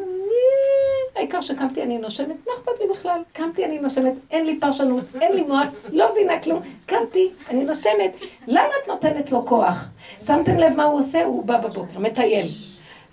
העיקר 1.16 1.42
שקמתי 1.42 1.84
אני 1.84 1.98
נושמת, 1.98 2.36
מה 2.48 2.54
אכפת 2.58 2.80
לי 2.80 2.86
בכלל? 2.92 3.22
קמתי 3.34 3.66
אני 3.66 3.80
נושמת, 3.80 4.14
אין 4.32 4.46
לי 4.46 4.60
פרשנות, 4.60 5.04
אין 5.22 5.36
לי 5.36 5.44
מוח, 5.44 5.68
לא 5.92 6.12
מבינה 6.12 6.40
כלום, 6.40 6.60
קמתי, 6.86 7.30
אני 7.50 7.64
נושמת. 7.64 8.12
למה 8.48 8.70
את 8.84 8.88
נותנת 8.88 9.32
לו 9.32 9.46
כוח? 9.46 9.90
שמתם 10.26 10.58
לב 10.58 10.74
מה 10.78 10.84
הוא 10.84 11.00
עושה? 11.00 11.26
הוא 11.26 11.46
בא 11.46 11.58
בבוקר, 11.58 12.00
מטייל. 12.00 12.48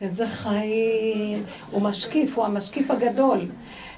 איזה 0.00 0.26
חיים, 0.26 1.42
הוא 1.70 1.82
משקיף, 1.82 2.38
הוא 2.38 2.44
המשקיף 2.44 2.90
הגדול. 2.90 3.38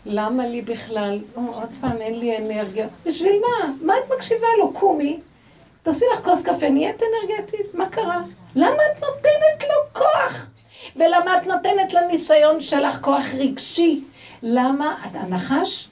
למה 0.06 0.46
לי 0.46 0.62
בכלל? 0.62 1.18
עוד 1.34 1.68
פעם, 1.80 1.96
אין 2.00 2.18
לי 2.18 2.38
אנרגיה. 2.38 2.88
בשביל 3.06 3.40
מה? 3.40 3.72
מה 3.82 3.94
את 3.98 4.12
מקשיבה 4.16 4.46
לו? 4.58 4.72
קומי, 4.72 5.18
תעשי 5.82 6.04
לך 6.12 6.24
כוס 6.24 6.42
קפה, 6.42 6.70
נהיית 6.70 7.00
אנרגטית, 7.02 7.74
מה 7.74 7.88
קרה? 7.88 8.22
למה 8.56 8.82
את 8.92 9.02
נותנת 9.02 9.68
לו 9.68 9.74
כוח? 9.92 10.46
ולמה 10.96 11.36
את 11.38 11.46
נותנת 11.46 11.92
לניסיון 11.92 12.60
שלך 12.60 12.98
כוח 13.00 13.24
רגשי? 13.38 14.04
למה? 14.42 14.96
הנחש 15.14 15.88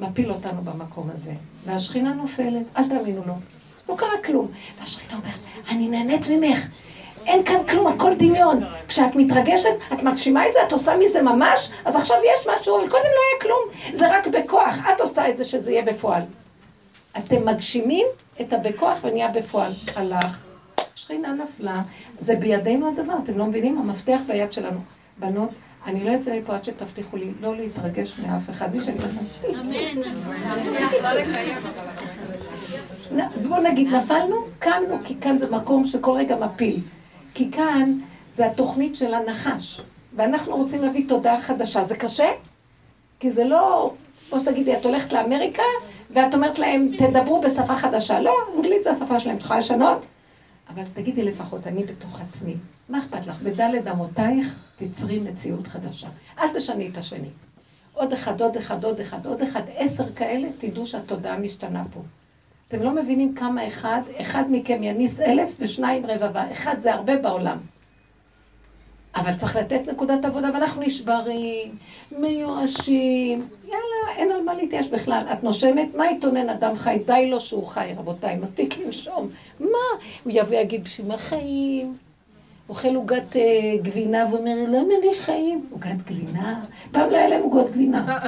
מפיל 0.00 0.30
אותנו 0.30 0.62
במקום 0.62 1.10
הזה, 1.14 1.32
והשכינה 1.66 2.12
נופלת, 2.12 2.66
אל 2.76 2.88
תאמינו 2.88 3.22
לו. 3.26 3.34
לא 3.88 3.96
קרה 3.96 4.22
כלום. 4.24 4.48
והשכינה 4.80 5.20
אומרת, 5.20 5.38
אני 5.68 5.88
נהנית 5.88 6.28
ממך. 6.28 6.66
אין 7.26 7.44
כאן 7.44 7.66
כלום, 7.68 7.86
הכל 7.86 8.14
דמיון. 8.14 8.64
כשאת 8.88 9.16
מתרגשת, 9.16 9.70
את 9.92 10.02
מגשימה 10.02 10.48
את 10.48 10.52
זה, 10.52 10.58
את 10.66 10.72
עושה 10.72 10.96
מזה 10.96 11.22
ממש, 11.22 11.70
אז 11.84 11.96
עכשיו 11.96 12.16
יש 12.34 12.46
משהו, 12.54 12.78
אבל 12.80 12.88
קודם 12.90 13.02
לא 13.02 13.20
היה 13.30 13.40
כלום. 13.40 13.94
זה 13.98 14.18
רק 14.18 14.26
בכוח, 14.26 14.76
את 14.94 15.00
עושה 15.00 15.28
את 15.28 15.36
זה 15.36 15.44
שזה 15.44 15.72
יהיה 15.72 15.82
בפועל. 15.82 16.22
אתם 17.18 17.48
מגשימים 17.48 18.06
את 18.40 18.52
הבכוח 18.52 18.96
ונהיה 19.02 19.28
בפועל. 19.28 19.72
הלך, 19.96 20.44
שכינה 20.94 21.32
נפלה, 21.32 21.82
זה 22.20 22.36
בידינו 22.36 22.88
הדבר, 22.88 23.14
אתם 23.24 23.38
לא 23.38 23.46
מבינים? 23.46 23.78
המפתח 23.78 24.20
ביד 24.26 24.52
שלנו. 24.52 24.80
בנות, 25.18 25.50
אני 25.86 26.04
לא 26.04 26.14
אצא 26.14 26.38
מפה 26.38 26.54
עד 26.54 26.64
שתבטיחו 26.64 27.16
לי 27.16 27.32
לא 27.40 27.56
להתרגש 27.56 28.18
מאף 28.18 28.50
אחד. 28.50 28.74
מי 28.74 28.80
שאני 28.80 28.98
אמן. 28.98 29.24
בואו 33.48 33.62
נגיד, 33.62 33.88
נפלנו, 33.88 34.36
קמנו, 34.58 34.98
כי 35.04 35.14
כאן 35.20 35.38
זה 35.38 35.50
מקום 35.50 35.86
שכל 35.86 36.10
רגע 36.10 36.36
מפיל. 36.36 36.80
כי 37.34 37.50
כאן 37.50 37.98
זה 38.34 38.46
התוכנית 38.46 38.96
של 38.96 39.14
הנחש, 39.14 39.80
ואנחנו 40.16 40.56
רוצים 40.56 40.82
להביא 40.82 41.08
תודעה 41.08 41.40
חדשה. 41.40 41.84
זה 41.84 41.96
קשה? 41.96 42.28
כי 43.20 43.30
זה 43.30 43.44
לא, 43.44 43.94
כמו 44.30 44.40
שתגידי, 44.40 44.76
את 44.76 44.84
הולכת 44.84 45.12
לאמריקה, 45.12 45.62
ואת 46.10 46.34
אומרת 46.34 46.58
להם, 46.58 46.88
תדברו 46.98 47.40
בשפה 47.40 47.76
חדשה. 47.76 48.20
לא, 48.20 48.34
אנגלית 48.56 48.82
זה 48.84 48.90
השפה 48.90 49.20
שלהם, 49.20 49.36
את 49.36 49.40
יכולה 49.40 49.60
לשנות? 49.60 50.04
אבל 50.68 50.82
תגידי 50.94 51.22
לפחות, 51.22 51.66
אני 51.66 51.84
בתוך 51.84 52.20
עצמי. 52.20 52.54
מה 52.88 52.98
אכפת 52.98 53.26
לך? 53.26 53.42
בדלת 53.42 53.86
אמותייך 53.86 54.58
תצרי 54.76 55.18
מציאות 55.18 55.66
חדשה. 55.66 56.08
אל 56.38 56.48
תשני 56.54 56.88
את 56.88 56.96
השני. 56.98 57.28
עוד 57.92 58.12
אחד, 58.12 58.40
עוד 58.40 58.56
אחד, 58.56 58.84
עוד 58.84 59.00
אחד, 59.00 59.26
עוד 59.26 59.42
אחד, 59.42 59.62
עשר 59.76 60.12
כאלה, 60.12 60.48
תדעו 60.58 60.86
שהתודעה 60.86 61.38
משתנה 61.38 61.84
פה. 61.94 62.00
אתם 62.68 62.82
לא 62.82 62.94
מבינים 62.94 63.34
כמה 63.34 63.68
אחד, 63.68 64.00
אחד 64.16 64.44
מכם 64.50 64.82
יניס 64.82 65.20
אלף 65.20 65.50
ושניים 65.58 66.06
רבבה. 66.06 66.52
אחד 66.52 66.74
זה 66.80 66.94
הרבה 66.94 67.16
בעולם. 67.16 67.58
אבל 69.16 69.34
צריך 69.36 69.56
לתת 69.56 69.88
נקודת 69.92 70.24
עבודה, 70.24 70.50
ואנחנו 70.54 70.82
נשברים, 70.82 71.74
מיואשים, 72.18 73.48
יאללה, 73.64 74.16
אין 74.16 74.32
על 74.32 74.42
מה 74.42 74.54
להתייאש 74.54 74.86
בכלל. 74.86 75.22
את 75.32 75.44
נושמת, 75.44 75.94
מה 75.94 76.10
יתונן 76.10 76.48
אדם 76.48 76.76
חי? 76.76 76.98
די 77.06 77.30
לו 77.30 77.40
שהוא 77.40 77.66
חי, 77.66 77.90
רבותיי, 77.96 78.36
מספיק 78.36 78.78
לנשום. 78.78 79.30
מה? 79.60 79.68
הוא 80.24 80.32
יבוא 80.34 80.54
יגיד 80.54 80.84
בשביל 80.84 81.06
מה 81.06 81.18
חיים? 81.18 81.96
אוכל 82.68 82.94
עוגת 82.94 83.36
אה, 83.36 83.42
גבינה 83.82 84.26
ואומר, 84.30 84.54
למה 84.68 84.94
לי 85.02 85.18
חיים? 85.18 85.66
עוגת 85.70 85.96
גבינה? 86.06 86.64
פעם 86.92 87.10
לא 87.10 87.16
היה 87.16 87.28
להם 87.28 87.42
עוגות 87.42 87.70
גבינה. 87.70 88.18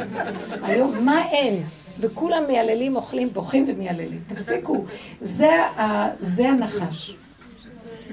היום, 0.66 1.04
מה 1.04 1.28
אין? 1.28 1.62
וכולם 2.00 2.42
מייללים, 2.46 2.96
אוכלים, 2.96 3.28
בוכים 3.28 3.64
ומייללים. 3.68 4.20
תפסיקו. 4.26 4.84
זה, 5.20 5.50
זה 6.36 6.48
הנחש. 6.48 7.14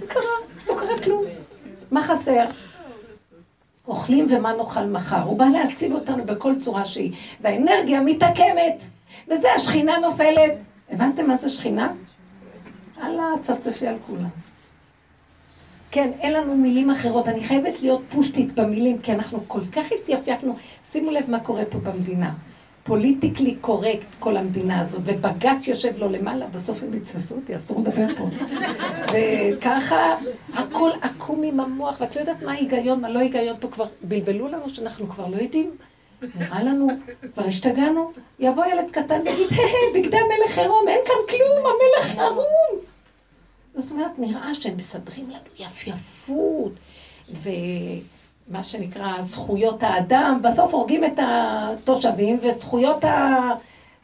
קרה, 0.07 0.21
לא 0.67 0.73
קרה 0.73 0.99
כלום. 1.03 1.23
מה 1.93 2.03
חסר? 2.03 2.43
אוכלים 3.87 4.27
ומה 4.29 4.53
נאכל 4.53 4.85
מחר. 4.85 5.21
הוא 5.21 5.39
בא 5.39 5.45
להציב 5.45 5.93
אותנו 5.93 6.25
בכל 6.25 6.53
צורה 6.61 6.85
שהיא. 6.85 7.13
והאנרגיה 7.41 8.01
מתעקמת. 8.01 8.83
וזה, 9.27 9.53
השכינה 9.53 9.97
נופלת. 9.97 10.53
הבנתם 10.89 11.27
מה 11.27 11.37
זה 11.37 11.49
שכינה? 11.49 11.93
אללה, 13.03 13.23
צפצפי 13.41 13.87
על 13.87 13.95
כולם. 14.07 14.29
כן, 15.91 16.11
אין 16.19 16.33
לנו 16.33 16.55
מילים 16.55 16.89
אחרות. 16.89 17.27
אני 17.27 17.43
חייבת 17.43 17.81
להיות 17.81 18.01
פושטית 18.09 18.55
במילים, 18.55 18.97
כי 19.01 19.11
אנחנו 19.11 19.39
כל 19.47 19.61
כך 19.71 19.85
התייפייפנו. 19.91 20.55
שימו 20.91 21.11
לב 21.11 21.29
מה 21.29 21.39
קורה 21.39 21.65
פה 21.65 21.77
במדינה. 21.77 22.31
פוליטיקלי 22.83 23.55
קורקט 23.61 24.15
כל 24.19 24.37
המדינה 24.37 24.81
הזאת, 24.81 25.01
ובג"ץ 25.05 25.67
יושב 25.67 25.97
לו 25.97 26.09
למעלה, 26.09 26.47
בסוף 26.47 26.83
הם 26.83 26.93
יתפסו 26.93 27.35
אותי, 27.35 27.55
אסור 27.55 27.79
לדבר 27.79 28.15
פה. 28.17 28.27
וככה, 29.11 30.15
הכל 30.53 30.89
עקום 31.01 31.43
עם 31.43 31.59
המוח, 31.59 32.01
ואת 32.01 32.15
לא 32.15 32.21
יודעת 32.21 32.41
מה 32.43 32.51
ההיגיון, 32.51 33.01
מה 33.01 33.09
לא 33.09 33.19
ההיגיון 33.19 33.55
פה, 33.59 33.67
כבר 33.67 33.85
בלבלו 34.01 34.47
לנו 34.47 34.69
שאנחנו 34.69 35.09
כבר 35.09 35.27
לא 35.27 35.37
יודעים. 35.37 35.71
נראה 36.35 36.63
לנו, 36.63 36.87
כבר 37.33 37.43
השתגענו, 37.43 38.11
יבוא 38.39 38.65
ילד 38.65 38.91
קטן 38.91 39.21
ויגיד, 39.25 39.47
בגדי 39.95 40.17
המלך 40.17 40.57
עירום, 40.57 40.87
אין 40.87 40.99
כאן 41.05 41.15
כלום, 41.29 41.65
המלך 41.65 42.19
ערום. 42.19 42.79
זאת 43.75 43.91
אומרת, 43.91 44.19
נראה 44.19 44.53
שהם 44.53 44.77
מסדרים 44.77 45.29
לנו 45.29 45.65
יפייפות, 45.67 46.71
ו... 47.29 47.49
מה 48.47 48.63
שנקרא 48.63 49.21
זכויות 49.21 49.83
האדם, 49.83 50.39
בסוף 50.43 50.73
הורגים 50.73 51.03
את 51.03 51.19
התושבים 51.27 52.39
וזכויות 52.41 53.03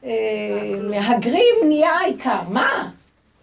המהגרים 0.03 1.55
נהיה 1.67 1.91
העיקר. 1.91 2.41
מה? 2.49 2.89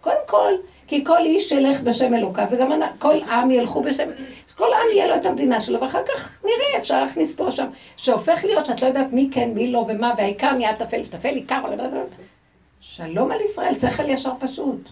קודם 0.01 0.17
כל, 0.27 0.53
כי 0.87 1.05
כל 1.05 1.19
איש 1.25 1.51
ילך 1.51 1.81
בשם 1.81 2.13
אלוקיו, 2.13 2.45
וגם 2.51 2.71
כל 2.99 3.15
עם 3.31 3.51
ילכו 3.51 3.81
בשם, 3.81 4.07
כל 4.55 4.65
עם 4.73 4.87
יהיה 4.93 5.07
לו 5.07 5.15
את 5.15 5.25
המדינה 5.25 5.59
שלו, 5.59 5.81
ואחר 5.81 6.01
כך 6.07 6.39
נראה, 6.43 6.77
אפשר 6.77 7.01
להכניס 7.01 7.35
פה 7.35 7.51
שם, 7.51 7.67
שהופך 7.97 8.43
להיות 8.43 8.65
שאת 8.65 8.81
לא 8.81 8.87
יודעת 8.87 9.13
מי 9.13 9.29
כן, 9.31 9.51
מי 9.53 9.71
לא 9.71 9.85
ומה, 9.87 10.13
והעיקר 10.17 10.51
נהיה 10.51 10.75
טפל, 10.75 11.05
טפל 11.05 11.35
עיקר, 11.35 11.61
שלום 12.81 13.31
על 13.31 13.41
ישראל, 13.41 13.77
שכל 13.77 14.09
ישר 14.09 14.31
פשוט. 14.39 14.89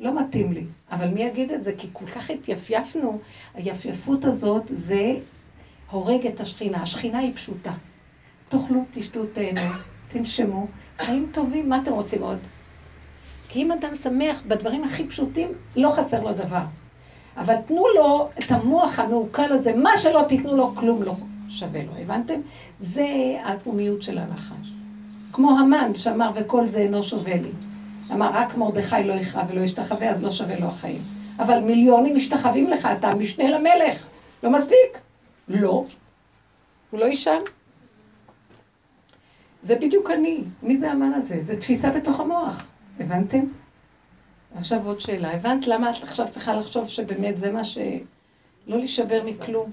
לא 0.00 0.20
מתאים 0.20 0.52
לי. 0.52 0.64
אבל 0.92 1.08
מי 1.08 1.22
יגיד 1.22 1.52
את 1.52 1.64
זה? 1.64 1.72
כי 1.78 1.88
כל 1.92 2.06
כך 2.06 2.30
התייפייפנו, 2.30 3.18
היפייפות 3.54 4.24
הזאת 4.24 4.62
זה 4.68 5.12
הורג 5.90 6.26
את 6.26 6.40
השכינה. 6.40 6.82
השכינה 6.82 7.18
היא 7.18 7.32
פשוטה. 7.34 7.72
תאכלו, 8.48 8.84
תשתו, 8.94 9.20
תהנו, 9.26 9.60
תנשמו, 10.12 10.66
חיים 10.98 11.28
טובים, 11.32 11.68
מה 11.68 11.80
אתם 11.82 11.92
רוצים 11.92 12.22
עוד? 12.22 12.38
כי 13.48 13.62
אם 13.62 13.72
אדם 13.72 13.94
שמח 13.94 14.42
בדברים 14.48 14.84
הכי 14.84 15.06
פשוטים, 15.06 15.48
לא 15.76 15.90
חסר 15.90 16.22
לו 16.22 16.32
דבר. 16.32 16.62
אבל 17.36 17.54
תנו 17.66 17.84
לו 17.96 18.28
את 18.38 18.50
המוח 18.50 18.98
המעוקל 18.98 19.52
הזה, 19.52 19.74
מה 19.74 19.90
שלא 19.96 20.22
תיתנו 20.28 20.56
לו, 20.56 20.74
כלום 20.74 21.02
לא 21.02 21.14
שווה 21.48 21.82
לו, 21.82 21.92
הבנתם? 21.98 22.40
זה 22.80 23.06
הפומיות 23.44 24.02
של 24.02 24.18
הנחש. 24.18 24.72
כמו 25.32 25.50
המן 25.50 25.94
שאמר, 25.94 26.30
וכל 26.34 26.66
זה 26.66 26.78
אינו 26.78 27.02
שווה 27.02 27.36
לי. 27.36 27.50
אמר, 28.12 28.30
רק 28.32 28.56
מרדכי 28.56 29.04
לא 29.04 29.12
יכרע 29.12 29.42
ולא 29.48 29.60
ישתחווה, 29.60 30.10
אז 30.10 30.22
לא 30.22 30.30
שווה 30.30 30.60
לו 30.60 30.66
החיים. 30.66 31.00
אבל 31.38 31.60
מיליונים 31.60 32.16
משתחווים 32.16 32.70
לך, 32.70 32.88
אתה 32.98 33.16
משנה 33.16 33.48
למלך, 33.48 34.06
לא 34.42 34.50
מספיק. 34.50 35.05
לא. 35.48 35.84
הוא 36.90 37.00
לא 37.00 37.04
יישן. 37.04 37.38
זה 39.62 39.74
בדיוק 39.74 40.10
אני. 40.10 40.44
מי 40.62 40.78
זה 40.78 40.90
המן 40.90 41.12
הזה? 41.14 41.42
זה 41.42 41.60
תפיסה 41.60 41.90
בתוך 41.90 42.20
המוח. 42.20 42.66
הבנתם? 43.00 43.40
עכשיו 44.56 44.86
עוד 44.86 45.00
שאלה. 45.00 45.32
הבנת 45.32 45.66
למה 45.66 45.90
את 45.90 46.02
עכשיו 46.02 46.26
צריכה 46.30 46.54
לחשוב 46.54 46.88
שבאמת 46.88 47.38
זה 47.38 47.52
מה 47.52 47.64
ש... 47.64 47.78
לא 48.66 48.78
להישבר 48.78 49.22
מכלום. 49.24 49.70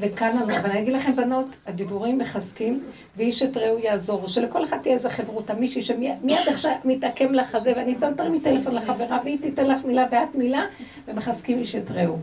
לנו, 0.00 0.56
אבל 0.56 0.70
אני 0.70 0.82
אגיד 0.82 0.92
לכם, 0.92 1.16
בנות, 1.16 1.56
הדיבורים 1.66 2.18
מחזקים, 2.18 2.84
ואיש 3.16 3.42
את 3.42 3.56
רעהו 3.56 3.78
יעזור, 3.78 4.28
שלכל 4.28 4.64
אחד 4.64 4.78
תהיה 4.82 4.94
איזה 4.94 5.10
חברותה, 5.10 5.54
מישהי 5.54 5.82
שמיד 5.82 6.48
עכשיו 6.48 6.72
מתעקם 6.84 7.34
לך 7.34 7.58
זה, 7.58 7.72
ואני 7.76 7.94
שם 7.94 8.12
תרימי 8.16 8.40
טלפון 8.40 8.74
לחברה, 8.74 9.20
והיא 9.24 9.38
תיתן 9.42 9.66
לך 9.66 9.84
מילה 9.84 10.06
ואת 10.12 10.34
מילה, 10.34 10.66
ומחזקים 11.08 11.58
איש 11.58 11.74
את 11.74 11.90
רעהו. 11.90 12.18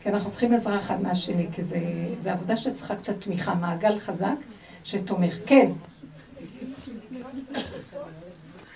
כי 0.00 0.08
אנחנו 0.08 0.30
צריכים 0.30 0.54
עזרה 0.54 0.78
אחד 0.78 1.02
מהשני, 1.02 1.46
כי 1.52 1.62
זו 1.64 2.30
עבודה 2.30 2.56
שצריכה 2.56 2.96
קצת 2.96 3.20
תמיכה, 3.20 3.54
מעגל 3.54 3.98
חזק 3.98 4.34
שתומך. 4.84 5.38
כן. 5.46 5.70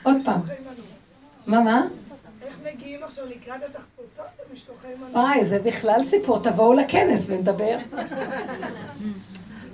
עוד 0.02 0.16
פעם. 0.24 0.40
מה, 1.46 1.60
מה? 1.60 1.86
איך 2.42 2.56
מגיעים 2.74 3.04
עכשיו 3.04 3.26
לקראת 3.26 3.60
התחפושות 3.62 4.26
למשלוחי 4.50 4.88
מנות? 4.98 5.12
וואי, 5.12 5.46
זה 5.46 5.58
בכלל 5.58 6.00
סיפור, 6.06 6.42
תבואו 6.42 6.72
לכנס 6.72 7.24
ונדבר. 7.26 7.78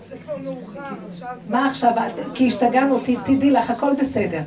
זה 0.08 0.18
כבר 0.24 0.36
מאוחר, 0.36 0.80
עכשיו... 1.10 1.36
מה 1.48 1.66
עכשיו? 1.66 1.92
כי 2.34 2.46
השתגענו, 2.46 3.00
תדעי 3.00 3.50
לך, 3.50 3.70
הכל 3.70 3.92
בסדר. 4.00 4.40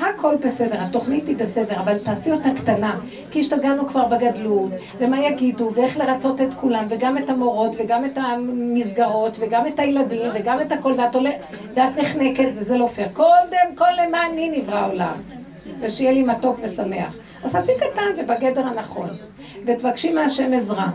הכל 0.00 0.36
בסדר, 0.44 0.76
התוכנית 0.80 1.26
היא 1.26 1.36
בסדר, 1.36 1.80
אבל 1.80 1.98
תעשי 1.98 2.32
אותה 2.32 2.48
קטנה, 2.56 2.98
כי 3.30 3.40
השתגענו 3.40 3.88
כבר 3.88 4.04
בגדלות, 4.04 4.72
ומה 4.98 5.20
יגידו, 5.20 5.70
ואיך 5.74 5.96
לרצות 5.96 6.40
את 6.40 6.54
כולם, 6.54 6.86
וגם 6.88 7.18
את 7.18 7.30
המורות, 7.30 7.76
וגם 7.78 8.04
את 8.04 8.18
המסגרות, 8.18 9.36
וגם 9.40 9.66
את 9.66 9.78
הילדים, 9.78 10.30
וגם 10.34 10.60
את 10.60 10.72
הכל, 10.72 10.92
ואת 10.96 11.14
הולכת, 11.14 11.44
ואת 11.74 11.98
נחנקת, 11.98 12.48
וזה 12.54 12.78
לא 12.78 12.86
פייר. 12.86 13.08
קודם 13.12 13.74
כל 13.74 13.90
למעני 14.06 14.58
נברא 14.58 14.78
העולם, 14.78 15.14
ושיהיה 15.80 16.12
לי 16.12 16.22
מתוק 16.22 16.58
ושמח. 16.62 17.16
אז 17.44 17.52
תעשי 17.52 17.72
קטן 17.76 18.10
ובגדר 18.18 18.66
הנכון, 18.66 19.08
ותבקשי 19.66 20.12
מהשם 20.12 20.52
עזרה. 20.52 20.88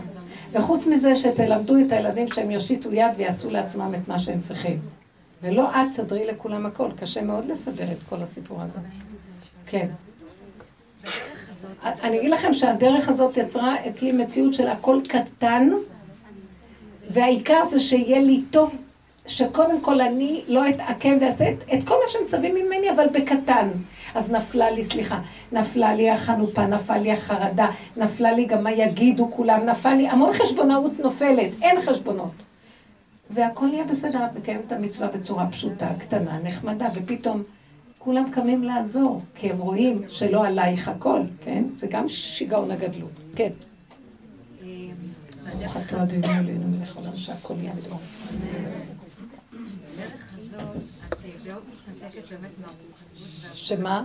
וחוץ 0.52 0.86
מזה 0.86 1.16
שתלמדו 1.16 1.78
את 1.78 1.92
הילדים 1.92 2.28
שהם 2.28 2.50
יושיטו 2.50 2.92
יד 2.92 3.10
ויעשו 3.16 3.50
לעצמם 3.50 3.94
את 3.94 4.08
מה 4.08 4.18
שהם 4.18 4.40
צריכים. 4.40 5.01
ולא 5.42 5.70
את 5.70 5.90
תסדרי 5.90 6.26
לכולם 6.26 6.66
הכל, 6.66 6.88
קשה 7.00 7.22
מאוד 7.22 7.44
לסדר 7.44 7.92
את 7.92 7.98
כל 8.08 8.16
הסיפור 8.22 8.60
הזה. 8.60 8.78
כן. 9.66 9.88
אני 11.82 12.18
אגיד 12.18 12.30
לכם 12.30 12.52
שהדרך 12.52 13.08
הזאת 13.08 13.36
יצרה 13.36 13.86
אצלי 13.88 14.12
מציאות 14.12 14.54
של 14.54 14.68
הכל 14.68 15.00
קטן, 15.08 15.68
והעיקר 17.10 17.64
זה 17.68 17.80
שיהיה 17.80 18.20
לי 18.20 18.42
טוב, 18.50 18.76
שקודם 19.26 19.80
כל 19.80 20.00
אני 20.00 20.42
לא 20.48 20.68
אתעכם 20.68 21.18
ואעשה 21.20 21.50
את, 21.50 21.56
את 21.74 21.88
כל 21.88 21.94
מה 21.94 22.08
שמצווים 22.08 22.54
ממני, 22.54 22.90
אבל 22.90 23.06
בקטן. 23.12 23.68
אז 24.14 24.30
נפלה 24.30 24.70
לי, 24.70 24.84
סליחה, 24.84 25.20
נפלה 25.52 25.94
לי 25.94 26.10
החנופה, 26.10 26.66
נפלה 26.66 26.98
לי 26.98 27.12
החרדה, 27.12 27.70
נפלה 27.96 28.32
לי 28.32 28.44
גם 28.44 28.64
מה 28.64 28.72
יגידו 28.72 29.30
כולם, 29.30 29.66
נפל 29.66 29.94
לי, 29.94 30.08
המון 30.08 30.32
חשבונאות 30.32 31.00
נופלת, 31.00 31.50
אין 31.62 31.80
חשבונות. 31.82 32.41
והכל 33.34 33.68
יהיה 33.72 33.84
בסדר, 33.84 34.26
את 34.26 34.36
מקיימת 34.36 34.66
את 34.66 34.72
המצווה 34.72 35.08
בצורה 35.08 35.50
פשוטה, 35.50 35.88
קטנה, 35.98 36.38
נחמדה, 36.38 36.88
ופתאום 36.94 37.42
כולם 37.98 38.30
קמים 38.30 38.62
לעזור, 38.62 39.22
כי 39.34 39.50
הם 39.50 39.58
רואים 39.58 39.96
שלא 40.08 40.46
עלייך 40.46 40.88
הכל, 40.88 41.20
כן? 41.44 41.64
זה 41.76 41.86
גם 41.86 42.08
שיגעון 42.08 42.70
הגדלות, 42.70 43.12
כן. 43.36 43.50
ברוך 45.52 45.76
אתה 45.76 46.02
אדינו 46.02 46.26
אלינו 46.26 46.68
מלך 46.68 46.96
עולם 46.96 47.16
שהכל 47.16 47.54
יהיה 47.58 47.72
בדבר. 47.74 47.96
בדרך 49.94 50.32
הזאת 50.36 50.76
את 51.08 51.46
מאוד 51.46 51.62
מתנתקת 51.68 52.30
באמת 52.30 52.50
מהרוחניות. 52.58 53.54
שמה? 53.54 54.02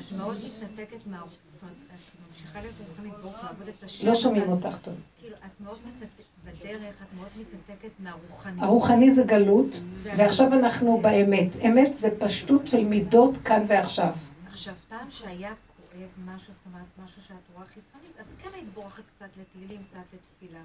את 0.00 0.12
מאוד 0.12 0.36
מתנתקת 0.36 1.06
מהרוחניות, 1.06 1.38
זאת 1.50 1.62
אומרת, 1.62 1.76
את 1.86 2.26
ממשיכה 2.28 2.60
להיות 2.60 2.74
רוחנית, 2.88 3.12
ברוך 3.22 3.44
לעבוד 3.44 3.68
את 3.68 3.82
השם. 3.82 4.06
לא 4.06 4.14
שומעים 4.14 4.48
אותך 4.48 4.76
טוב. 4.82 4.94
כאילו, 5.20 5.36
את 5.36 5.60
מאוד 5.60 5.78
מתנתקת, 5.86 6.23
בדרך 6.44 7.02
את 7.02 7.12
מאוד 7.16 7.28
מתנתקת 7.40 7.90
מהרוחניות. 7.98 8.62
הרוחני 8.62 9.10
זה 9.10 9.22
גלות, 9.22 9.66
ועכשיו 10.02 10.52
אנחנו 10.52 11.00
באמת. 11.02 11.48
אמת 11.66 11.94
זה 11.94 12.08
פשטות 12.20 12.66
של 12.66 12.84
מידות 12.84 13.38
כאן 13.44 13.64
ועכשיו. 13.68 14.12
עכשיו, 14.46 14.74
פעם 14.88 15.10
שהיה 15.10 15.52
כואב 15.76 16.08
משהו, 16.24 16.52
זאת 16.52 16.66
אומרת, 16.66 16.86
משהו 17.04 17.22
שאת 17.22 17.36
רואה 17.54 17.66
חיצונית, 17.66 18.12
אז 18.18 18.26
כן 18.38 18.48
היית 18.54 18.68
בורחת 18.74 19.02
קצת 19.16 19.28
לתהילים, 19.40 19.80
קצת 19.90 20.14
לתפילה. 20.14 20.60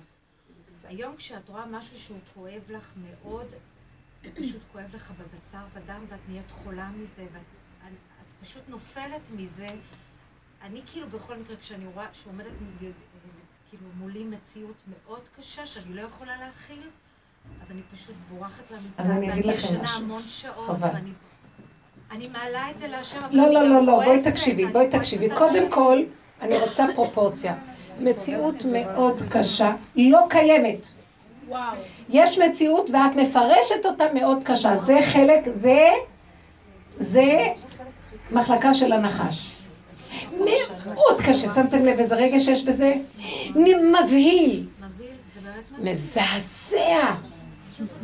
היום 0.84 1.16
כשאת 1.16 1.50
רואה 1.50 1.66
משהו 1.66 1.98
שהוא 1.98 2.20
כואב 2.34 2.62
לך 2.70 2.94
מאוד, 2.98 3.48
זה 4.24 4.32
פשוט 4.36 4.62
כואב 4.72 4.96
לך 4.96 5.12
בבשר 5.12 5.64
ודם, 5.74 6.02
ואת 6.10 6.20
נהיית 6.30 6.52
חולה 6.52 6.90
מזה, 6.90 7.28
ואת 7.34 7.42
את 7.86 8.46
פשוט 8.46 8.64
נופלת 8.68 9.30
מזה. 9.36 9.68
אני 10.62 10.82
כאילו 10.88 11.08
בכל 11.08 11.38
מקרה, 11.38 11.58
כשאני 11.58 11.86
רואה 11.86 12.08
שעומדת 12.14 12.52
כאילו 13.70 13.84
מולי 14.00 14.24
מציאות 14.24 14.76
מאוד 14.88 15.22
קשה 15.38 15.66
שאני 15.66 15.94
לא 15.94 16.02
יכולה 16.02 16.32
להכיל, 16.38 16.82
אז 17.64 17.72
אני 17.72 17.82
פשוט 17.94 18.16
בורחת 18.30 18.72
למיטה, 18.72 19.04
ואני 19.04 19.54
ישנה 19.54 19.90
המון 19.90 20.22
שעות, 20.28 20.78
ואני... 20.80 21.10
אני 22.12 22.28
מעלה 22.28 22.70
את 22.70 22.78
זה 22.78 22.88
להשם, 22.88 23.20
אבל 23.20 23.36
לא, 23.38 23.50
לא, 23.50 23.64
לא, 23.64 23.86
לא, 23.86 24.04
בואי 24.04 24.24
תקשיבי, 24.24 24.66
בואי 24.66 24.90
תקשיבי. 24.90 25.30
קודם 25.30 25.72
כל, 25.72 26.04
אני 26.42 26.60
רוצה 26.60 26.86
פרופורציה. 26.96 27.56
מציאות 28.00 28.56
מאוד 28.66 29.24
קשה, 29.30 29.72
לא 29.96 30.20
קיימת. 30.30 30.80
יש 32.10 32.38
מציאות 32.38 32.90
ואת 32.90 33.16
מפרשת 33.16 33.86
אותה 33.86 34.04
מאוד 34.14 34.44
קשה. 34.44 34.78
זה 34.78 35.00
חלק, 35.14 35.44
זה, 35.56 35.88
זה 36.98 37.46
מחלקה 38.32 38.74
של 38.74 38.94
הנחש. 38.94 39.59
מאוד 40.94 41.22
קשה, 41.22 41.50
שמתם 41.50 41.86
לב 41.86 42.00
איזה 42.00 42.16
רגע 42.16 42.40
שיש 42.40 42.64
בזה? 42.64 42.94
מבהיל. 43.56 44.66
מזעזע. 45.80 47.16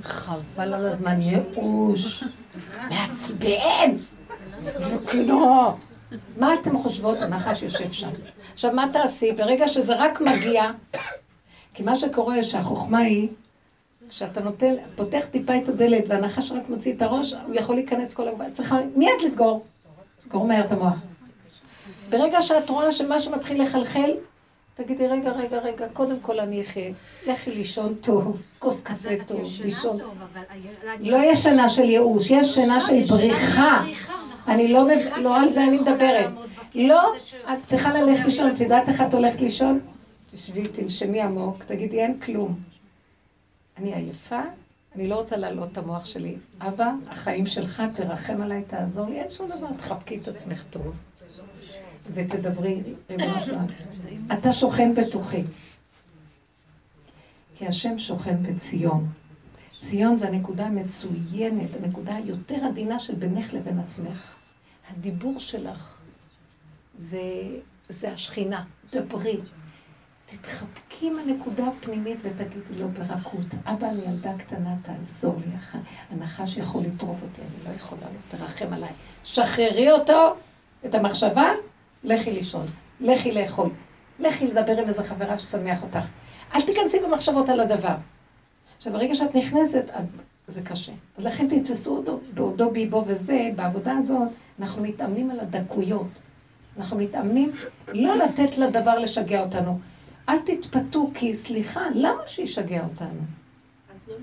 חבל 0.01 0.73
על 0.73 0.88
הזמן, 0.88 1.21
ייאוש, 1.21 2.23
מעצבן, 2.89 3.91
וכנו. 4.79 5.77
מה 6.38 6.53
אתם 6.53 6.77
חושבות? 6.77 7.21
הנחש 7.21 7.61
יושב 7.61 7.91
שם. 7.91 8.09
עכשיו, 8.53 8.73
מה 8.73 8.86
תעשי? 8.93 9.31
ברגע 9.31 9.67
שזה 9.67 9.95
רק 9.95 10.21
מגיע, 10.21 10.71
כי 11.73 11.83
מה 11.83 11.95
שקורה 11.95 12.43
שהחוכמה 12.43 12.97
היא, 12.99 13.27
כשאתה 14.09 14.41
נותן, 14.41 14.73
פותח 14.95 15.25
טיפה 15.31 15.57
את 15.57 15.69
הדלת 15.69 16.03
והנחש 16.07 16.51
רק 16.51 16.69
מוציא 16.69 16.93
את 16.93 17.01
הראש, 17.01 17.33
הוא 17.47 17.55
יכול 17.55 17.75
להיכנס 17.75 18.13
כל 18.13 18.27
הגבל. 18.27 18.45
צריכה 18.55 18.79
מיד 18.95 19.11
לסגור. 19.25 19.65
סגור 20.23 20.47
מהר 20.47 20.65
את 20.65 20.71
המוח. 20.71 20.93
ברגע 22.10 22.41
שאת 22.41 22.70
רואה 22.70 22.91
שמשהו 22.91 23.32
מתחיל 23.32 23.62
לחלחל, 23.64 24.12
תגידי, 24.76 25.08
רגע, 25.08 25.32
רגע, 25.32 25.58
רגע, 25.58 25.88
קודם 25.93 26.20
כל 26.20 26.39
אני 26.39 26.62
אחיה, 26.62 26.91
לכי 27.28 27.51
לישון 27.51 27.95
טוב, 28.01 28.41
כוס 28.60 28.82
קפה 28.82 29.10
טוב, 29.28 29.41
לישון. 29.64 29.97
לא 30.99 31.18
יש 31.18 31.39
שינה 31.43 31.70
של 31.70 31.84
ייאוש, 31.84 32.32
יש 32.32 32.56
שינה 32.56 32.80
של 32.80 33.01
בריחה. 33.10 33.84
נכון. 33.91 34.53
אני 34.53 34.74
לא, 34.74 34.88
לא 35.22 35.38
על 35.38 35.49
זה 35.49 35.64
אני 35.64 35.78
מדברת. 35.78 36.30
לא, 36.76 37.16
את 37.53 37.58
צריכה 37.68 37.93
ללכת 37.93 38.26
לישון, 38.26 38.51
את 38.51 38.60
יודעת 38.60 38.89
איך 38.89 39.01
את 39.01 39.14
הולכת 39.14 39.41
לישון? 39.41 39.80
תשבי, 40.34 40.68
תנשמי 40.68 41.22
עמוק, 41.22 41.64
תגידי, 41.64 42.01
אין 42.01 42.20
כלום. 42.20 42.56
אני 43.78 43.93
עייפה, 43.93 44.41
אני 44.95 45.08
לא 45.08 45.16
רוצה 45.16 45.38
להעלות 45.38 45.72
את 45.72 45.78
המוח 45.78 46.06
שלי. 46.06 46.36
אבא, 46.60 46.91
החיים 47.10 47.45
שלך, 47.45 47.84
תרחם 47.95 48.41
עליי, 48.41 48.64
תעזור 48.68 49.10
לי, 49.10 49.20
אין 49.20 49.30
שום 49.30 49.47
דבר, 49.47 49.68
תחבקי 49.78 50.18
את 50.18 50.28
עצמך 50.28 50.64
טוב. 50.70 50.93
ותדברי. 52.14 52.82
אתה 54.34 54.53
שוכן 54.53 54.95
בתוכי. 54.95 55.43
כי 57.58 57.68
השם 57.68 57.99
שוכן 57.99 58.43
בציון. 58.43 59.08
ציון 59.80 60.18
זה 60.18 60.28
הנקודה 60.28 60.66
המצוינת, 60.66 61.70
הנקודה 61.84 62.16
היותר 62.16 62.66
עדינה 62.66 62.99
של 62.99 63.16
בינך 63.16 63.53
לבין 63.53 63.80
עצמך. 63.80 64.36
הדיבור 64.91 65.39
שלך 65.39 65.97
זה, 66.99 67.22
זה 67.89 68.12
השכינה, 68.12 68.64
דברי. 68.93 69.38
תתחבקי 70.26 71.08
עם 71.08 71.20
הנקודה 71.20 71.68
הפנימית 71.68 72.18
ותגידי 72.22 72.80
לו 72.80 72.89
ברכות, 72.89 73.45
אבא, 73.66 73.89
אני 73.89 74.01
ילדה 74.01 74.38
קטנה, 74.38 74.76
תעזור 74.82 75.36
לי, 75.45 75.80
הנחש 76.12 76.58
יכול 76.58 76.84
לטרוף 76.84 77.18
אותי, 77.22 77.41
אני 77.41 77.70
לא 77.70 77.76
יכולה, 77.76 78.01
לא 78.01 78.38
תרחם 78.38 78.74
עליי. 78.74 78.89
שחררי 79.24 79.91
אותו, 79.91 80.36
את 80.86 80.95
המחשבה, 80.95 81.51
לכי 82.06 82.32
לישון, 82.32 82.66
לכי 83.01 83.32
לאכול, 83.32 83.70
לכי 84.20 84.47
לדבר 84.47 84.82
עם 84.82 84.88
איזה 84.88 85.03
חברה 85.03 85.39
שתשמח 85.39 85.84
אותך. 85.84 86.08
אל 86.56 86.62
תיכנסי 86.62 86.99
במחשבות 86.99 87.49
על 87.49 87.60
הדבר. 87.60 87.95
עכשיו, 88.78 88.93
ברגע 88.93 89.16
שאת 89.16 89.36
נכנסת, 89.36 89.86
זה 90.47 90.62
קשה. 90.62 90.91
אז 91.18 91.24
לכן 91.24 91.47
תתפסו 91.49 91.97
אותו 91.97 92.20
בעודו 92.34 92.72
ביבו 92.72 93.03
וזה, 93.08 93.49
בעבודה 93.56 93.97
הזאת, 93.97 94.28
אנחנו 94.60 94.84
מתאמנים 94.84 95.32
על 95.32 95.39
הדקויות. 95.39 96.08
אנחנו 96.78 96.97
מתאמנים 96.97 97.51
לא 97.88 98.18
לתת 98.18 98.58
לדבר 98.58 98.99
לשגע 98.99 99.43
אותנו. 99.43 99.80
אל 100.30 100.39
תתפתו, 100.39 101.12
כי 101.14 101.36
סליחה, 101.36 101.82
למה 101.93 102.22
שישגע 102.28 102.84
אותנו? 102.84 103.22
אז 103.89 103.95
לא 104.08 104.16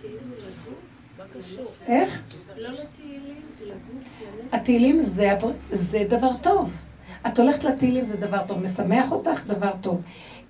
כאילו? 0.00 1.66
איך? 1.86 2.22
לא 2.56 2.68
לתהילים, 2.68 3.42
לגוף. 3.60 4.52
התהילים 4.52 5.02
זה 5.70 6.04
דבר 6.08 6.30
טוב. 6.42 6.70
את 7.26 7.38
הולכת 7.38 7.64
לתהילים 7.64 8.04
זה 8.04 8.26
דבר 8.26 8.38
טוב, 8.46 8.58
משמח 8.64 9.12
אותך, 9.12 9.46
דבר 9.46 9.70
טוב. 9.80 10.00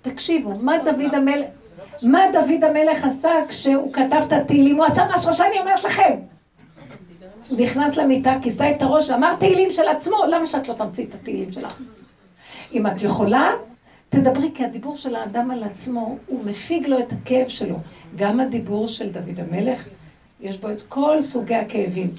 תקשיבו, 0.03 0.55
מה 0.61 0.73
דוד 0.85 1.15
המלך, 1.15 1.47
מה 2.03 2.21
דוד 2.33 2.65
המלך 2.65 3.05
עשה 3.05 3.31
כשהוא 3.49 3.93
כתב 3.93 4.23
את 4.27 4.33
התהילים? 4.33 4.77
הוא 4.77 4.85
עשה 4.85 5.07
משהו 5.15 5.35
שאני 5.35 5.59
אומרת 5.59 5.85
לכם. 5.85 6.15
הוא 7.49 7.61
נכנס 7.61 7.97
למיטה, 7.97 8.35
כיסה 8.43 8.71
את 8.71 8.83
הראש 8.83 9.11
ואמר 9.11 9.35
תהילים 9.39 9.73
של 9.73 9.89
עצמו, 9.89 10.17
למה 10.29 10.47
שאת 10.47 10.69
לא 10.69 10.75
תמציא 10.75 11.05
את 11.05 11.15
התהילים 11.15 11.53
שלך? 11.53 11.81
אם 12.73 12.87
את 12.87 13.03
יכולה, 13.03 13.51
תדברי, 14.09 14.51
כי 14.55 14.65
הדיבור 14.65 14.97
של 14.97 15.17
האדם 15.17 15.51
על 15.51 15.63
עצמו, 15.63 16.17
הוא 16.27 16.45
מפיג 16.45 16.87
לו 16.87 16.99
את 16.99 17.13
הכאב 17.13 17.49
שלו. 17.49 17.77
גם 18.17 18.41
הדיבור 18.41 18.89
של 18.89 19.11
דוד 19.11 19.41
המלך, 19.41 19.89
יש 20.41 20.59
בו 20.59 20.71
את 20.71 20.83
כל 20.89 21.23
סוגי 21.23 21.55
הכאבים. 21.55 22.11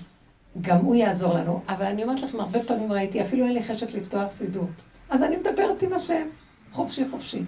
גם 0.62 0.78
הוא 0.78 0.96
יעזור 0.96 1.34
לנו. 1.34 1.62
אבל 1.68 1.86
אני 1.86 2.04
אומרת 2.04 2.22
לכם, 2.22 2.40
הרבה 2.40 2.64
פעמים 2.64 2.92
ראיתי, 2.92 3.22
אפילו 3.22 3.46
אין 3.46 3.54
לי 3.54 3.64
חשק 3.64 3.94
לפתוח 3.94 4.32
סידור. 4.32 4.68
אז 5.10 5.24
אני 5.24 5.36
מדברת 5.36 5.82
עם 5.82 5.94
השם, 5.94 6.28
חופשי 6.72 7.10
חופשי. 7.12 7.42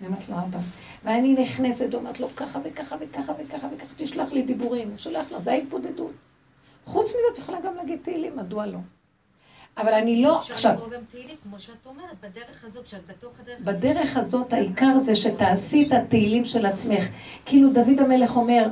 אני 0.00 0.08
אומרת 0.08 0.28
לו, 0.28 0.36
אבא. 0.36 0.58
ואני 1.04 1.32
נכנסת, 1.32 1.94
אומרת 1.94 2.20
לו, 2.20 2.28
ככה 2.36 2.58
וככה 2.64 2.96
וככה 3.00 3.32
וככה 3.38 3.66
וככה, 3.74 3.94
תשלח 3.96 4.32
לי 4.32 4.42
דיבורים. 4.42 4.88
הוא 4.88 4.98
שולח 4.98 5.32
לה, 5.32 5.40
זה 5.40 5.52
ההתבודדות. 5.52 6.12
חוץ 6.84 7.10
מזה, 7.10 7.18
את 7.32 7.38
יכולה 7.38 7.60
גם 7.60 7.74
להגיד 7.74 7.98
תהילים, 8.02 8.36
מדוע 8.36 8.66
לא? 8.66 8.78
אבל 9.76 9.94
אני 9.94 10.22
לא, 10.22 10.36
עכשיו... 10.36 10.56
אפשר 10.56 10.72
לקרוא 10.72 10.88
גם 10.88 11.04
תהילים, 11.08 11.36
כמו 11.42 11.58
שאת 11.58 11.86
אומרת, 11.86 12.20
בדרך 12.20 12.64
הזאת, 12.64 12.84
כשאת 12.84 13.06
בתוך 13.06 13.40
הדרך... 13.40 13.60
בדרך 13.60 14.16
הזאת, 14.16 14.52
העיקר 14.52 14.98
זה 14.98 15.16
שתעשי 15.16 15.86
את 15.86 15.92
התהילים 15.92 16.44
של 16.44 16.66
עצמך. 16.66 17.04
כאילו 17.44 17.72
דוד 17.72 17.98
המלך 17.98 18.36
אומר, 18.36 18.68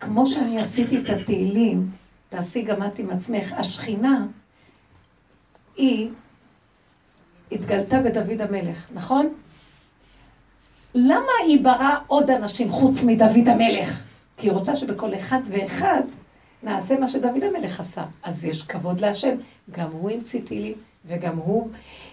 כמו 0.00 0.26
שאני 0.26 0.60
עשיתי 0.60 0.98
את 0.98 1.08
התהילים, 1.10 1.90
תעשי 2.36 2.62
גם 2.62 2.82
את 2.82 2.98
עם 2.98 3.10
עצמך. 3.10 3.52
השכינה, 3.56 4.26
היא 5.76 6.10
התגלתה 7.52 8.00
בדוד 8.00 8.40
המלך, 8.40 8.88
נכון? 8.94 9.34
למה 10.94 11.32
היא 11.46 11.64
בראה 11.64 11.98
עוד 12.06 12.30
אנשים 12.30 12.70
חוץ 12.70 13.04
מדוד 13.04 13.48
המלך? 13.48 14.02
כי 14.36 14.46
היא 14.46 14.52
רוצה 14.52 14.76
שבכל 14.76 15.14
אחד 15.14 15.40
ואחד 15.46 16.02
נעשה 16.62 16.98
מה 16.98 17.08
שדוד 17.08 17.42
המלך 17.42 17.80
עשה. 17.80 18.04
אז 18.22 18.44
יש 18.44 18.62
כבוד 18.62 19.00
להשם. 19.00 19.36
גם 19.70 19.90
הוא 19.90 20.10
המציא 20.10 20.40
תהילים, 20.46 20.74
וגם 21.06 21.36
הוא, 21.36 21.68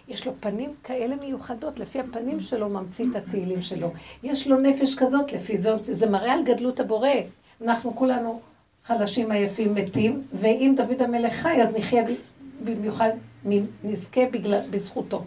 יש 0.07 0.27
לו 0.27 0.33
פנים 0.39 0.73
כאלה 0.83 1.15
מיוחדות, 1.15 1.79
לפי 1.79 1.99
הפנים 1.99 2.39
שלו 2.39 2.69
ממציא 2.69 3.05
את 3.11 3.15
התהילים 3.15 3.61
שלו. 3.61 3.91
יש 4.23 4.47
לו 4.47 4.59
נפש 4.59 4.95
כזאת, 4.95 5.33
לפי 5.33 5.57
זאת, 5.57 5.83
זה 5.83 6.09
מראה 6.09 6.33
על 6.33 6.43
גדלות 6.43 6.79
הבורא. 6.79 7.09
אנחנו 7.61 7.95
כולנו 7.95 8.41
חלשים 8.85 9.31
עייפים 9.31 9.75
מתים, 9.75 10.23
ואם 10.33 10.73
דוד 10.77 11.01
המלך 11.01 11.33
חי, 11.33 11.61
אז 11.61 11.75
נחיה 11.75 12.03
במיוחד, 12.63 13.11
נזכה 13.83 14.21
בגלל, 14.31 14.59
בזכותו. 14.69 15.23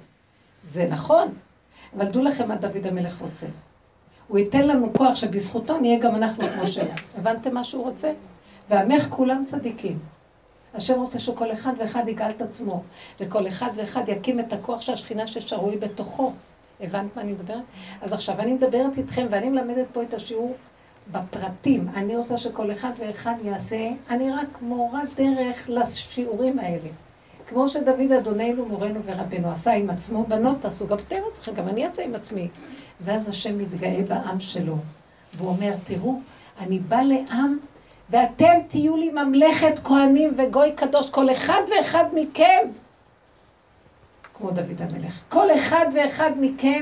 זה 0.68 0.86
נכון, 0.90 1.28
אבל 1.96 2.04
דעו 2.06 2.22
לכם 2.22 2.48
מה 2.48 2.56
דוד 2.56 2.86
המלך 2.86 3.20
רוצה. 3.20 3.46
הוא 4.28 4.38
ייתן 4.38 4.66
לנו 4.66 4.92
כוח 4.92 5.14
שבזכותו 5.14 5.78
נהיה 5.78 5.98
גם 5.98 6.14
אנחנו 6.14 6.44
כמו 6.44 6.66
שהיה. 6.66 6.94
הבנתם 7.18 7.54
מה 7.54 7.64
שהוא 7.64 7.84
רוצה? 7.84 8.12
ועמך 8.70 9.06
כולם 9.10 9.44
צדיקים. 9.46 9.98
השם 10.74 11.00
רוצה 11.00 11.18
שכל 11.18 11.52
אחד 11.52 11.72
ואחד 11.78 12.08
יגאל 12.08 12.30
את 12.30 12.42
עצמו, 12.42 12.82
וכל 13.20 13.48
אחד 13.48 13.70
ואחד 13.76 14.08
יקים 14.08 14.40
את 14.40 14.52
הכוח 14.52 14.80
של 14.80 14.92
השכינה 14.92 15.26
ששרוי 15.26 15.76
בתוכו. 15.76 16.32
הבנת 16.80 17.16
מה 17.16 17.22
אני 17.22 17.32
מדברת? 17.32 17.62
אז 18.02 18.12
עכשיו 18.12 18.40
אני 18.40 18.52
מדברת 18.52 18.98
איתכם, 18.98 19.26
ואני 19.30 19.48
מלמדת 19.48 19.86
פה 19.92 20.02
את 20.02 20.14
השיעור 20.14 20.56
בפרטים. 21.12 21.88
אני 21.94 22.16
רוצה 22.16 22.36
שכל 22.36 22.72
אחד 22.72 22.90
ואחד 22.98 23.34
יעשה, 23.42 23.90
אני 24.10 24.30
רק 24.30 24.62
מורה 24.62 25.02
דרך 25.16 25.68
לשיעורים 25.68 26.58
האלה. 26.58 26.88
כמו 27.48 27.68
שדוד 27.68 28.12
אדוננו, 28.12 28.66
מורנו 28.66 29.00
ורבנו 29.04 29.50
עשה 29.50 29.72
עם 29.72 29.90
עצמו, 29.90 30.24
בנות 30.28 30.56
תעשו, 30.60 30.86
גם 30.86 30.98
אתם 30.98 31.16
צריכים, 31.34 31.54
גם 31.54 31.68
אני 31.68 31.86
אעשה 31.86 32.04
עם 32.04 32.14
עצמי. 32.14 32.48
ואז 33.00 33.28
השם 33.28 33.58
מתגאה 33.58 34.02
בעם 34.08 34.40
שלו, 34.40 34.76
והוא 35.36 35.48
אומר, 35.48 35.74
תראו, 35.84 36.16
אני 36.60 36.78
בא 36.78 37.00
לעם, 37.00 37.58
ואתם 38.10 38.58
תהיו 38.68 38.96
לי 38.96 39.12
ממלכת 39.12 39.78
כהנים 39.84 40.34
וגוי 40.36 40.72
קדוש, 40.72 41.10
כל 41.10 41.30
אחד 41.30 41.62
ואחד 41.70 42.04
מכם, 42.14 42.68
כמו 44.34 44.50
דוד 44.50 44.82
המלך, 44.82 45.22
כל 45.28 45.54
אחד 45.54 45.86
ואחד 45.94 46.30
מכם 46.40 46.80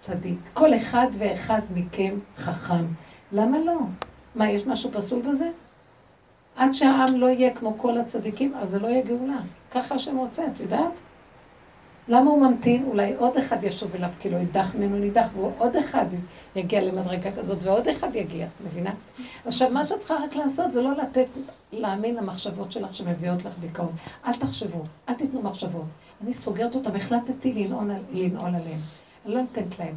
צדיק, 0.00 0.38
כל 0.54 0.74
אחד 0.74 1.06
ואחד 1.18 1.60
מכם 1.74 2.14
חכם. 2.36 2.84
למה 3.32 3.58
לא? 3.58 3.78
מה, 4.34 4.50
יש 4.50 4.66
משהו 4.66 4.90
פסול 4.92 5.22
בזה? 5.22 5.50
עד 6.56 6.72
שהעם 6.72 7.16
לא 7.16 7.26
יהיה 7.26 7.54
כמו 7.54 7.78
כל 7.78 7.98
הצדיקים, 7.98 8.54
אז 8.54 8.70
זה 8.70 8.78
לא 8.78 8.86
יהיה 8.86 9.02
גאולה. 9.02 9.38
ככה 9.70 9.94
השם 9.94 10.16
רוצה, 10.16 10.46
את 10.46 10.60
יודעת? 10.60 10.92
למה 12.08 12.30
הוא 12.30 12.46
ממתין? 12.46 12.84
אולי 12.86 13.14
עוד 13.14 13.36
אחד 13.36 13.64
ישוב 13.64 13.94
אליו, 13.94 14.10
כי 14.20 14.30
לא 14.30 14.36
ידח 14.36 14.74
ממנו 14.74 14.96
נידח, 14.98 15.26
ועוד 15.36 15.76
אחד 15.76 16.04
יגיע 16.56 16.80
למדרגה 16.80 17.32
כזאת, 17.32 17.58
ועוד 17.62 17.88
אחד 17.88 18.16
יגיע, 18.16 18.46
מבינה? 18.66 18.90
עכשיו, 19.46 19.70
מה 19.70 19.86
שאת 19.86 19.98
צריכה 19.98 20.14
רק 20.24 20.36
לעשות 20.36 20.72
זה 20.72 20.82
לא 20.82 20.90
לתת, 20.92 21.26
להאמין 21.72 22.14
למחשבות 22.14 22.72
שלך 22.72 22.94
שמביאות 22.94 23.44
לך 23.44 23.58
דיכאון. 23.60 23.92
אל 24.26 24.34
תחשבו, 24.34 24.82
אל 25.08 25.14
תיתנו 25.14 25.42
מחשבות. 25.42 25.84
אני 26.24 26.34
סוגרת 26.34 26.74
אותם, 26.74 26.96
החלטתי 26.96 27.52
לנעול, 27.52 27.90
לנעול 28.12 28.48
עליהם. 28.48 28.80
אני 29.26 29.34
לא 29.34 29.40
נותנת 29.40 29.78
להם. 29.78 29.94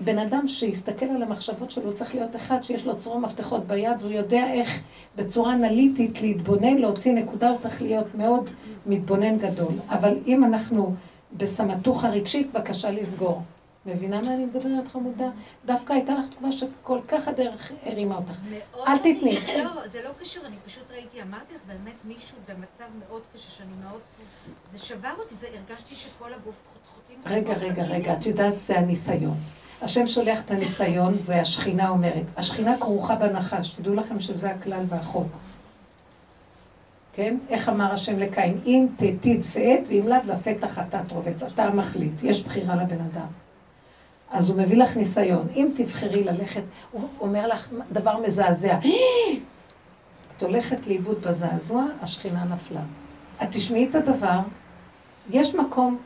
בן 0.00 0.18
אדם 0.18 0.48
שיסתכל 0.48 1.06
על 1.06 1.22
המחשבות 1.22 1.70
שלו, 1.70 1.94
צריך 1.94 2.14
להיות 2.14 2.36
אחד 2.36 2.64
שיש 2.64 2.86
לו 2.86 2.96
צרור 2.96 3.20
מפתחות 3.20 3.66
ביד, 3.66 3.96
והוא 4.00 4.12
יודע 4.12 4.52
איך 4.52 4.80
בצורה 5.16 5.52
אנליטית 5.52 6.22
להתבונן, 6.22 6.76
להוציא 6.76 7.12
נקודה, 7.12 7.48
הוא 7.48 7.58
צריך 7.58 7.82
להיות 7.82 8.14
מאוד 8.14 8.50
מתבונן 8.86 9.38
גדול. 9.38 9.72
אבל 9.88 10.18
אם 10.26 10.44
אנחנו 10.44 10.94
בסמטוחה 11.36 12.08
רגשית, 12.08 12.52
בבקשה 12.52 12.90
לסגור. 12.90 13.42
מבינה 13.86 14.20
מה 14.20 14.34
אני 14.34 14.44
מדברת, 14.44 14.88
חמודה? 14.92 15.28
דווקא 15.64 15.92
הייתה 15.92 16.14
לך 16.14 16.24
תקופה 16.30 16.52
שכל 16.52 16.98
כך 17.08 17.28
הדרך 17.28 17.72
הרימה 17.82 18.16
אותך. 18.16 18.38
אל 18.86 18.98
תתני. 18.98 19.38
לא, 19.64 19.86
זה 19.86 20.02
לא 20.04 20.10
קשור, 20.20 20.46
אני 20.46 20.56
פשוט 20.66 20.90
ראיתי, 20.90 21.22
אמרתי 21.22 21.54
לך, 21.54 21.60
באמת 21.66 22.04
מישהו 22.04 22.38
במצב 22.48 22.84
מאוד 22.98 23.22
קשה, 23.34 23.50
שאני 23.50 23.72
מאוד... 23.84 24.00
זה 24.70 24.78
שבר 24.78 25.12
אותי, 25.18 25.34
זה 25.34 25.46
הרגשתי 25.54 25.94
שכל 25.94 26.32
הגוף 26.32 26.62
חוטאים. 26.94 27.18
רגע, 27.26 27.54
רגע, 27.60 27.84
רגע, 27.84 28.12
את 28.12 28.26
יודעת, 28.26 28.60
זה 28.60 28.78
הניסיון. 28.78 29.36
השם 29.82 30.06
שולח 30.06 30.40
את 30.40 30.50
הניסיון, 30.50 31.16
והשכינה 31.24 31.88
אומרת, 31.88 32.24
השכינה 32.36 32.76
כרוכה 32.80 33.14
בנחש, 33.14 33.70
תדעו 33.70 33.94
לכם 33.94 34.20
שזה 34.20 34.50
הכלל 34.50 34.84
והחוק. 34.88 35.28
כן? 37.12 37.36
איך 37.48 37.68
אמר 37.68 37.92
השם 37.92 38.18
לקין? 38.18 38.60
אם 38.66 38.86
תתיד 38.96 39.44
שאת, 39.44 39.80
ואם 39.88 40.08
לאו 40.08 40.16
לפתח 40.26 40.78
אתה 40.78 41.00
תרובץ. 41.08 41.42
אתה 41.42 41.64
המחליט, 41.64 42.22
יש 42.22 42.42
בחירה 42.42 42.74
לבן 42.74 43.00
אדם. 43.00 43.26
אז 44.30 44.48
הוא 44.48 44.56
מביא 44.56 44.76
לך 44.76 44.96
ניסיון. 44.96 45.46
אם 45.54 45.68
תבחרי 45.76 46.24
ללכת, 46.24 46.62
הוא 46.92 47.08
אומר 47.20 47.46
לך 47.46 47.68
דבר 47.92 48.20
מזעזע. 48.20 48.78
את 50.36 50.42
הולכת 50.42 50.86
לאיבוד 50.86 51.20
בזעזוע, 51.22 51.84
השכינה 52.02 52.44
נפלה. 52.44 52.80
את 53.42 53.48
תשמעי 53.50 53.88
את 53.90 53.94
הדבר, 53.94 54.38
יש 55.30 55.54
מקום 55.54 55.98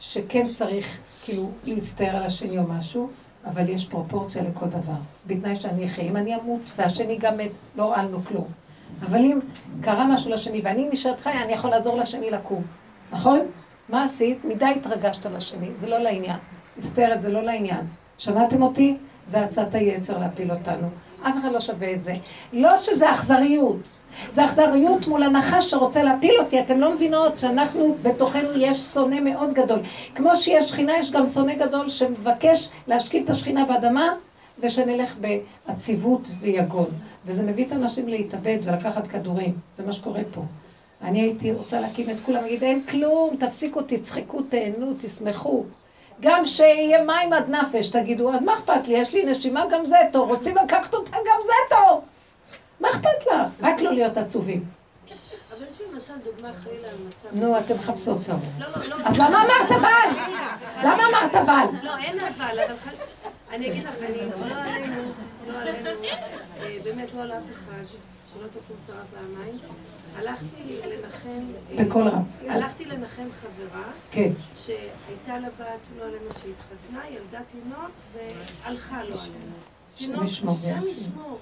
שכן 0.00 0.46
צריך 0.54 0.98
כאילו 1.24 1.50
להצטער 1.64 2.16
על 2.16 2.22
השני 2.22 2.58
או 2.58 2.62
משהו, 2.62 3.08
אבל 3.46 3.68
יש 3.68 3.86
פרופורציה 3.86 4.42
לכל 4.42 4.66
דבר. 4.66 4.98
בתנאי 5.26 5.56
שאני 5.56 5.86
אחיה. 5.86 6.04
אם 6.04 6.16
אני 6.16 6.36
אמות 6.36 6.60
והשני 6.76 7.16
גם 7.16 7.36
מת, 7.36 7.50
לא 7.76 7.82
הועלנו 7.82 8.24
כלום. 8.24 8.46
אבל 9.02 9.18
אם 9.18 9.38
קרה 9.80 10.06
משהו 10.06 10.30
לשני 10.30 10.60
ואני 10.64 10.88
נשארת 10.92 11.20
חיה, 11.20 11.44
אני 11.44 11.52
יכול 11.52 11.70
לעזור 11.70 11.96
לשני 11.96 12.30
לקום. 12.30 12.62
נכון? 13.12 13.40
מה 13.88 14.04
עשית? 14.04 14.44
מדי 14.44 14.64
התרגשת 14.76 15.26
לשני, 15.26 15.72
זה 15.72 15.86
לא 15.86 15.98
לעניין. 15.98 16.36
מסתרת, 16.78 17.22
זה 17.22 17.32
לא 17.32 17.42
לעניין. 17.42 17.86
שמעתם 18.18 18.62
אותי? 18.62 18.96
זה 19.28 19.40
הצעת 19.40 19.74
היצר 19.74 20.18
להפיל 20.18 20.52
אותנו. 20.52 20.88
אף 21.22 21.34
אחד 21.40 21.52
לא 21.52 21.60
שווה 21.60 21.92
את 21.92 22.02
זה. 22.02 22.14
לא 22.52 22.76
שזה 22.76 23.10
אכזריות. 23.12 23.76
זה 24.32 24.44
אכזריות 24.44 25.06
מול 25.06 25.22
הנחש 25.22 25.70
שרוצה 25.70 26.02
להפיל 26.02 26.34
אותי. 26.40 26.60
אתם 26.60 26.80
לא 26.80 26.94
מבינות 26.94 27.38
שאנחנו, 27.38 27.96
בתוכנו 28.02 28.48
יש 28.56 28.78
שונא 28.78 29.20
מאוד 29.20 29.54
גדול. 29.54 29.78
כמו 30.14 30.36
שיש 30.36 30.68
שכינה, 30.68 30.98
יש 30.98 31.10
גם 31.10 31.26
שונא 31.26 31.54
גדול 31.54 31.88
שמבקש 31.88 32.68
להשכיב 32.86 33.24
את 33.24 33.30
השכינה 33.30 33.64
באדמה, 33.64 34.12
ושנלך 34.60 35.14
בעציבות 35.20 36.22
ויגון. 36.40 36.90
וזה 37.26 37.42
מביא 37.42 37.66
את 37.66 37.72
האנשים 37.72 38.08
להתאבד 38.08 38.58
ולקחת 38.62 39.06
כדורים. 39.06 39.54
זה 39.76 39.86
מה 39.86 39.92
שקורה 39.92 40.20
פה. 40.34 40.42
אני 41.02 41.20
הייתי 41.20 41.52
רוצה 41.52 41.80
להקים 41.80 42.10
את 42.10 42.16
כולם, 42.26 42.42
להגיד, 42.42 42.64
אין 42.64 42.82
כלום, 42.82 43.36
תפסיקו, 43.40 43.80
תצחקו, 43.82 44.42
תהנו, 44.42 44.92
תשמחו. 45.00 45.64
גם 46.20 46.46
שיהיה 46.46 47.04
מים 47.04 47.32
עד 47.32 47.50
נפש, 47.50 47.86
תגידו, 47.86 48.34
אז 48.34 48.42
מה 48.42 48.54
אכפת 48.54 48.88
לי? 48.88 48.94
יש 48.94 49.14
לי 49.14 49.24
נשימה, 49.24 49.64
גם 49.70 49.86
זה 49.86 49.96
טוב. 50.12 50.28
רוצים 50.28 50.56
לקחת 50.56 50.94
אותה, 50.94 51.10
גם 51.10 51.40
זה 51.46 51.76
טוב. 51.76 52.00
מה 52.80 52.88
אכפת 52.90 53.26
לך? 53.26 53.52
רק 53.60 53.80
לא 53.80 53.92
להיות 53.92 54.16
עצובים. 54.16 54.64
אבל 55.58 55.66
יש 55.68 55.80
לי 55.80 55.86
למשל 55.92 56.12
דוגמה 56.24 56.52
חלילה 56.60 56.88
על 56.88 56.96
מצב... 57.08 57.28
נו, 57.32 57.58
אתם 57.58 57.74
מחפשות 57.74 58.20
צום. 58.20 58.40
לא, 58.58 58.66
לא, 58.66 58.86
לא. 58.86 58.96
אז 59.04 59.14
למה 59.18 59.44
אמרת 59.44 59.70
אבל? 59.70 60.36
למה 60.82 61.02
אמרת 61.08 61.34
אבל? 61.34 61.64
לא, 61.82 61.96
אין 61.98 62.20
אבל, 62.20 62.58
אבל 62.60 62.94
אני 63.50 63.70
אגיד 63.70 63.84
לך, 63.84 63.94
אני, 64.02 64.50
לא 64.50 64.54
עלינו, 64.54 65.02
לא 65.46 65.58
עלינו, 65.58 65.90
אה, 66.60 66.76
באמת 66.84 67.08
לא 67.14 67.22
על 67.22 67.32
אף 67.32 67.44
אחד, 67.52 67.84
שלא 68.32 68.46
תקום 68.48 68.76
שרה 68.86 69.02
פעמיים. 69.14 69.58
הלכתי 70.16 70.80
לנחם... 70.86 71.52
אה, 71.78 71.84
בקול 71.84 72.08
רם. 72.08 72.22
הלכתי 72.48 72.84
לנחם 72.84 73.28
חברה, 73.40 73.84
כן. 74.10 74.30
שהייתה 74.56 75.38
לה 75.38 75.48
בת, 75.60 75.88
לא 75.98 76.04
עלינו, 76.04 76.28
שהתחתנה, 76.28 77.08
ילדה 77.08 77.40
תינוק, 77.50 77.90
והלכה 78.14 79.02
לא 79.02 79.16
עלינו. 79.22 79.56
תינוק, 79.96 80.22
השם 80.22 80.86
ישמור. 80.86 81.38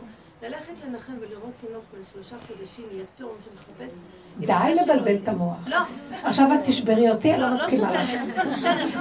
ללכת 0.48 0.72
לנחם 0.86 1.12
ולראות 1.20 1.52
תינוק 1.60 1.84
בן 1.92 2.00
שלושה 2.12 2.36
חודשים 2.46 2.84
יתום 2.92 3.30
שמחפש... 3.44 3.98
די 4.40 4.82
לבלבל 4.82 5.16
את 5.22 5.28
המוח. 5.28 5.56
לא. 5.66 5.76
עכשיו 6.22 6.48
את 6.54 6.58
תשברי 6.64 7.10
אותי, 7.10 7.32
אני 7.32 7.40
לא, 7.40 7.48
לא 7.48 7.54
מסכימה 7.54 7.92
לך. 7.92 8.10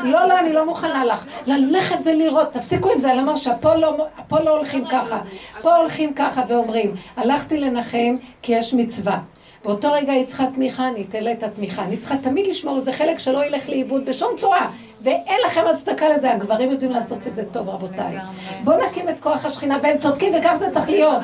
לא, 0.03 0.27
לא, 0.27 0.39
אני 0.39 0.53
לא 0.53 0.65
מוכנה 0.65 1.05
לך. 1.05 1.25
ללכת 1.47 1.95
ולראות, 2.05 2.53
תפסיקו 2.53 2.91
עם 2.91 2.99
זה, 2.99 3.11
אני 3.11 3.21
אומר 3.21 3.35
שפה 3.35 3.75
לא, 3.75 3.97
לא 4.31 4.57
הולכים 4.57 4.85
ככה. 4.91 5.21
פה 5.61 5.75
הולכים 5.75 6.13
ככה 6.13 6.43
ואומרים, 6.47 6.95
הלכתי 7.15 7.59
לנחם 7.59 8.17
כי 8.41 8.51
יש 8.51 8.73
מצווה. 8.73 9.19
באותו 9.63 9.91
רגע 9.91 10.13
היא 10.13 10.25
צריכה 10.25 10.45
תמיכה, 10.53 10.87
אני 10.87 11.05
אתן 11.09 11.23
לה 11.23 11.31
את 11.31 11.43
התמיכה. 11.43 11.83
אני 11.83 11.97
צריכה 11.97 12.17
תמיד 12.17 12.47
לשמור 12.47 12.77
איזה 12.77 12.91
חלק 12.91 13.19
שלא 13.19 13.45
ילך 13.45 13.69
לאיבוד 13.69 14.05
בשום 14.05 14.37
צורה. 14.37 14.67
ואין 15.05 15.41
לכם 15.45 15.61
הצדקה 15.67 16.09
לזה, 16.09 16.33
הגברים 16.33 16.71
יודעים 16.71 16.91
לעשות 16.91 17.27
את 17.27 17.35
זה 17.35 17.43
טוב, 17.51 17.69
רבותיי. 17.69 18.17
בואו 18.63 18.85
נקים 18.85 19.09
את 19.09 19.19
כוח 19.19 19.45
השכינה, 19.45 19.77
והם 19.83 19.97
צודקים, 19.97 20.33
וכך 20.39 20.55
זה 20.55 20.71
צריך 20.71 20.89
להיות. 20.89 21.21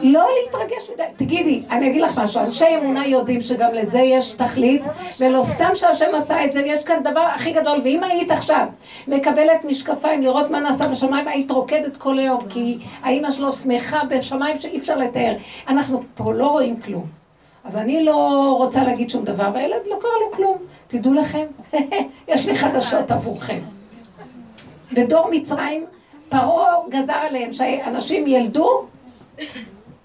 לא 0.00 0.26
להתרגש 0.44 0.90
מדי. 0.94 1.02
תגידי, 1.16 1.62
אני 1.70 1.90
אגיד 1.90 2.02
לך 2.02 2.18
משהו, 2.18 2.40
אנשי 2.40 2.64
אמונה 2.82 3.06
יודעים 3.06 3.40
שגם 3.40 3.74
לזה 3.74 4.00
יש 4.00 4.30
תכלית, 4.32 4.82
ולא 5.20 5.44
סתם 5.44 5.70
שהשם 5.74 6.14
עשה 6.14 6.44
את 6.44 6.52
זה, 6.52 6.60
יש 6.60 6.84
כאן 6.84 7.02
דבר 7.02 7.20
הכי 7.34 7.52
גדול, 7.52 7.80
ואם 7.84 8.04
היית 8.04 8.30
עכשיו 8.30 8.66
מקבלת 9.08 9.64
משקפיים 9.64 10.22
לראות 10.22 10.50
מה 10.50 10.60
נעשה 10.60 10.88
בשמיים, 10.88 11.28
היית 11.28 11.50
רוקדת 11.50 11.96
כל 11.96 12.18
היום, 12.18 12.48
כי 12.48 12.78
האימא 13.02 13.30
שלו 13.30 13.52
שמחה 13.52 14.00
בשמיים 14.08 14.58
שאי 14.58 14.78
אפשר 14.78 14.96
לתאר. 14.96 15.32
אנחנו 15.68 16.02
פה 16.14 16.32
לא 16.32 16.46
רואים 16.46 16.80
כלום. 16.80 17.18
אז 17.64 17.76
אני 17.76 18.04
לא 18.04 18.54
רוצה 18.58 18.84
להגיד 18.84 19.10
שום 19.10 19.24
דבר, 19.24 19.50
והילד 19.54 19.80
לא 19.86 19.96
קרה 20.00 20.10
לו 20.20 20.36
כלום. 20.36 20.58
תדעו 20.88 21.12
לכם, 21.12 21.46
יש 22.28 22.46
לי 22.46 22.58
חדשות 22.58 23.10
עבורכם. 23.10 23.58
בדור 24.92 25.28
מצרים, 25.30 25.84
פרעה 26.28 26.74
גזר 26.90 27.12
עליהם 27.12 27.52
שאנשים 27.52 28.26
ילדו 28.26 28.86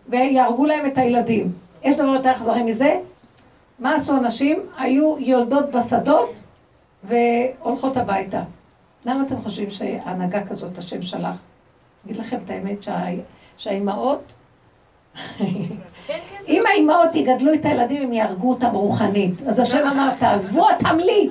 ויהרגו 0.09 0.65
להם 0.65 0.85
את 0.85 0.97
הילדים. 0.97 1.51
יש 1.83 1.95
דבר 1.95 2.07
יותר 2.15 2.31
אכזרי 2.31 2.63
מזה? 2.63 2.99
מה 3.79 3.95
עשו 3.95 4.17
אנשים? 4.17 4.59
היו 4.77 5.15
יולדות 5.19 5.71
בשדות 5.71 6.29
והולכות 7.03 7.97
הביתה. 7.97 8.43
למה 9.05 9.23
אתם 9.27 9.41
חושבים 9.41 9.71
שהנהגה 9.71 10.47
כזאת 10.47 10.77
השם 10.77 11.01
שלח? 11.01 11.41
אגיד 12.05 12.17
לכם 12.17 12.37
את 12.45 12.49
האמת 12.49 12.77
שהאימהות 13.57 14.33
אם 16.47 16.63
האימהות 16.69 17.15
יגדלו 17.15 17.53
את 17.53 17.65
הילדים, 17.65 18.03
הם 18.03 18.13
יהרגו 18.13 18.49
אותם 18.49 18.69
רוחנית. 18.73 19.33
אז 19.47 19.59
השם 19.59 19.87
אמר, 19.87 20.09
תעזבו 20.19 20.69
אותם 20.69 20.97
לי, 20.97 21.29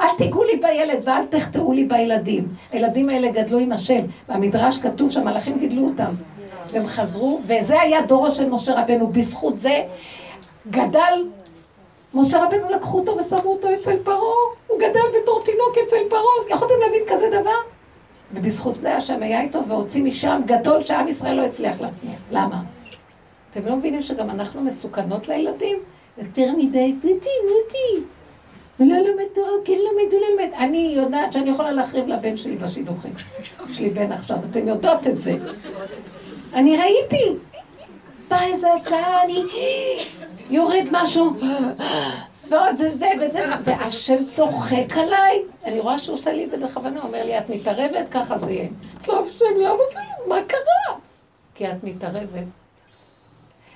אל 0.00 0.06
תיגעו 0.18 0.44
לי 0.44 0.56
בילד 0.56 1.02
ואל 1.04 1.26
תחטאו 1.26 1.72
לי 1.72 1.84
בילדים. 1.84 2.48
הילדים 2.72 3.08
האלה 3.08 3.30
גדלו 3.30 3.58
עם 3.58 3.72
השם. 3.72 4.00
במדרש 4.28 4.78
כתוב 4.78 5.10
שהמלאכים 5.10 5.58
גידלו 5.58 5.84
אותם. 5.84 6.12
והם 6.72 6.86
חזרו, 6.86 7.40
וזה 7.46 7.80
היה 7.80 8.06
דורו 8.06 8.30
של 8.30 8.48
משה 8.50 8.82
רבנו. 8.82 9.06
בזכות 9.06 9.60
זה 9.60 9.82
גדל, 10.70 11.24
משה 12.14 12.44
רבנו 12.44 12.70
לקחו 12.70 12.98
אותו 12.98 13.16
ושמו 13.16 13.50
אותו 13.50 13.68
אצל 13.74 13.96
פרעה. 14.04 14.18
הוא 14.66 14.78
גדל 14.78 15.20
בתור 15.22 15.42
תינוק 15.44 15.86
אצל 15.86 15.96
פרעה. 16.10 16.56
יכולתם 16.56 16.74
להבין 16.80 17.02
כזה 17.08 17.40
דבר? 17.40 17.56
ובזכות 18.34 18.80
זה 18.80 18.96
השם 18.96 19.22
היה 19.22 19.40
איתו 19.40 19.58
והוציא 19.68 20.02
משם 20.02 20.40
גדול 20.46 20.82
שעם 20.82 21.08
ישראל 21.08 21.36
לא 21.36 21.42
הצליח 21.42 21.80
להצמיח. 21.80 22.18
למה? 22.30 22.62
אתם 23.50 23.66
לא 23.66 23.76
מבינים 23.76 24.02
שגם 24.02 24.30
אנחנו 24.30 24.60
מסוכנות 24.60 25.28
לילדים? 25.28 25.78
יותר 26.18 26.52
מדי 26.56 26.94
פליטי, 27.00 27.28
מוטי. 27.42 28.06
ולא 28.80 28.98
לומד 28.98 29.24
תורה, 29.34 29.48
כן 29.64 29.72
לומד, 29.72 30.12
הוא 30.12 30.20
לומד. 30.30 30.52
אני 30.58 30.92
יודעת 30.96 31.32
שאני 31.32 31.50
יכולה 31.50 31.72
להחריב 31.72 32.06
לבן 32.06 32.36
שלי 32.36 32.56
בשידוכים. 32.56 33.12
יש 33.70 33.80
לי 33.80 33.90
בן 33.90 34.12
עכשיו, 34.12 34.36
אתם 34.50 34.68
יודעות 34.68 35.06
את 35.06 35.20
זה. 35.20 35.36
אני 36.54 36.76
ראיתי. 36.76 37.32
בא 38.28 38.42
איזה 38.42 38.74
הצעה, 38.74 39.24
אני... 39.24 39.44
יורד 40.50 40.84
משהו, 40.92 41.32
ועוד 42.48 42.76
זה 42.76 42.96
זה 42.96 43.08
וזה, 43.20 43.44
והשם 43.64 44.24
צוחק 44.30 44.96
עליי. 44.96 45.42
אני 45.64 45.80
רואה 45.80 45.98
שהוא 45.98 46.14
עושה 46.14 46.32
לי 46.32 46.44
את 46.44 46.50
זה 46.50 46.56
בכוונה, 46.56 47.00
הוא 47.00 47.08
אומר 47.08 47.24
לי, 47.24 47.38
את 47.38 47.50
מתערבת, 47.50 48.08
ככה 48.10 48.38
זה 48.38 48.50
יהיה. 48.50 48.68
טוב, 49.02 49.28
השם, 49.28 49.44
למה 49.58 49.82
זה? 49.94 50.00
מה 50.28 50.36
קרה? 50.46 50.98
כי 51.54 51.70
את 51.70 51.84
מתערבת. 51.84 52.44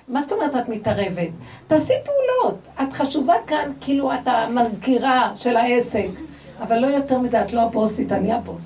מה 0.07 0.21
זאת 0.21 0.31
אומרת 0.31 0.55
את 0.55 0.69
מתערבת? 0.69 1.29
תעשי 1.67 1.93
פעולות. 2.05 2.59
את 2.83 2.93
חשובה 2.93 3.33
כאן, 3.47 3.71
כאילו 3.81 4.13
את 4.13 4.27
המזכירה 4.27 5.33
של 5.35 5.57
העסק, 5.57 6.07
אבל 6.59 6.79
לא 6.79 6.87
יותר 6.87 7.19
מדי, 7.19 7.41
את 7.41 7.53
לא 7.53 7.61
הבוסית, 7.61 8.11
אני 8.11 8.33
הבוס. 8.33 8.63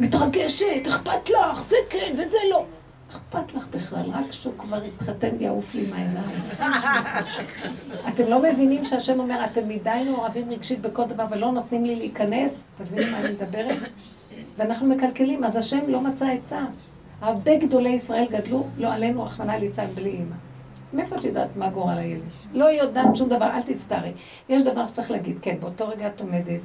מתרגשת, 0.00 0.86
אכפת 0.88 1.30
לך, 1.30 1.62
זה 1.64 1.76
כן 1.90 2.12
וזה 2.12 2.38
לא. 2.50 2.64
אכפת 3.10 3.54
לך 3.54 3.66
בכלל, 3.70 4.10
רק 4.12 4.32
שהוא 4.32 4.54
כבר 4.58 4.84
יתחתן 4.84 5.28
ויעוף 5.38 5.74
לי 5.74 5.86
מהעיניים. 5.90 6.40
אתם 8.08 8.28
לא 8.28 8.42
מבינים 8.42 8.84
שהשם 8.84 9.20
אומר, 9.20 9.44
אתם 9.44 9.68
מדי 9.68 10.02
מעורבים 10.10 10.50
רגשית 10.50 10.80
בכל 10.80 11.04
דבר 11.04 11.24
ולא 11.30 11.52
נותנים 11.52 11.84
לי 11.84 11.96
להיכנס? 11.96 12.64
תבינו 12.78 13.12
מה 13.12 13.20
אני 13.20 13.32
מדברת? 13.32 13.78
ואנחנו 14.56 14.88
מקלקלים, 14.88 15.44
אז 15.44 15.56
השם 15.56 15.80
לא 15.88 16.00
מצא 16.00 16.26
עצה. 16.26 16.60
הרבה 17.24 17.58
גדולי 17.58 17.88
ישראל 17.88 18.26
גדלו, 18.30 18.66
לא 18.78 18.92
עלינו, 18.92 19.24
רחמנא 19.24 19.52
ליצן, 19.52 19.86
בלי 19.94 20.10
אימא. 20.10 20.36
מאיפה 20.92 21.16
את 21.16 21.24
יודעת 21.24 21.56
מה 21.56 21.70
גורל 21.70 21.98
הילד? 21.98 22.22
לא 22.52 22.64
יודעת 22.64 23.16
שום 23.16 23.28
דבר, 23.28 23.50
אל 23.50 23.62
תצטערי. 23.62 24.12
יש 24.48 24.62
דבר 24.62 24.86
שצריך 24.86 25.10
להגיד, 25.10 25.38
כן, 25.42 25.56
באותו 25.60 25.88
רגע 25.88 26.06
את 26.06 26.20
עומדת, 26.20 26.60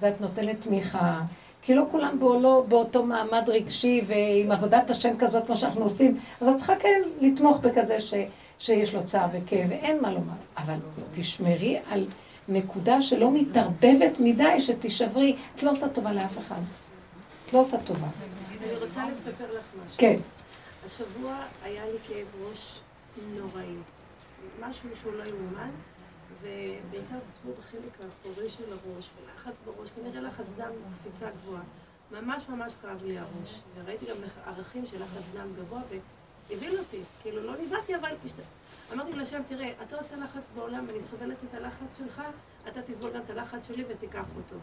ואת 0.00 0.20
נותנת 0.20 0.56
תמיכה, 0.60 1.20
כי 1.62 1.74
לא 1.74 1.84
כולם 1.90 2.18
באולו, 2.18 2.64
באותו 2.68 3.04
מעמד 3.04 3.44
רגשי 3.46 4.02
ועם 4.06 4.52
עבודת 4.52 4.90
השם 4.90 5.16
כזאת, 5.18 5.46
כמו 5.46 5.56
שאנחנו 5.56 5.82
עושים, 5.82 6.18
אז 6.40 6.48
את 6.48 6.56
צריכה 6.56 6.76
כן 6.76 7.02
לתמוך 7.20 7.58
בכזה 7.58 8.00
ש, 8.00 8.14
שיש 8.58 8.94
לו 8.94 9.04
צער 9.04 9.26
וכאב, 9.32 9.70
ואין 9.70 10.02
מה 10.02 10.10
לומר. 10.10 10.34
אבל 10.58 10.76
תשמרי 11.14 11.78
על 11.90 12.06
נקודה 12.48 13.00
שלא 13.00 13.30
מתערבבת 13.34 14.20
מדי, 14.20 14.60
שתישברי. 14.60 15.36
את 15.56 15.62
לא 15.62 15.70
עושה 15.70 15.88
טובה 15.88 16.12
לאף 16.12 16.38
אחד. 16.38 16.60
את 17.46 17.52
לא 17.52 17.60
עושה 17.60 17.76
טובה. 17.78 18.08
אני 18.62 18.76
רוצה 18.76 19.04
לספר 19.08 19.52
לך 19.58 19.64
משהו. 19.74 19.98
כן. 19.98 20.18
השבוע 20.84 21.36
היה 21.62 21.86
לי 21.86 21.98
כאב 22.08 22.26
ראש 22.42 22.80
נוראי. 23.36 23.74
משהו 24.60 24.88
שהוא 25.00 25.12
לא 25.12 25.22
יאומן, 25.22 25.70
ובעיקר 26.40 27.18
פה 27.42 27.50
בחלק 27.58 28.04
האחורי 28.04 28.48
של 28.48 28.64
הראש, 28.72 29.10
ולחץ 29.16 29.54
בראש, 29.64 29.88
כנראה 29.96 30.20
לחץ 30.20 30.46
דם 30.56 30.70
קפיצה 31.00 31.30
גבוהה. 31.30 31.62
ממש 32.10 32.42
ממש 32.48 32.74
כאב 32.82 33.04
לי 33.04 33.18
הראש. 33.18 33.60
וראיתי 33.74 34.06
גם 34.06 34.16
ערכים 34.46 34.86
של 34.86 35.02
לחץ 35.02 35.22
דם 35.34 35.46
גבוה, 35.56 35.80
והבהיל 36.50 36.78
אותי. 36.78 37.00
כאילו, 37.22 37.42
לא 37.42 37.52
נבהלתי, 37.62 37.96
אבל... 37.96 38.10
אמרתי 38.92 39.12
לשם, 39.12 39.40
תראה, 39.48 39.72
אתה 39.82 39.96
עושה 39.96 40.16
לחץ 40.16 40.42
בעולם, 40.54 40.86
אני 40.90 41.02
סובלת 41.02 41.36
את 41.50 41.54
הלחץ 41.54 41.98
שלך, 41.98 42.22
אתה 42.68 42.82
תסבול 42.82 43.10
גם 43.10 43.20
את 43.24 43.30
הלחץ 43.30 43.66
שלי 43.66 43.84
ותיקח 43.88 44.24
אותו. 44.36 44.56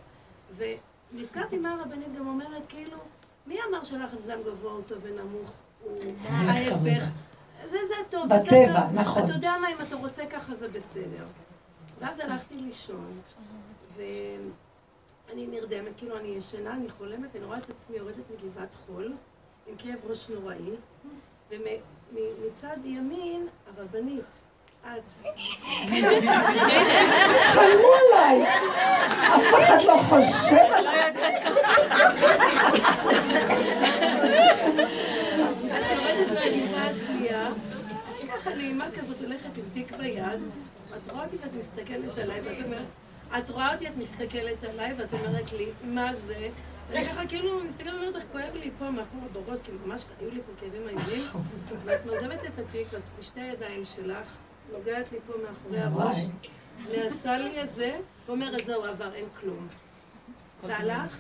ונזכרתי 0.58 1.58
מה 1.58 1.74
הרבנית 1.74 2.16
גם 2.18 2.28
אומרת, 2.28 2.64
כאילו, 2.70 2.98
מי 3.50 3.58
אמר 3.70 3.84
שלחץ 3.84 4.22
דם 4.28 4.40
גבוה 4.46 4.72
הוא 4.72 4.82
טוב 4.88 4.98
ונמוך? 5.02 5.52
הוא 5.84 5.98
ההפך. 6.24 7.04
זה, 7.70 7.78
זה 7.88 7.94
טוב. 8.10 8.28
בטבע, 8.30 8.92
נכון. 8.94 9.24
אתה 9.24 9.32
יודע 9.32 9.54
מה, 9.62 9.68
אם 9.70 9.88
אתה 9.88 9.96
רוצה 9.96 10.26
ככה 10.26 10.56
זה 10.56 10.68
בסדר. 10.68 11.26
ואז 12.00 12.20
הלכתי 12.20 12.56
לישון, 12.56 13.22
ואני 13.96 15.48
נרדמת, 15.48 15.92
כאילו 15.98 16.18
אני 16.18 16.28
ישנה, 16.28 16.74
אני 16.74 16.90
חולמת, 16.90 17.36
אני 17.36 17.46
רואה 17.46 17.58
את 17.58 17.70
עצמי 17.70 17.98
יורדת 17.98 18.24
מגבעת 18.32 18.76
חול, 18.86 19.14
עם 19.68 19.76
כאב 19.78 20.00
ראש 20.04 20.30
נוראי, 20.30 20.72
ומצד 21.50 22.78
ימין, 22.84 23.48
הרבנית. 23.68 24.49
את. 24.86 25.30
חלמו 27.54 27.88
עליי. 28.00 28.44
אף 29.36 29.54
אחד 29.60 29.82
לא 29.86 29.98
חושב. 30.10 30.56
את 38.20 38.30
ככה 38.30 38.56
נעימה 38.56 38.86
כזאת 39.00 39.22
הולכת 39.22 39.58
עם 39.58 39.64
תיק 39.74 39.92
ביד, 39.92 40.42
את 40.98 41.12
רואה 41.12 41.26
אותי 41.26 41.36
ואת 41.42 41.54
מסתכלת 41.54 42.18
עליי, 42.18 42.42
ואת 42.42 42.66
אומרת, 42.66 42.86
את 43.38 43.50
רואה 43.50 43.74
אותי, 43.74 43.88
את 43.88 43.98
מסתכלת 43.98 44.64
עליי, 44.64 44.94
ואת 44.98 45.14
אומרת 45.14 45.54
לי, 45.54 45.66
מה 45.84 46.16
זה? 46.16 46.50
ואני 46.90 47.06
ככה 47.06 47.28
כאילו 47.28 47.60
מסתכלת 47.70 47.94
ואומרת 47.94 48.16
לך, 48.16 48.24
כואב 48.32 48.54
לי 48.54 48.72
פה 48.80 48.92
מאחור 48.92 49.20
בראש, 49.34 49.60
כאילו 49.64 49.78
ממש 49.86 50.04
היו 50.20 50.30
לי 50.32 50.40
פה 50.46 50.52
כאבים 50.60 50.88
איומים, 50.88 51.24
ואת 51.86 52.06
נוזמת 52.06 52.40
את 52.46 52.60
התיק, 52.60 52.88
ואת 52.92 53.02
בשתי 53.20 53.42
הידיים 53.42 53.86
שלך, 53.86 54.28
נוגעת 54.74 55.12
לי 55.12 55.18
פה 55.28 55.34
מאחורי 55.44 55.80
הראש, 55.82 56.18
נעשה 56.98 57.38
לי 57.38 57.62
את 57.62 57.76
זה, 57.76 57.92
ואומרת, 58.28 58.66
זהו, 58.66 58.86
עבר, 58.86 59.14
אין 59.14 59.26
כלום. 59.42 59.68
והלכת, 60.68 61.18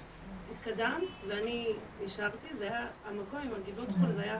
התקדמת, 0.52 1.08
ואני 1.28 1.68
נשארתי, 2.06 2.48
זה 2.58 2.64
היה 2.64 2.86
המקום 3.10 3.40
עם 3.44 3.50
הגבעות 3.68 3.90
חול, 4.00 4.12
זה 4.16 4.22
היה 4.24 4.38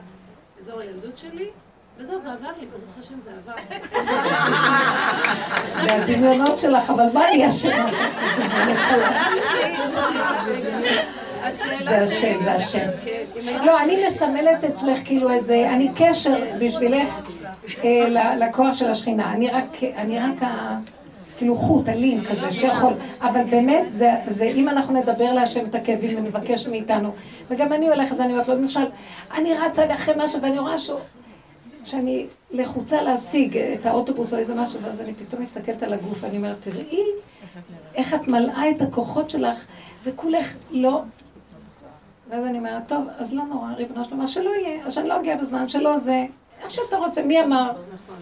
אזור 0.60 0.80
הילדות 0.80 1.18
שלי. 1.18 1.50
וזהו, 1.98 2.22
זה 2.22 2.32
עבר 2.32 2.50
לי, 2.60 2.66
ברוך 2.66 2.98
השם, 2.98 3.14
זה 3.24 3.30
עבר. 3.30 3.54
זה 5.72 5.94
הדמיונות 5.94 6.58
שלך, 6.58 6.90
אבל 6.90 7.04
מה 7.14 7.28
אני 7.28 7.48
אשמה? 7.48 7.90
זה 11.84 11.96
השם, 11.96 12.42
זה 12.44 12.52
השם. 12.52 12.88
לא, 13.64 13.80
אני 13.80 14.08
מסמלת 14.08 14.64
אצלך 14.64 14.98
כאילו 15.04 15.30
איזה, 15.30 15.70
אני 15.70 15.90
קשר 15.98 16.34
בשבילך 16.60 17.14
לכוח 18.36 18.76
של 18.76 18.86
השכינה. 18.86 19.32
אני 19.96 20.18
רק 20.18 20.40
כאילו 21.40 21.56
חוט, 21.56 21.88
אלים 21.88 22.20
כזה, 22.20 22.52
שיכול, 22.52 22.92
אבל 23.22 23.44
באמת, 23.50 23.90
זה, 23.90 24.10
זה, 24.28 24.44
אם 24.44 24.68
אנחנו 24.68 24.94
נדבר 24.94 25.32
להשם 25.32 25.66
את 25.66 25.74
הכאבים 25.74 26.18
ונבקש 26.18 26.66
מאיתנו, 26.66 27.12
וגם 27.48 27.72
אני 27.72 27.88
הולכת 27.88 28.16
ואני 28.18 28.32
אומרת 28.32 28.48
לו, 28.48 28.54
למשל, 28.54 28.84
אני 29.34 29.54
רצה 29.54 29.94
אחרי 29.94 30.14
משהו 30.18 30.42
ואני 30.42 30.58
רואה 30.58 30.78
שהוא, 30.78 30.98
שאני 31.84 32.26
לחוצה 32.50 33.02
להשיג 33.02 33.58
את 33.58 33.86
האוטובוס 33.86 34.32
או 34.32 34.38
איזה 34.38 34.54
משהו, 34.54 34.80
ואז 34.80 35.00
אני 35.00 35.14
פתאום 35.14 35.42
מסתכלת 35.42 35.82
על 35.82 35.92
הגוף, 35.92 36.24
ואני 36.24 36.36
אומרת, 36.36 36.56
תראי 36.60 37.04
איך 37.94 38.14
את 38.14 38.28
מלאה 38.28 38.70
את 38.70 38.82
הכוחות 38.82 39.30
שלך, 39.30 39.64
וכולך 40.04 40.54
לא... 40.70 41.02
ואז 42.30 42.44
אני 42.44 42.58
אומרת, 42.58 42.88
טוב, 42.88 43.04
אז 43.18 43.34
לא 43.34 43.44
נורא, 43.44 43.72
ריבונו 43.72 44.04
שלמה, 44.04 44.26
שלא 44.26 44.50
יהיה, 44.50 44.86
אז 44.86 44.92
שאני 44.92 45.08
לא 45.08 45.20
אגיע 45.20 45.36
בזמן, 45.36 45.68
שלא 45.68 45.98
זה, 45.98 46.24
איך 46.62 46.70
שאתה 46.70 46.96
רוצה, 46.96 47.22
מי 47.22 47.40
אמר? 47.40 47.70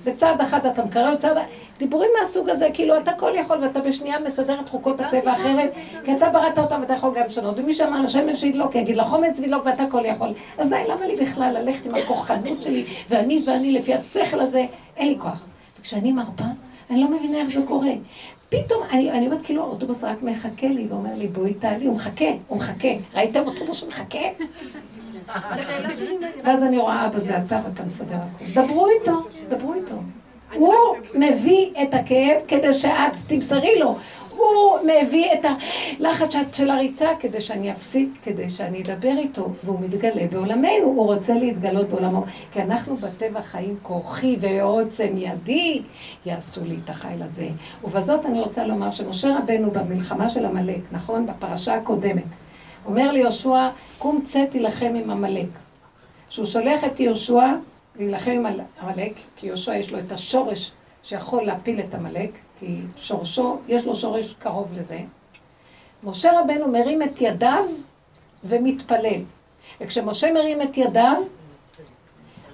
בצד 0.04 0.34
אחד 0.40 0.66
אתה 0.66 0.84
מקרב, 0.84 1.14
בצד... 1.14 1.34
דיבורים 1.78 2.10
מהסוג 2.20 2.48
הזה, 2.48 2.68
כאילו 2.74 2.98
אתה 2.98 3.12
כל 3.12 3.32
יכול 3.34 3.58
ואתה 3.62 3.80
בשנייה 3.80 4.20
מסדר 4.20 4.60
את 4.60 4.68
חוקות 4.68 5.00
הטבע 5.00 5.32
אחרת, 5.32 5.72
כי 6.04 6.16
אתה 6.16 6.28
בראת 6.28 6.58
אותם 6.58 6.80
ואתה 6.80 6.94
יכול 6.94 7.14
גם 7.14 7.26
לשנות. 7.26 7.58
ומי 7.58 7.74
שאמר 7.74 8.02
לשמן 8.02 8.36
שידלוק, 8.36 8.74
יגיד 8.74 8.96
לחומץ 8.96 9.40
וידלוק 9.40 9.66
ואתה 9.66 9.84
כל 9.90 10.04
יכול. 10.04 10.28
אז 10.58 10.68
די, 10.68 10.82
למה 10.88 11.06
לי 11.06 11.16
בכלל 11.16 11.56
ללכת 11.58 11.86
עם 11.86 11.94
הכוחנות 11.94 12.62
שלי, 12.62 12.84
ואני 13.08 13.40
ואני 13.46 13.72
לפי 13.72 13.94
השכל 13.94 14.40
הזה, 14.40 14.66
אין 14.96 15.08
לי 15.08 15.18
כוח. 15.18 15.44
וכשאני 15.80 16.12
מרפה, 16.12 16.44
אני 16.90 17.00
לא 17.00 17.10
מבינה 17.10 17.38
איך 17.38 17.48
זה 17.48 17.60
קורה. 17.68 17.92
פתאום, 18.48 18.82
אני, 18.90 19.10
אני 19.10 19.26
אומרת, 19.26 19.40
כאילו 19.44 19.62
האוטובוס 19.62 20.04
רק 20.04 20.22
מחכה 20.22 20.66
לי 20.66 20.86
ואומר 20.88 21.14
לי, 21.16 21.28
בואי 21.28 21.54
תעלי, 21.54 21.86
הוא 21.86 21.94
מחכה, 21.94 22.24
הוא 22.48 22.58
מחכה. 22.58 22.88
ראיתם 23.14 23.46
אוטובוס 23.46 23.76
שמחכה? 23.76 24.18
ואז 26.44 26.62
אני 26.62 26.78
רואה, 26.78 27.06
אבא 27.06 27.18
זה 27.18 27.38
אתה 27.38 27.60
ואתה 27.64 27.82
מסדר 27.82 28.16
הכול. 28.16 28.46
דברו 28.54 28.86
איתו, 28.88 29.12
דברו 29.48 29.74
איתו. 29.74 29.94
הוא 30.54 30.74
מביא 31.14 31.70
את 31.82 31.94
הכאב 31.94 32.40
כדי 32.48 32.74
שאת 32.74 33.12
תמסרי 33.26 33.78
לו. 33.78 33.96
הוא 34.38 34.78
מביא 34.84 35.32
את 35.32 35.46
הלחץ 35.98 36.34
של 36.52 36.70
הריצה 36.70 37.08
כדי 37.20 37.40
שאני 37.40 37.72
אפסיק, 37.72 38.08
כדי 38.24 38.50
שאני 38.50 38.82
אדבר 38.82 39.18
איתו, 39.18 39.48
והוא 39.64 39.80
מתגלה 39.80 40.26
בעולמנו, 40.32 40.84
הוא 40.84 41.14
רוצה 41.14 41.34
להתגלות 41.34 41.88
בעולמו. 41.88 42.24
כי 42.52 42.62
אנחנו 42.62 42.96
בטבע 42.96 43.42
חיים 43.42 43.76
כוחי 43.82 44.36
ועוצם 44.40 45.08
ידי 45.16 45.82
יעשו 46.26 46.64
לי 46.64 46.76
את 46.84 46.90
החיל 46.90 47.22
הזה. 47.22 47.48
ובזאת 47.84 48.26
אני 48.26 48.40
רוצה 48.40 48.64
לומר 48.64 48.90
שמשה 48.90 49.38
רבנו 49.38 49.70
במלחמה 49.70 50.28
של 50.28 50.44
עמלק, 50.44 50.80
נכון? 50.92 51.26
בפרשה 51.26 51.74
הקודמת, 51.74 52.24
אומר 52.88 53.12
ליהושע, 53.12 53.68
קום 53.98 54.20
צא 54.24 54.44
תילחם 54.50 54.92
עם 54.96 55.10
עמלק. 55.10 55.48
כשהוא 56.28 56.46
שולח 56.46 56.84
את 56.84 57.00
יהושע 57.00 57.46
להילחם 57.96 58.30
עם 58.30 58.46
עמלק, 58.82 59.12
כי 59.36 59.46
יהושע 59.46 59.76
יש 59.76 59.92
לו 59.92 59.98
את 59.98 60.12
השורש 60.12 60.72
שיכול 61.02 61.42
להפיל 61.42 61.80
את 61.80 61.94
עמלק, 61.94 62.30
כי 62.60 62.80
שורשו, 62.96 63.58
יש 63.68 63.86
לו 63.86 63.94
שורש 63.94 64.34
קרוב 64.38 64.68
לזה. 64.76 65.00
משה 66.04 66.40
רבנו 66.40 66.68
מרים 66.68 67.02
את 67.02 67.20
ידיו 67.20 67.64
ומתפלל. 68.44 69.20
וכשמשה 69.80 70.32
מרים 70.32 70.62
את 70.62 70.76
ידיו, 70.76 71.16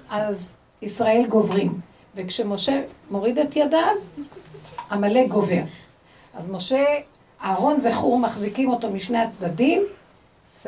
אז 0.09 0.57
ישראל 0.81 1.25
גוברים. 1.29 1.79
וכשמשה 2.15 2.81
מוריד 3.11 3.39
את 3.39 3.55
ידיו, 3.55 3.95
עמלק 4.91 5.27
גובר. 5.29 5.61
אז 6.33 6.51
משה, 6.51 6.85
אהרון 7.43 7.79
וחור 7.83 8.19
מחזיקים 8.19 8.69
אותו 8.69 8.91
משני 8.91 9.17
הצדדים, 9.17 9.81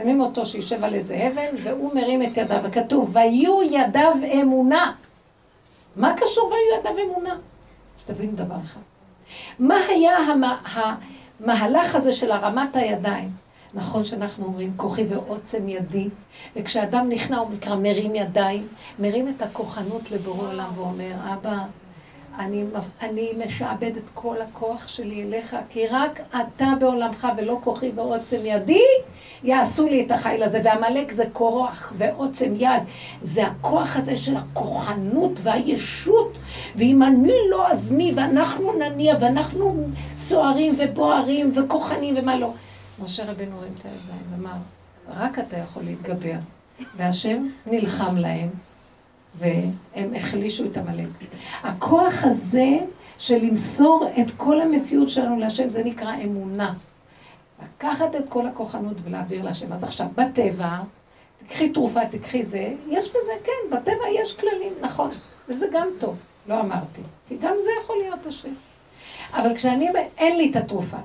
שמים 0.01 0.21
אותו 0.21 0.45
שישב 0.45 0.83
על 0.83 0.93
איזה 0.93 1.27
אבן, 1.27 1.55
והוא 1.63 1.95
מרים 1.95 2.23
את 2.23 2.37
ידיו, 2.37 2.59
וכתוב, 2.63 3.09
ויהיו 3.13 3.63
ידיו 3.63 4.13
אמונה. 4.41 4.93
מה 5.95 6.13
קשור 6.17 6.51
ויהיו 6.51 6.79
ידיו 6.79 7.05
אמונה? 7.05 7.33
אז 7.99 8.03
תבינו 8.05 8.31
דבר 8.31 8.55
אחד. 8.63 8.79
מה 9.59 9.75
היה 9.89 10.17
המה, 10.17 10.57
המהלך 10.73 11.95
הזה 11.95 12.13
של 12.13 12.31
הרמת 12.31 12.75
הידיים? 12.75 13.29
נכון 13.73 14.05
שאנחנו 14.05 14.45
אומרים 14.45 14.73
כוחי 14.75 15.05
ועוצם 15.09 15.69
ידי, 15.69 16.09
וכשאדם 16.55 17.09
נכנע 17.09 17.37
הוא 17.37 17.49
נקרא 17.53 17.75
מרים 17.75 18.15
ידיים, 18.15 18.67
מרים 18.99 19.33
את 19.35 19.41
הכוחנות 19.41 20.11
לבורא 20.11 20.51
עולם 20.51 20.69
ואומר, 20.75 21.13
אבא, 21.33 21.57
אני, 22.39 22.63
אני 23.01 23.31
משעבד 23.45 23.97
את 23.97 24.09
כל 24.13 24.41
הכוח 24.41 24.87
שלי 24.87 25.23
אליך, 25.23 25.55
כי 25.69 25.87
רק 25.87 26.21
אתה 26.29 26.67
בעולמך 26.79 27.27
ולא 27.37 27.59
כוחי 27.63 27.91
ועוצם 27.95 28.37
ידי 28.43 28.83
יעשו 29.43 29.87
לי 29.87 30.05
את 30.05 30.11
החיל 30.11 30.43
הזה. 30.43 30.61
ועמלק 30.63 31.11
זה 31.11 31.23
כוח 31.33 31.93
ועוצם 31.97 32.53
יד. 32.55 32.83
זה 33.23 33.47
הכוח 33.47 33.97
הזה 33.97 34.17
של 34.17 34.37
הכוחנות 34.37 35.39
והישות. 35.43 36.37
ואם 36.75 37.03
אני 37.03 37.33
לא 37.49 37.71
אז 37.71 37.91
מי, 37.91 38.13
ואנחנו 38.15 38.73
נניע, 38.73 39.15
ואנחנו 39.19 39.87
סוערים 40.15 40.75
ובוערים 40.77 41.51
וכוחנים 41.55 42.15
ומה 42.17 42.39
לא. 42.39 42.53
משה 43.03 43.31
רבנו 43.31 43.57
הרים 43.57 43.73
את 43.73 43.85
הידיים 43.85 44.21
ואמר, 44.31 44.57
רק 45.15 45.39
אתה 45.39 45.57
יכול 45.57 45.83
להתגבר. 45.83 46.37
והשם 46.97 47.47
נלחם 47.65 48.17
להם. 48.17 48.49
והם 49.35 50.13
החלישו 50.15 50.65
את 50.65 50.77
עמלק. 50.77 51.07
הכוח 51.63 52.23
הזה 52.23 52.77
של 53.17 53.35
למסור 53.35 54.09
את 54.21 54.31
כל 54.37 54.61
המציאות 54.61 55.09
שלנו 55.09 55.39
להשם, 55.39 55.69
זה 55.69 55.83
נקרא 55.83 56.15
אמונה. 56.23 56.73
לקחת 57.63 58.15
את 58.15 58.29
כל 58.29 58.45
הכוחנות 58.45 58.97
ולהעביר 59.03 59.43
להשם. 59.43 59.73
אז 59.73 59.83
עכשיו, 59.83 60.07
בטבע, 60.15 60.79
תקחי 61.37 61.69
תרופה, 61.69 62.05
תקחי 62.05 62.45
זה, 62.45 62.73
יש 62.89 63.09
בזה, 63.09 63.31
כן, 63.43 63.75
בטבע 63.75 64.09
יש 64.15 64.33
כללים, 64.33 64.73
נכון. 64.81 65.09
וזה 65.49 65.67
גם 65.71 65.87
טוב, 65.99 66.15
לא 66.47 66.59
אמרתי. 66.59 67.01
כי 67.27 67.37
גם 67.37 67.53
זה 67.59 67.69
יכול 67.83 67.95
להיות 68.03 68.25
השם. 68.25 68.53
אבל 69.33 69.55
כשאני, 69.55 69.89
אין 70.17 70.37
לי 70.37 70.51
את 70.51 70.55
התרופה. 70.55 70.97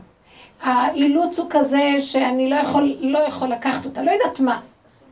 האילוץ 0.62 1.38
הוא 1.38 1.46
כזה 1.50 1.96
שאני 2.00 2.50
לא 2.50 2.54
יכול, 2.54 2.96
לא 3.00 3.18
יכול 3.18 3.48
לקחת 3.48 3.84
אותה, 3.84 4.02
לא 4.02 4.10
יודעת 4.10 4.40
מה. 4.40 4.60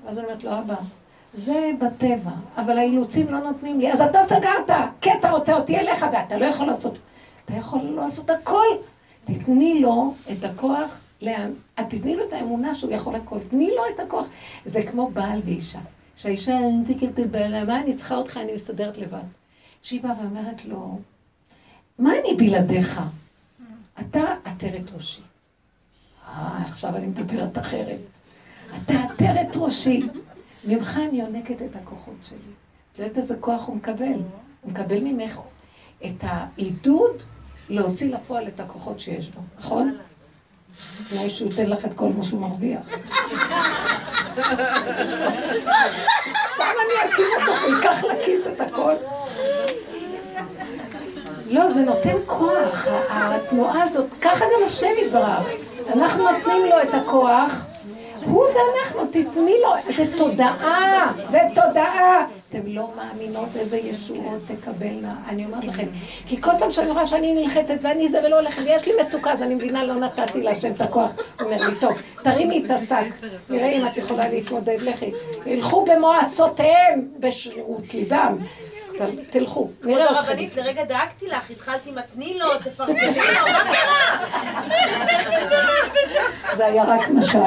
אז 0.06 0.18
אני 0.18 0.26
אומרת 0.26 0.44
לו, 0.44 0.58
אבא, 0.58 0.74
זה 1.34 1.70
בטבע, 1.80 2.30
אבל 2.56 2.78
האילוצים 2.78 3.32
לא 3.32 3.38
נותנים 3.38 3.80
לי. 3.80 3.92
אז 3.92 4.00
אתה 4.00 4.24
סגרת, 4.24 4.90
כי 5.00 5.10
אתה 5.12 5.30
רוצה 5.30 5.54
אותי 5.54 5.78
אליך, 5.78 6.06
ואתה 6.12 6.38
לא 6.38 6.44
יכול 6.44 6.66
לעשות. 6.66 6.98
אתה 7.44 7.54
יכול 7.54 7.82
לא 7.82 8.02
לעשות 8.02 8.30
הכל. 8.30 8.66
תתני 9.24 9.80
לו 9.80 10.14
את 10.32 10.44
הכוח, 10.44 11.00
את 11.80 11.88
תתני 11.88 12.16
לו 12.16 12.24
את 12.24 12.32
האמונה 12.32 12.74
שהוא 12.74 12.92
יכול 12.92 13.14
הכל. 13.14 13.38
תני 13.48 13.70
לו 13.76 13.82
את 13.94 14.00
הכוח. 14.00 14.26
זה 14.66 14.82
כמו 14.82 15.10
בעל 15.10 15.40
ואישה. 15.44 15.78
כשהאישה 16.16 16.58
נזיקת 16.58 17.18
לבעלה, 17.18 17.64
מה 17.64 17.80
אני 17.80 17.94
צריכה 17.94 18.16
אותך, 18.16 18.36
אני 18.36 18.54
מסתדרת 18.54 18.98
לבד. 18.98 19.22
כשהיא 19.82 20.02
באה 20.02 20.12
ואומרת 20.20 20.64
לו, 20.64 20.98
מה 21.98 22.12
אני 22.12 22.34
בלעדיך? 22.36 23.00
אתה 24.00 24.20
עטרת 24.44 24.92
ראשי. 24.96 25.22
אה, 26.28 26.62
עכשיו 26.66 26.96
אני 26.96 27.06
מדברת 27.06 27.58
אחרת. 27.58 27.98
אתה 28.76 28.94
עטרת 28.94 29.56
ראשי. 29.56 30.02
ממך 30.64 30.98
אני 31.08 31.20
יונקת 31.20 31.62
את 31.62 31.76
הכוחות 31.76 32.14
שלי. 32.22 32.38
את 32.92 32.98
יודעת 32.98 33.18
איזה 33.18 33.34
כוח 33.40 33.66
הוא 33.66 33.76
מקבל? 33.76 34.12
הוא 34.62 34.72
מקבל 34.72 34.98
ממך 35.00 35.38
את 36.04 36.14
העידוד 36.22 37.22
להוציא 37.68 38.14
לפועל 38.14 38.48
את 38.48 38.60
הכוחות 38.60 39.00
שיש 39.00 39.28
בו, 39.28 39.40
נכון? 39.58 39.96
אולי 41.12 41.30
שהוא 41.30 41.50
ייתן 41.50 41.66
לך 41.66 41.84
את 41.84 41.94
כל 41.94 42.08
מה 42.18 42.24
שהוא 42.24 42.40
מרוויח. 42.40 42.86
פעם 46.56 46.76
אני 46.84 47.12
אקים 47.12 47.24
אותו, 47.40 47.52
הוא 47.66 47.76
ייקח 47.76 48.04
לכיס 48.04 48.46
את 48.46 48.60
הכל. 48.60 48.94
לא, 51.46 51.72
זה 51.72 51.80
נותן 51.80 52.16
כוח, 52.26 52.86
התנועה 53.08 53.82
הזאת, 53.82 54.06
ככה 54.20 54.44
גם 54.44 54.66
השם 54.66 54.90
יתברך. 55.06 55.46
אנחנו 55.92 56.30
נותנים 56.30 56.66
לו 56.70 56.82
את 56.82 56.94
הכוח. 56.94 57.69
הוא 58.24 58.44
זה 58.52 58.58
אנחנו, 58.78 59.06
תתני 59.06 59.54
לו, 59.62 59.94
זה 59.96 60.18
תודעה, 60.18 61.12
זה 61.30 61.38
תודעה. 61.54 62.26
אתם 62.50 62.58
לא 62.66 62.88
מאמינות 62.96 63.48
איזה 63.56 63.78
ישועות 63.78 64.42
תקבלנה, 64.46 65.14
אני 65.28 65.44
אומרת 65.44 65.64
לכם. 65.64 65.86
כי 66.26 66.40
כל 66.40 66.50
פעם 66.58 66.70
שאני 66.70 66.90
רואה 66.90 67.06
שאני 67.06 67.34
נלחצת 67.34 67.74
ואני 67.82 68.08
זה 68.08 68.20
ולא 68.24 68.38
הולכת, 68.38 68.62
ויש 68.62 68.86
לי 68.86 68.92
מצוקה, 69.02 69.32
אז 69.32 69.42
אני 69.42 69.54
מבינה, 69.54 69.84
לא 69.84 69.94
נתתי 69.94 70.42
להשם 70.42 70.72
את 70.72 70.80
הכוח. 70.80 71.10
הוא 71.40 71.50
אומר 71.50 71.68
לי, 71.68 71.74
טוב, 71.80 71.92
תרימי 72.24 72.64
את 72.66 72.70
השק, 72.70 73.26
נראה 73.50 73.66
אם 73.66 73.86
את 73.86 73.96
יכולה 73.96 74.28
להתמודד, 74.28 74.82
לכי. 74.82 75.12
ילכו 75.46 75.84
במועצותיהם, 75.84 77.08
בשרירות 77.18 77.94
ליבם. 77.94 78.36
תלכו, 79.30 79.70
נראה 79.84 80.04
אתכם. 80.04 80.14
הרבנית, 80.16 80.56
לרגע 80.56 80.84
דאגתי 80.84 81.26
לך, 81.28 81.50
התחלתי 81.50 81.90
מתני 81.90 82.38
לו, 82.38 82.58
תפרגני 82.58 83.16
לו, 83.16 83.52
מה 83.52 83.58
קרה? 83.64 84.18
זה 86.56 86.66
היה 86.66 86.84
רק 86.84 87.08
משל. 87.08 87.38
לא, 87.38 87.44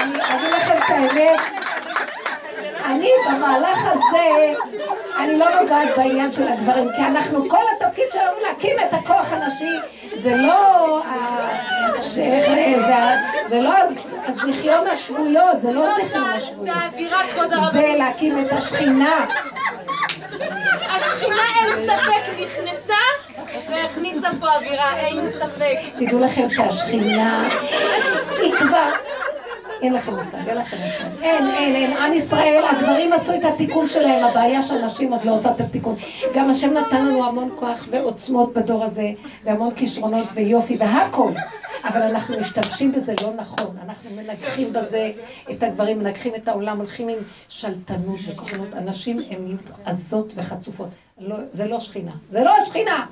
אני 0.00 0.18
אגיד 0.34 0.50
לכם 0.56 0.74
את 0.76 0.90
האמת, 0.90 1.40
במהלך 3.28 3.78
הזה, 3.84 4.52
אני 5.18 5.38
לא 5.38 5.60
נוגעת 5.60 5.88
בעניין 5.96 6.32
של 6.32 6.48
הדברים, 6.48 6.88
כי 6.96 7.02
אנחנו, 7.02 7.48
כל 7.48 7.62
התפקיד 7.76 8.04
שלנו 8.12 8.36
להקים 8.48 8.76
את 8.78 8.94
הכוח 8.94 9.32
הנשי, 9.32 9.72
זה 10.22 10.36
לא 10.36 11.02
זה 13.48 13.60
לא 13.60 13.72
הזיכיון 14.26 14.86
השבויות, 14.86 15.60
זה 15.60 15.72
לא 15.72 15.88
הזיכיון 15.92 16.24
השבויות. 16.24 17.72
זה 17.72 17.94
להקים 17.98 18.38
את 18.38 18.52
השכינה. 18.52 19.24
השכינה 20.96 21.42
אין 21.62 21.86
ספק 21.86 22.30
נכנסה 22.38 22.94
והכניסה 23.70 24.28
פה 24.40 24.46
אווירה, 24.54 24.96
אין 24.96 25.30
ספק. 25.40 25.76
תדעו 25.96 26.20
לכם 26.20 26.50
שהשכינה 26.50 27.48
היא 28.38 28.52
כבר... 28.58 28.90
אין 29.82 29.92
לכם 29.92 30.14
מושג, 30.14 30.48
אין 30.48 30.58
לכם 30.58 30.76
מושג. 30.76 31.22
אין, 31.22 31.50
אין, 31.50 31.74
אין. 31.74 31.96
עם 31.96 32.12
ישראל, 32.12 32.64
הגברים 32.70 33.12
עשו 33.12 33.34
את 33.34 33.44
התיקון 33.44 33.88
שלהם, 33.88 34.24
הבעיה 34.24 34.62
שהנשים 34.62 35.12
עוד 35.12 35.24
לא 35.24 35.32
עושות 35.32 35.56
את 35.56 35.60
התיקון. 35.60 35.96
גם 36.34 36.50
השם 36.50 36.70
נתן 36.72 37.06
לנו 37.06 37.26
המון 37.26 37.50
כוח 37.56 37.88
ועוצמות 37.90 38.54
בדור 38.54 38.84
הזה, 38.84 39.10
והמון 39.44 39.74
כישרונות 39.74 40.26
ויופי 40.34 40.76
והכל. 40.76 41.30
אבל 41.84 42.02
אנחנו 42.02 42.36
משתמשים 42.40 42.92
בזה 42.92 43.14
לא 43.22 43.32
נכון. 43.36 43.76
אנחנו 43.84 44.10
מנגחים 44.10 44.68
בזה 44.72 45.12
את 45.50 45.62
הגברים, 45.62 45.98
מנגחים 45.98 46.34
את 46.34 46.48
העולם, 46.48 46.78
הולכים 46.78 47.08
עם 47.08 47.18
שלטנות 47.48 48.18
וכוחנות. 48.28 48.74
אנשים 48.74 49.20
נהיות 49.38 49.60
עזות 49.84 50.32
וחצופות. 50.36 50.88
לא, 51.18 51.36
זה 51.52 51.66
לא 51.66 51.80
שכינה. 51.80 52.12
זה 52.30 52.44
לא 52.44 52.54
השכינה! 52.62 53.06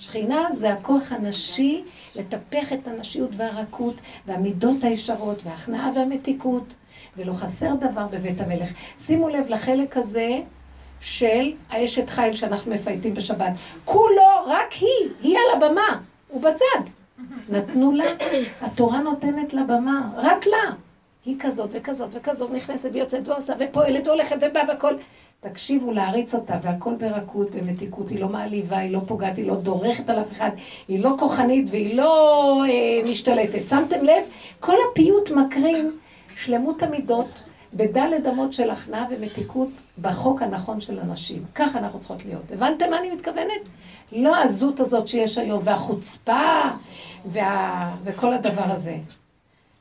שכינה 0.00 0.46
זה 0.52 0.72
הכוח 0.72 1.12
הנשי 1.12 1.82
לטפח 2.16 2.72
את 2.72 2.88
הנשיות 2.88 3.30
והרכות 3.36 3.94
והמידות 4.26 4.76
הישרות 4.84 5.42
וההכנעה 5.44 5.90
והמתיקות, 5.94 6.74
ולא 7.16 7.32
חסר 7.32 7.74
דבר 7.74 8.06
בבית 8.06 8.40
המלך. 8.40 8.70
שימו 9.00 9.28
לב 9.28 9.48
לחלק 9.48 9.96
הזה 9.96 10.40
של 11.00 11.52
האשת 11.70 12.10
חיל 12.10 12.36
שאנחנו 12.36 12.74
מפייטים 12.74 13.14
בשבת. 13.14 13.52
כולו 13.84 14.44
רק 14.46 14.72
היא, 14.72 15.10
היא 15.22 15.36
על 15.38 15.62
הבמה, 15.62 16.00
הוא 16.28 16.42
בצד. 16.42 16.90
נתנו 17.48 17.92
לה, 17.92 18.04
התורה 18.60 19.00
נותנת 19.02 19.54
לה 19.54 19.62
במה, 19.64 20.10
רק 20.16 20.46
לה. 20.46 20.72
היא 21.24 21.36
כזאת 21.40 21.70
וכזאת 21.72 22.10
וכזאת 22.12 22.50
נכנסת 22.50 22.90
ויוצאת 22.92 23.28
ועושה 23.28 23.52
ופועלת 23.58 24.06
והולכת 24.06 24.36
ובאה 24.40 24.62
והכל. 24.68 24.94
תקשיבו 25.50 25.92
להריץ 25.92 26.34
אותה, 26.34 26.58
והכל 26.62 26.94
ברכות, 26.94 27.50
במתיקות, 27.50 28.08
היא 28.08 28.20
לא 28.20 28.28
מעליבה, 28.28 28.78
היא 28.78 28.90
לא 28.90 29.00
פוגעת, 29.06 29.36
היא 29.36 29.46
לא 29.46 29.54
דורכת 29.54 30.08
על 30.10 30.20
אף 30.20 30.32
אחד, 30.32 30.50
היא 30.88 31.04
לא 31.04 31.10
כוחנית 31.18 31.66
והיא 31.70 31.96
לא 31.96 32.62
אה, 32.68 33.10
משתלטת. 33.10 33.68
שמתם 33.68 34.04
לב? 34.04 34.22
כל 34.60 34.76
הפיוט 34.90 35.30
מקרין 35.30 35.90
שלמות 36.36 36.82
המידות 36.82 37.28
בדלת 37.74 38.26
אמות 38.26 38.52
של 38.52 38.70
הכנעה 38.70 39.06
ומתיקות 39.10 39.68
בחוק 40.00 40.42
הנכון 40.42 40.80
של 40.80 40.98
הנשים. 40.98 41.44
ככה 41.54 41.78
אנחנו 41.78 41.98
צריכות 41.98 42.24
להיות. 42.24 42.52
הבנתם 42.52 42.90
מה 42.90 42.98
אני 42.98 43.10
מתכוונת? 43.10 43.62
לא 44.12 44.36
הזות 44.36 44.80
הזאת 44.80 45.08
שיש 45.08 45.38
היום, 45.38 45.60
והחוצפה, 45.64 46.60
וה... 47.24 47.90
וכל 48.04 48.32
הדבר 48.32 48.70
הזה. 48.72 48.96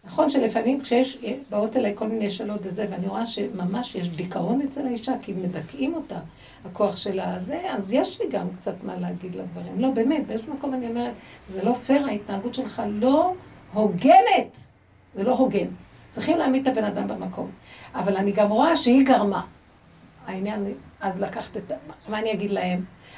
נכון 0.06 0.30
שלפעמים 0.30 0.82
כשיש, 0.82 1.18
באות 1.50 1.78
אליי 1.78 1.94
כל 1.96 2.08
מיני 2.08 2.32
שאלות 2.32 2.60
וזה, 2.64 2.86
ואני 2.92 3.08
רואה 3.08 3.26
שממש 3.26 3.96
יש 3.96 4.10
דיכאון 4.10 4.62
אצל 4.62 4.88
האישה, 4.88 5.14
כי 5.22 5.34
מדכאים 5.34 5.94
אותה, 5.94 6.20
הכוח 6.66 6.96
שלה 6.96 7.40
זה, 7.40 7.58
אז 7.70 7.94
יש 7.94 8.22
לי 8.22 8.26
גם 8.30 8.48
קצת 8.60 8.84
מה 8.84 8.96
להגיד 8.96 9.36
לדברים. 9.36 9.80
לא, 9.80 9.90
באמת, 9.90 10.28
באיזשהו 10.28 10.54
מקום 10.54 10.74
אני 10.74 10.88
אומרת, 10.88 11.14
זה 11.50 11.64
לא 11.64 11.74
פייר, 11.86 12.06
ההתנהגות 12.06 12.54
שלך 12.54 12.82
לא 12.92 13.34
הוגנת. 13.74 14.60
זה 15.16 15.24
לא 15.24 15.32
הוגן. 15.32 15.68
צריכים 16.12 16.38
להעמיד 16.38 16.68
את 16.68 16.78
הבן 16.78 16.84
אדם 16.84 17.08
במקום. 17.08 17.52
אבל 17.96 18.18
אני 18.18 18.32
גם 18.32 18.50
רואה 18.50 18.76
שהיא 18.76 19.06
גרמה. 19.06 19.42
העניין, 20.28 20.74
אז 21.00 21.22
לקחת 21.22 21.58
את, 21.58 21.72
מה 22.10 22.20
אני 22.20 22.34
אגיד 22.34 22.52
להם? 22.52 22.84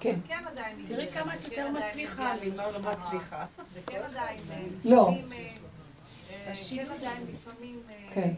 כן. 0.00 0.18
כן 0.28 0.42
עדיין... 0.46 0.84
תראי 0.88 1.06
כמה 1.12 1.34
את 1.34 1.44
יותר 1.44 1.70
מצליחה, 1.70 2.32
אני 2.32 2.50
לא 2.50 2.64
מצליחה. 2.80 3.46
וכן 3.74 4.00
עדיין... 4.10 4.40
אה, 4.50 4.64
לא. 4.84 5.10
אה, 5.10 6.54
כן 6.70 6.86
עדיין 6.90 7.26
לפעמים... 7.32 7.82
כן. 8.14 8.30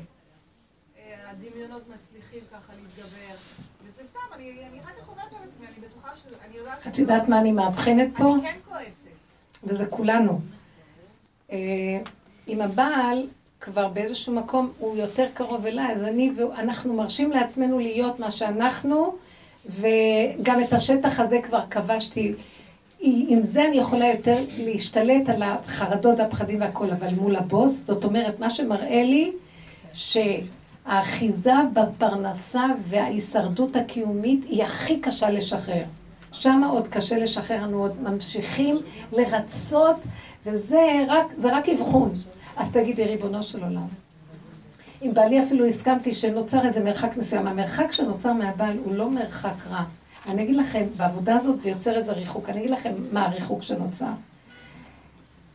הדמיונות 1.30 1.82
מצליחים 1.88 2.40
ככה 2.52 2.72
להתגבר. 2.72 3.34
וזה 3.84 4.04
סתם, 4.04 4.20
אני 4.36 4.80
רק 4.86 4.94
עובדת 5.06 5.32
על 5.32 5.48
עצמי, 5.48 5.66
אני 5.66 5.86
בטוחה 5.86 6.16
ש... 6.16 6.20
אני 6.48 6.56
יודעת... 6.56 6.86
את 6.86 6.98
יודעת 6.98 7.28
מה 7.28 7.40
אני 7.40 7.52
מאבחנת 7.52 8.08
פה? 8.16 8.34
אני 8.34 8.42
כן 8.42 8.58
כועסת. 8.68 8.90
וזה 9.64 9.86
כולנו. 9.86 10.40
אה, 11.52 11.56
עם 12.46 12.60
הבעל, 12.60 13.26
כבר 13.60 13.88
באיזשהו 13.88 14.34
מקום 14.34 14.72
הוא 14.78 14.96
יותר 14.96 15.26
קרוב 15.34 15.66
אליי, 15.66 15.92
אז 15.92 16.02
אני 16.02 16.32
ואנחנו 16.36 16.94
מרשים 16.94 17.30
לעצמנו 17.30 17.78
להיות 17.78 18.18
מה 18.18 18.30
שאנחנו, 18.30 19.16
וגם 19.66 20.60
את 20.62 20.72
השטח 20.72 21.20
הזה 21.20 21.38
כבר 21.42 21.60
כבשתי. 21.70 22.34
עם 23.02 23.42
זה 23.42 23.64
אני 23.64 23.76
יכולה 23.76 24.06
יותר 24.06 24.36
להשתלט 24.58 25.28
על 25.28 25.42
החרדות 25.42 26.18
והפחדים 26.18 26.60
והכל, 26.60 26.90
אבל 26.90 27.14
מול 27.14 27.36
הבוס, 27.36 27.86
זאת 27.86 28.04
אומרת, 28.04 28.40
מה 28.40 28.50
שמראה 28.50 29.02
לי, 29.02 29.32
ש... 29.94 30.16
האחיזה 30.86 31.52
בפרנסה 31.72 32.66
וההישרדות 32.88 33.76
הקיומית 33.76 34.40
היא 34.48 34.64
הכי 34.64 35.00
קשה 35.00 35.30
לשחרר. 35.30 35.84
שם 36.32 36.62
עוד 36.70 36.88
קשה 36.88 37.18
לשחרר, 37.18 37.64
אנו 37.64 37.82
עוד 37.82 38.02
ממשיכים 38.02 38.76
לרצות, 39.12 39.96
וזה 40.46 41.04
רק, 41.08 41.26
רק 41.42 41.68
אבחון. 41.68 42.12
אז 42.56 42.68
תגידי, 42.72 43.04
ריבונו 43.04 43.42
של 43.42 43.62
עולם. 43.62 43.86
אם 45.02 45.14
בעלי 45.14 45.42
אפילו 45.42 45.66
הסכמתי 45.66 46.14
שנוצר 46.14 46.66
איזה 46.66 46.84
מרחק 46.84 47.16
מסוים, 47.16 47.46
המרחק 47.46 47.92
שנוצר 47.92 48.32
מהבעל 48.32 48.78
הוא 48.84 48.94
לא 48.94 49.10
מרחק 49.10 49.66
רע. 49.70 49.84
אני 50.28 50.42
אגיד 50.42 50.56
לכם, 50.56 50.84
בעבודה 50.96 51.36
הזאת 51.36 51.60
זה 51.60 51.70
יוצר 51.70 51.98
איזה 51.98 52.12
ריחוק. 52.12 52.48
אני 52.48 52.58
אגיד 52.58 52.70
לכם 52.70 52.92
מה 53.12 53.26
הריחוק 53.26 53.62
שנוצר. 53.62 54.12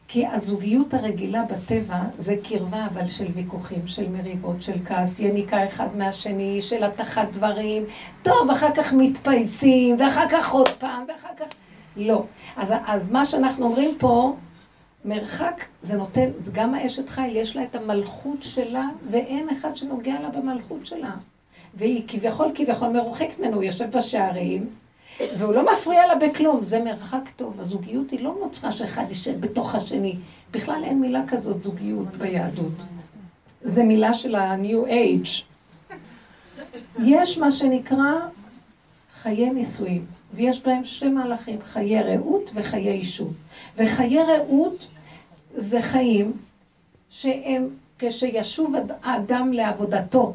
כי 0.07 0.27
הזוגיות 0.27 0.93
הרגילה 0.93 1.43
בטבע 1.43 1.99
זה 2.17 2.35
קרבה 2.43 2.87
אבל 2.93 3.07
של 3.07 3.25
ויכוחים, 3.33 3.87
של 3.87 4.09
מריבות, 4.09 4.61
של 4.61 4.85
כעס, 4.85 5.19
יניקה 5.19 5.67
אחד 5.67 5.95
מהשני, 5.95 6.61
של 6.61 6.83
התחת 6.83 7.27
דברים, 7.31 7.83
טוב, 8.23 8.49
אחר 8.51 8.75
כך 8.75 8.93
מתפייסים, 8.93 9.99
ואחר 9.99 10.29
כך 10.29 10.51
עוד 10.51 10.69
פעם, 10.69 11.03
ואחר 11.07 11.29
כך... 11.37 11.45
לא. 11.97 12.23
אז, 12.57 12.73
אז 12.87 13.11
מה 13.11 13.25
שאנחנו 13.25 13.65
אומרים 13.65 13.95
פה, 13.97 14.35
מרחק, 15.05 15.65
זה 15.81 15.97
נותן, 15.97 16.29
גם 16.51 16.73
האשת 16.73 17.09
חיל, 17.09 17.35
יש 17.35 17.55
לה 17.55 17.63
את 17.63 17.75
המלכות 17.75 18.43
שלה, 18.43 18.83
ואין 19.11 19.49
אחד 19.49 19.75
שנוגע 19.75 20.19
לה 20.21 20.29
במלכות 20.29 20.85
שלה. 20.85 21.11
והיא 21.73 22.03
כביכול, 22.07 22.51
כביכול 22.55 22.89
מרוחקת 22.89 23.39
ממנו, 23.39 23.55
הוא 23.55 23.63
יושב 23.63 23.97
בשערים, 23.97 24.69
והוא 25.37 25.53
לא 25.53 25.73
מפריע 25.73 26.07
לה 26.07 26.15
בכלום, 26.15 26.63
זה 26.63 26.83
מרחק 26.83 27.29
טוב. 27.35 27.59
הזוגיות 27.59 28.11
היא 28.11 28.19
לא 28.19 28.35
נוצרה 28.43 28.71
שאחד 28.71 29.03
יישב 29.09 29.39
בתוך 29.39 29.75
השני. 29.75 30.15
בכלל 30.51 30.81
אין 30.83 31.01
מילה 31.01 31.21
כזאת 31.27 31.61
זוגיות 31.61 32.07
ביהדות. 32.17 32.73
זה 33.61 33.83
מילה 33.83 34.13
של 34.13 34.35
ה-new 34.35 34.87
age. 34.87 35.43
יש 37.03 37.37
מה 37.37 37.51
שנקרא 37.51 38.11
חיי 39.21 39.49
נישואים, 39.49 40.05
ויש 40.33 40.61
בהם 40.61 40.85
שני 40.85 41.09
מהלכים, 41.09 41.59
חיי 41.63 42.01
רעות 42.01 42.51
וחיי 42.53 42.91
אישות. 42.91 43.33
וחיי 43.77 44.23
רעות 44.23 44.87
זה 45.55 45.81
חיים 45.81 46.33
שהם 47.09 47.69
כשישוב 47.99 48.73
האדם 49.03 49.53
לעבודתו, 49.53 50.33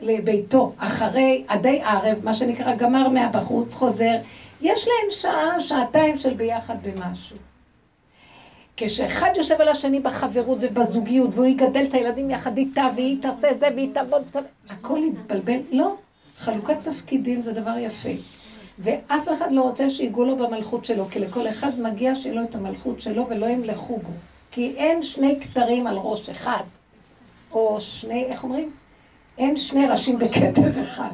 לביתו, 0.00 0.72
אחרי 0.78 1.44
עדי 1.48 1.80
ערב, 1.82 2.24
מה 2.24 2.34
שנקרא 2.34 2.76
גמר 2.76 3.08
מהבחוץ, 3.08 3.74
חוזר, 3.74 4.16
יש 4.60 4.88
להם 4.88 5.10
שעה, 5.10 5.60
שעתיים 5.60 6.18
של 6.18 6.34
ביחד 6.34 6.76
במשהו. 6.82 7.36
כשאחד 8.76 9.30
יושב 9.36 9.60
על 9.60 9.68
השני 9.68 10.00
בחברות 10.00 10.58
ובזוגיות, 10.60 11.30
והוא 11.34 11.46
יגדל 11.46 11.84
את 11.88 11.94
הילדים 11.94 12.30
יחד 12.30 12.56
איתה, 12.56 12.88
והיא 12.96 13.22
תעשה 13.22 13.54
זה, 13.58 13.68
והיא 13.74 13.94
תעבוד, 13.94 14.22
הכל 14.70 14.98
יתבלבל. 14.98 15.60
לא, 15.72 15.94
חלוקת 16.38 16.76
תפקידים 16.84 17.40
זה 17.40 17.52
דבר 17.52 17.78
יפה. 17.78 18.08
ואף 18.78 19.28
אחד 19.32 19.52
לא 19.52 19.62
רוצה 19.62 19.90
שיגעו 19.90 20.24
לו 20.24 20.36
במלכות 20.36 20.84
שלו, 20.84 21.06
כי 21.10 21.18
לכל 21.18 21.48
אחד 21.48 21.70
מגיע 21.82 22.14
שיהיה 22.14 22.34
לו 22.34 22.42
את 22.42 22.54
המלכות 22.54 23.00
שלו 23.00 23.26
ולא 23.30 23.46
ימלכו 23.46 23.96
בו. 23.96 24.31
כי 24.52 24.74
אין 24.76 25.02
שני 25.02 25.40
כתרים 25.40 25.86
על 25.86 25.96
ראש 25.96 26.28
אחד. 26.28 26.62
או 27.50 27.80
שני, 27.80 28.24
איך 28.24 28.44
אומרים? 28.44 28.70
אין 29.38 29.56
שני 29.56 29.86
ראשים 29.86 30.18
בכתר 30.18 30.80
אחד. 30.80 31.10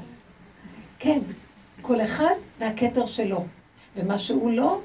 כן, 0.99 1.19
כל 1.83 2.01
אחד 2.01 2.35
והכתר 2.59 3.07
שלו. 3.07 3.45
ומה 3.97 4.19
שהוא 4.19 4.51
לא, 4.51 4.79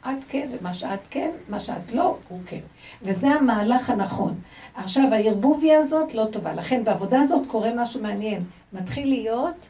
את 0.00 0.24
כן, 0.28 0.48
ומה 0.50 0.74
שאת 0.74 1.00
כן, 1.10 1.30
מה 1.48 1.60
שאת 1.60 1.92
לא, 1.92 2.16
הוא 2.28 2.40
כן. 2.46 2.60
וזה 3.02 3.28
המהלך 3.28 3.90
הנכון. 3.90 4.34
עכשיו, 4.74 5.04
הערבוביה 5.12 5.78
הזאת 5.78 6.14
לא 6.14 6.24
טובה. 6.32 6.54
לכן 6.54 6.84
בעבודה 6.84 7.20
הזאת 7.20 7.46
קורה 7.46 7.70
משהו 7.76 8.02
מעניין. 8.02 8.42
מתחיל 8.72 9.08
להיות, 9.08 9.68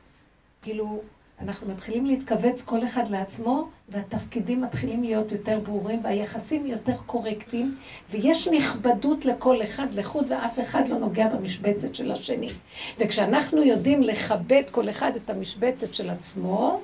כאילו, 0.63 1.01
אנחנו 1.43 1.73
מתחילים 1.73 2.07
להתכווץ 2.07 2.63
כל 2.63 2.85
אחד 2.85 3.09
לעצמו, 3.11 3.69
והתפקידים 3.89 4.63
מתחילים 4.63 5.03
להיות 5.03 5.33
יותר 5.33 5.61
ברורים, 5.61 6.01
והיחסים 6.05 6.67
יותר 6.67 6.97
קורקטיים, 7.07 7.77
ויש 8.11 8.49
נכבדות 8.49 9.25
לכל 9.25 9.63
אחד 9.63 9.87
לחוד, 9.95 10.27
ואף 10.29 10.61
אחד 10.61 10.89
לא 10.89 10.99
נוגע 10.99 11.29
במשבצת 11.29 11.95
של 11.95 12.13
השני. 12.13 12.51
וכשאנחנו 12.99 13.63
יודעים 13.63 14.03
לכבד 14.03 14.63
כל 14.71 14.91
אחד 14.91 15.13
את 15.17 15.31
המשבצת 15.31 15.95
של 15.95 16.11
עצמו, 16.11 16.81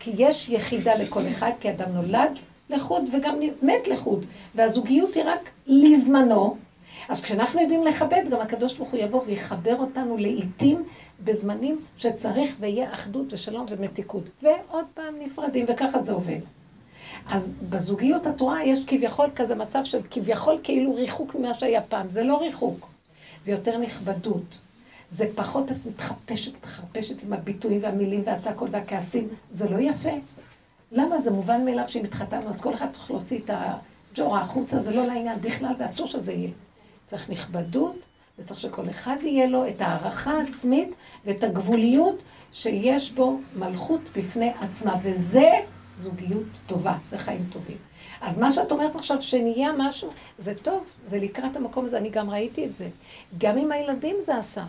כי 0.00 0.10
יש 0.18 0.48
יחידה 0.48 0.94
לכל 0.94 1.22
אחד, 1.28 1.50
כי 1.60 1.70
אדם 1.70 1.92
נולד 1.92 2.38
לחוד 2.70 3.04
וגם 3.12 3.34
מת 3.62 3.88
לחוד, 3.88 4.24
והזוגיות 4.54 5.14
היא 5.14 5.24
רק 5.26 5.50
לזמנו. 5.66 6.56
אז 7.08 7.20
כשאנחנו 7.20 7.60
יודעים 7.60 7.84
לכבד, 7.84 8.22
גם 8.30 8.40
הקדוש 8.40 8.74
ברוך 8.74 8.90
הוא 8.90 9.00
יבוא 9.00 9.22
ויחבר 9.26 9.76
אותנו 9.76 10.16
לעיתים 10.16 10.84
בזמנים 11.24 11.80
שצריך 11.96 12.54
ויהיה 12.60 12.94
אחדות 12.94 13.32
ושלום 13.32 13.66
ומתיקות. 13.68 14.24
ועוד 14.42 14.84
פעם 14.94 15.14
נפרדים, 15.20 15.66
וככה 15.68 16.02
זה 16.02 16.12
עובד. 16.12 16.40
אז 17.26 17.52
בזוגיות 17.70 18.26
התורה 18.26 18.64
יש 18.64 18.84
כביכול 18.86 19.30
כזה 19.36 19.54
מצב 19.54 19.80
של 19.84 20.00
כביכול 20.10 20.60
כאילו 20.62 20.94
ריחוק 20.94 21.34
ממה 21.34 21.54
שהיה 21.54 21.82
פעם. 21.82 22.08
זה 22.08 22.22
לא 22.22 22.40
ריחוק, 22.40 22.88
זה 23.44 23.52
יותר 23.52 23.78
נכבדות. 23.78 24.44
זה 25.12 25.26
פחות 25.34 25.70
את 25.70 25.76
מתחפשת, 25.86 26.52
מתחפשת 26.54 27.22
עם 27.22 27.32
הביטויים 27.32 27.82
והמילים 27.82 28.22
והצעקות 28.26 28.70
והכעסים. 28.72 29.28
זה 29.52 29.68
לא 29.68 29.78
יפה. 29.78 30.10
למה? 30.92 31.20
זה 31.20 31.30
מובן 31.30 31.64
מאליו 31.64 31.88
שאם 31.88 32.04
התחתנו, 32.04 32.50
אז 32.50 32.60
כל 32.60 32.74
אחד 32.74 32.86
צריך 32.92 33.10
להוציא 33.10 33.38
את 33.44 33.50
הג'ורה 33.52 34.40
החוצה, 34.40 34.80
זה 34.80 34.90
לא 34.90 35.06
לעניין 35.06 35.40
בכלל, 35.40 35.72
ואסור 35.78 36.06
שזה 36.06 36.32
יהיה. 36.32 36.50
צריך 37.06 37.30
נכבדות, 37.30 37.96
וצריך 38.40 38.60
שכל 38.60 38.90
אחד 38.90 39.16
יהיה 39.22 39.46
לו 39.46 39.68
את 39.68 39.80
הערכה 39.80 40.32
העצמית 40.32 40.88
ואת 41.24 41.44
הגבוליות 41.44 42.22
שיש 42.52 43.12
בו 43.12 43.40
מלכות 43.56 44.00
בפני 44.16 44.52
עצמה, 44.60 44.94
וזה 45.02 45.50
זוגיות 45.98 46.46
טובה, 46.66 46.94
זה 47.08 47.18
חיים 47.18 47.44
טובים. 47.52 47.76
אז 48.20 48.38
מה 48.38 48.50
שאת 48.50 48.72
אומרת 48.72 48.96
עכשיו, 48.96 49.22
שנהיה 49.22 49.70
משהו, 49.78 50.10
זה 50.38 50.54
טוב, 50.54 50.84
זה 51.06 51.18
לקראת 51.18 51.56
המקום 51.56 51.84
הזה, 51.84 51.98
אני 51.98 52.10
גם 52.10 52.30
ראיתי 52.30 52.66
את 52.66 52.76
זה. 52.76 52.88
גם 53.38 53.58
עם 53.58 53.72
הילדים 53.72 54.16
זה 54.26 54.36
עשה. 54.36 54.64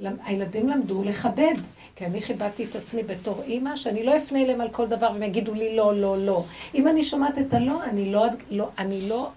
הילדים 0.00 0.68
למדו 0.68 1.02
לכבד, 1.04 1.54
כי 1.96 2.06
אני 2.06 2.22
כיבדתי 2.22 2.64
את 2.64 2.76
עצמי 2.76 3.02
בתור 3.02 3.42
אימא, 3.42 3.76
שאני 3.76 4.04
לא 4.04 4.16
אפנה 4.16 4.42
אליהם 4.42 4.60
על 4.60 4.68
כל 4.70 4.86
דבר 4.86 5.10
והם 5.12 5.22
יגידו 5.22 5.54
לי 5.54 5.76
לא, 5.76 5.94
לא, 5.94 6.18
לא. 6.18 6.44
אם 6.74 6.88
אני 6.88 7.04
שומעת 7.04 7.38
את 7.38 7.54
הלא, 7.54 7.84
אני 7.84 8.12
לא, 8.12 8.26
לא, 8.50 8.68
אני 8.78 9.08
לא, 9.08 9.30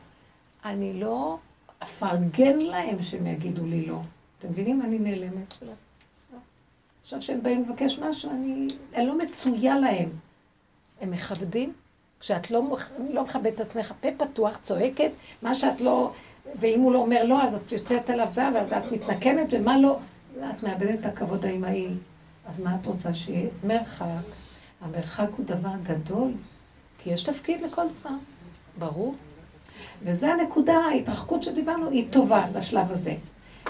אני 0.66 0.94
לא 0.94 1.38
אפרגן 1.84 2.60
להם 2.60 3.04
שהם 3.04 3.28
יגידו 3.28 3.66
לי 3.66 3.86
לא. 3.86 4.00
אתם 4.40 4.50
מבינים? 4.50 4.82
אני 4.82 5.00
נעלמת. 5.00 5.54
עכשיו 7.04 7.22
שהם 7.22 7.44
באים 7.44 7.64
לבקש 7.70 8.00
משהו, 8.00 8.30
אני, 8.32 8.68
אני 8.96 9.06
לא 9.06 9.18
מצויה 9.18 9.78
להם. 9.78 10.10
הם 11.02 11.12
מכבדים. 11.12 11.74
כשאת 12.20 12.52
לא, 12.52 12.78
לא 13.10 13.24
מכבדת 13.24 13.54
את 13.56 13.60
עצמך, 13.60 13.94
פה 14.02 14.08
פתוח, 14.18 14.60
צועקת, 14.64 15.12
מה 15.42 15.54
שאת 15.54 15.82
לא... 15.82 16.12
ואם 16.60 16.80
הוא 16.80 16.92
לא 16.92 17.00
אומר 17.00 17.24
לא, 17.24 17.44
אז 17.44 17.54
את 17.54 17.72
יוצאת 17.72 18.10
עליו 18.10 18.28
זה, 18.32 18.44
ואז 18.54 18.68
את 18.74 18.92
מתנקמת, 18.92 19.48
ומה 19.52 19.78
לא... 19.78 20.00
את 20.40 20.64
מאבדת 20.64 21.00
את 21.00 21.06
הכבוד 21.06 21.46
האמהי. 21.46 21.88
אז 22.46 22.60
מה 22.60 22.76
את 22.76 22.86
רוצה 22.86 23.14
שיהיה? 23.14 23.50
מרחק. 23.64 24.06
המרחק 24.82 25.28
הוא 25.38 25.46
דבר 25.46 25.74
גדול, 25.84 26.32
כי 27.04 27.10
יש 27.10 27.24
תפקיד 27.24 27.62
לכל 27.62 27.86
דבר. 28.00 28.16
ברור. 28.80 29.16
וזה 30.04 30.34
הנקודה, 30.34 30.78
ההתרחקות 30.78 31.44
שדיברנו, 31.44 31.90
היא 31.90 32.06
טובה 32.10 32.46
לשלב 32.56 32.92
הזה. 32.92 33.16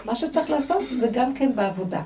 מה 0.06 0.16
שצריך 0.16 0.50
לעשות 0.50 0.82
זה 1.00 1.08
גם 1.14 1.34
כן 1.34 1.56
בעבודה. 1.56 2.02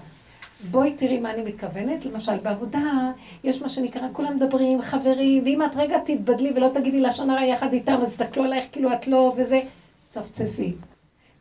בואי 0.71 0.93
תראי 0.93 1.19
מה 1.19 1.33
אני 1.33 1.41
מתכוונת. 1.41 2.05
למשל, 2.05 2.37
בעבודה 2.37 3.11
יש 3.43 3.61
מה 3.61 3.69
שנקרא, 3.69 4.07
כולם 4.13 4.35
מדברים, 4.35 4.81
חברים, 4.81 5.43
ואם 5.43 5.61
את 5.61 5.75
רגע 5.75 5.97
תתבדלי 6.05 6.51
ולא 6.55 6.69
תגידי 6.73 7.01
לשון 7.01 7.29
הרע 7.29 7.43
יחד 7.43 7.73
איתם, 7.73 7.99
אז 8.01 8.07
תסתכלו 8.07 8.43
עלייך 8.43 8.65
כאילו 8.71 8.93
את 8.93 9.07
לא, 9.07 9.33
וזה, 9.37 9.61
צפצפי. 10.09 10.73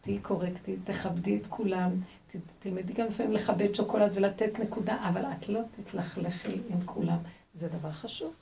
תהיי 0.01 0.19
קורקטית, 0.19 0.79
תכבדי 0.85 1.37
את 1.37 1.47
כולם, 1.47 1.91
תלמדי 2.59 2.93
גם 2.93 3.07
לפעמים 3.07 3.33
לכבד 3.33 3.75
שוקולד 3.75 4.11
ולתת 4.15 4.59
נקודה, 4.59 4.97
אבל 5.09 5.23
את 5.25 5.49
לא 5.49 5.61
תתלכלכי 5.77 6.53
עם 6.71 6.81
כולם. 6.85 7.19
זה 7.55 7.69
דבר 7.69 7.91
חשוב. 7.91 8.33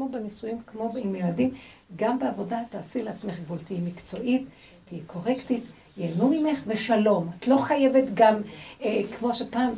כמו 0.00 0.08
בנישואים, 0.08 0.58
כמו 0.66 0.92
עם 0.96 1.14
ילדים, 1.14 1.50
גם 1.96 2.18
בעבודה 2.18 2.58
תעשי 2.70 3.02
לעצמך 3.02 3.34
גבול, 3.44 3.58
תהיי 3.64 3.80
מקצועית, 3.80 4.42
תהיי 4.88 5.00
קורקטית, 5.06 5.64
ייהנו 5.96 6.28
ממך 6.28 6.58
ושלום. 6.66 7.30
את 7.38 7.48
לא 7.48 7.56
חייבת 7.56 8.04
גם, 8.14 8.34
אה, 8.82 9.00
כמו 9.18 9.34
שפעם, 9.34 9.70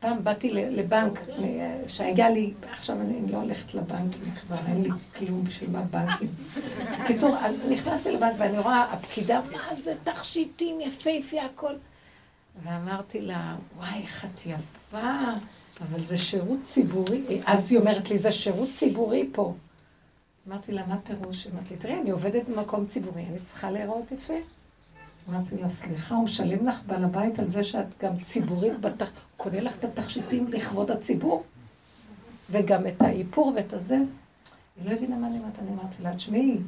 פעם 0.00 0.24
באתי 0.24 0.50
לבנק, 0.52 1.18
אה, 1.28 1.78
שהיה 1.86 2.30
לי, 2.30 2.52
עכשיו 2.72 3.00
אני 3.00 3.32
לא 3.32 3.36
הולכת 3.36 3.74
לבנקים 3.74 4.34
כבר, 4.40 4.56
אין 4.66 4.82
לי 4.82 4.90
כלום 5.16 5.44
בשביל 5.44 5.70
מה 5.70 5.82
בנקים. 5.82 6.28
בקיצור, 7.04 7.36
נכנסתי 7.70 8.12
לבנק 8.12 8.32
ואני 8.38 8.58
רואה, 8.58 8.92
הפקידה, 8.92 9.40
מה 9.52 9.74
זה 9.82 9.94
תכשיטים 10.04 10.80
יפהפה 10.80 11.42
הכל. 11.42 11.74
ואמרתי 12.62 13.20
לה, 13.20 13.56
וואי, 13.76 14.02
איך 14.02 14.24
את 14.24 14.46
יפה, 14.46 15.12
אבל 15.80 16.04
זה 16.04 16.18
שירות 16.18 16.58
ציבורי. 16.62 17.22
אז 17.46 17.72
היא 17.72 17.78
אומרת 17.78 18.10
לי, 18.10 18.18
זה 18.18 18.32
שירות 18.32 18.68
ציבורי 18.76 19.28
פה. 19.32 19.54
אמרתי 20.48 20.72
לה, 20.72 20.86
מה 20.86 20.96
פירוש? 21.00 21.46
אמרתי 21.46 21.74
לי, 21.74 21.76
תראי, 21.76 22.00
אני 22.00 22.10
עובדת 22.10 22.48
במקום 22.48 22.86
ציבורי, 22.86 23.24
אני 23.30 23.38
צריכה 23.38 23.70
להיראות 23.70 24.12
יפה. 24.12 24.34
אמרתי 25.30 25.56
לה, 25.56 25.68
סליחה, 25.68 26.14
הוא 26.14 26.24
משלם 26.24 26.66
לך 26.66 26.82
בעל 26.86 27.04
הבית 27.04 27.38
על 27.38 27.50
זה 27.50 27.64
שאת 27.64 27.86
גם 28.02 28.18
ציבורית, 28.18 28.80
בתח... 28.80 29.10
קונה 29.36 29.60
לך 29.60 29.76
את 29.78 29.84
התכשיטים 29.84 30.48
לכבוד 30.48 30.90
הציבור, 30.90 31.44
וגם 32.50 32.86
את 32.86 33.02
האיפור 33.02 33.52
ואת 33.56 33.72
הזה. 33.72 33.96
היא 34.76 34.90
לא 34.90 34.90
הבינה 34.90 35.16
מה 35.16 35.26
אני 35.26 35.38
אומרת, 35.38 35.58
אני 35.58 35.68
אמרתי 35.70 36.02
לה, 36.02 36.16
תשמעי, 36.16 36.58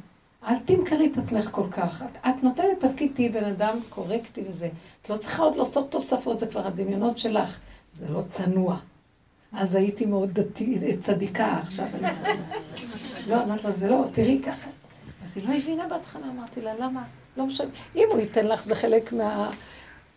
אל 0.43 0.59
תמכרי 0.65 1.09
את 1.11 1.17
עצמך 1.17 1.49
כל 1.51 1.67
כך. 1.71 2.01
את, 2.01 2.17
את 2.25 2.43
נותנת 2.43 2.79
תפקיד, 2.79 3.11
תהיי 3.15 3.29
בן 3.29 3.43
אדם 3.43 3.77
קורקטי 3.89 4.43
וזה. 4.49 4.69
את 5.01 5.09
לא 5.09 5.17
צריכה 5.17 5.43
עוד 5.43 5.55
לעשות 5.55 5.91
תוספות, 5.91 6.39
זה 6.39 6.47
כבר 6.47 6.67
הדמיונות 6.67 7.17
שלך. 7.17 7.59
זה 7.99 8.09
לא 8.09 8.21
צנוע. 8.29 8.77
אז 9.53 9.75
הייתי 9.75 10.05
מאוד 10.05 10.39
דתי, 10.39 10.97
צדיקה, 10.99 11.59
עכשיו. 11.61 11.85
לא, 13.27 13.43
אמרתי 13.43 13.63
לה, 13.67 13.71
זה 13.71 13.89
לא, 13.89 14.05
תראי 14.11 14.41
ככה. 14.45 14.69
אז 15.25 15.37
היא 15.37 15.49
לא 15.49 15.53
הבינה 15.53 15.87
בהתחלה, 15.87 16.25
אמרתי 16.37 16.61
לה, 16.61 16.73
למה? 16.79 17.03
לא 17.37 17.45
משנה. 17.45 17.69
אם 17.95 18.07
הוא 18.11 18.19
ייתן 18.19 18.45
לך, 18.45 18.63
זה 18.63 18.75
חלק 18.75 19.13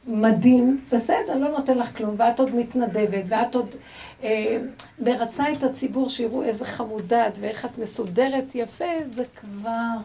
מהמדים, 0.07 0.85
בסדר, 0.93 1.37
לא 1.39 1.49
נותן 1.49 1.79
לך 1.79 1.97
כלום, 1.97 2.15
ואת 2.19 2.41
עוד 2.41 2.55
מתנדבת, 2.55 3.25
ואת 3.29 3.55
עוד 3.55 3.77
אה, 4.23 4.59
מרצה 4.99 5.53
את 5.53 5.63
הציבור, 5.63 6.09
שיראו 6.09 6.43
איזה 6.43 6.65
חמודה 6.65 7.29
את 7.29 7.33
ואיך 7.41 7.65
את 7.65 7.79
מסודרת 7.79 8.55
יפה, 8.55 8.85
זה 9.11 9.25
כבר 9.41 9.97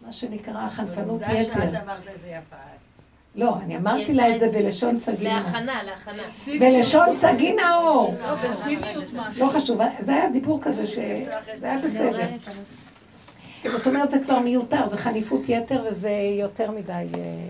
מה 0.00 0.12
שנקרא 0.12 0.68
חנפנות 0.68 1.22
יתר. 1.22 1.32
עובדה 1.32 1.44
שאת 1.44 1.82
אמרת 1.82 2.06
לזה 2.14 2.26
יפה. 2.26 2.56
לא, 3.34 3.54
אני 3.64 3.76
אמרתי 3.76 4.14
לה 4.14 4.34
את 4.34 4.40
זה 4.40 4.48
בלשון 4.48 4.98
סגי 4.98 5.24
נאור. 5.24 5.34
להכנה, 5.34 5.82
להכנה. 5.82 6.22
בלשון 6.60 7.14
סגי 7.14 7.52
נאור. 7.52 8.14
לא 9.38 9.48
חשוב, 9.48 9.80
זה 10.00 10.12
היה 10.12 10.30
דיבור 10.30 10.60
כזה 10.62 10.86
שזה 10.86 11.30
היה 11.62 11.78
בסדר. 11.84 12.26
זאת 13.64 13.86
אומרת, 13.86 14.10
זה 14.10 14.18
כבר 14.24 14.38
מיותר, 14.40 14.88
זה 14.88 14.96
חניפות 14.96 15.40
יתר 15.48 15.84
וזה 15.90 16.10
יותר 16.40 16.70
מדי... 16.70 16.92
אה, 16.92 17.48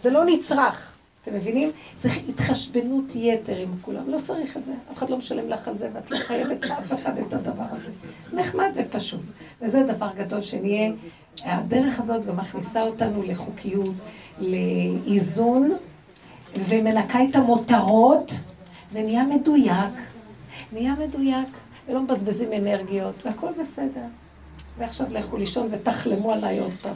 זה 0.00 0.10
לא 0.10 0.24
נצרך, 0.24 0.92
אתם 1.22 1.34
מבינים? 1.34 1.70
זה 2.00 2.08
התחשבנות 2.28 3.04
יתר 3.14 3.56
עם 3.56 3.68
כולם, 3.82 4.10
לא 4.10 4.18
צריך 4.26 4.56
את 4.56 4.64
זה, 4.64 4.72
אף 4.92 4.98
אחד 4.98 5.10
לא 5.10 5.16
משלם 5.16 5.48
לך 5.48 5.68
על 5.68 5.78
זה 5.78 5.88
ואת 5.92 6.10
לא 6.10 6.16
חייבת 6.18 6.66
לאף 6.66 6.92
אחד 6.92 7.18
את 7.18 7.32
הדבר 7.32 7.64
הזה. 7.70 7.90
נחמד 8.32 8.70
ופשוט. 8.74 9.20
וזה 9.62 9.82
דבר 9.82 10.08
גדול 10.16 10.42
שנהיה, 10.42 10.92
הדרך 11.44 12.00
הזאת 12.00 12.24
גם 12.24 12.36
מכניסה 12.36 12.82
אותנו 12.82 13.22
לחוקיות, 13.22 13.94
לאיזון, 14.38 15.72
ומנקה 16.68 17.18
את 17.30 17.36
המותרות, 17.36 18.32
ונהיה 18.92 19.24
מדויק, 19.24 19.92
נהיה 20.72 20.94
מדויק, 20.94 21.48
ולא 21.88 22.02
מבזבזים 22.02 22.52
אנרגיות, 22.52 23.14
והכל 23.26 23.48
בסדר. 23.62 24.04
ועכשיו 24.78 25.06
לכו 25.10 25.36
לישון 25.36 25.68
ותחלמו 25.70 26.32
עליי 26.32 26.58
עוד 26.58 26.72
פעם. 26.72 26.94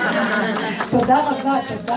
תודה 0.90 1.30
רבה, 1.30 1.58
תודה. 1.68 1.96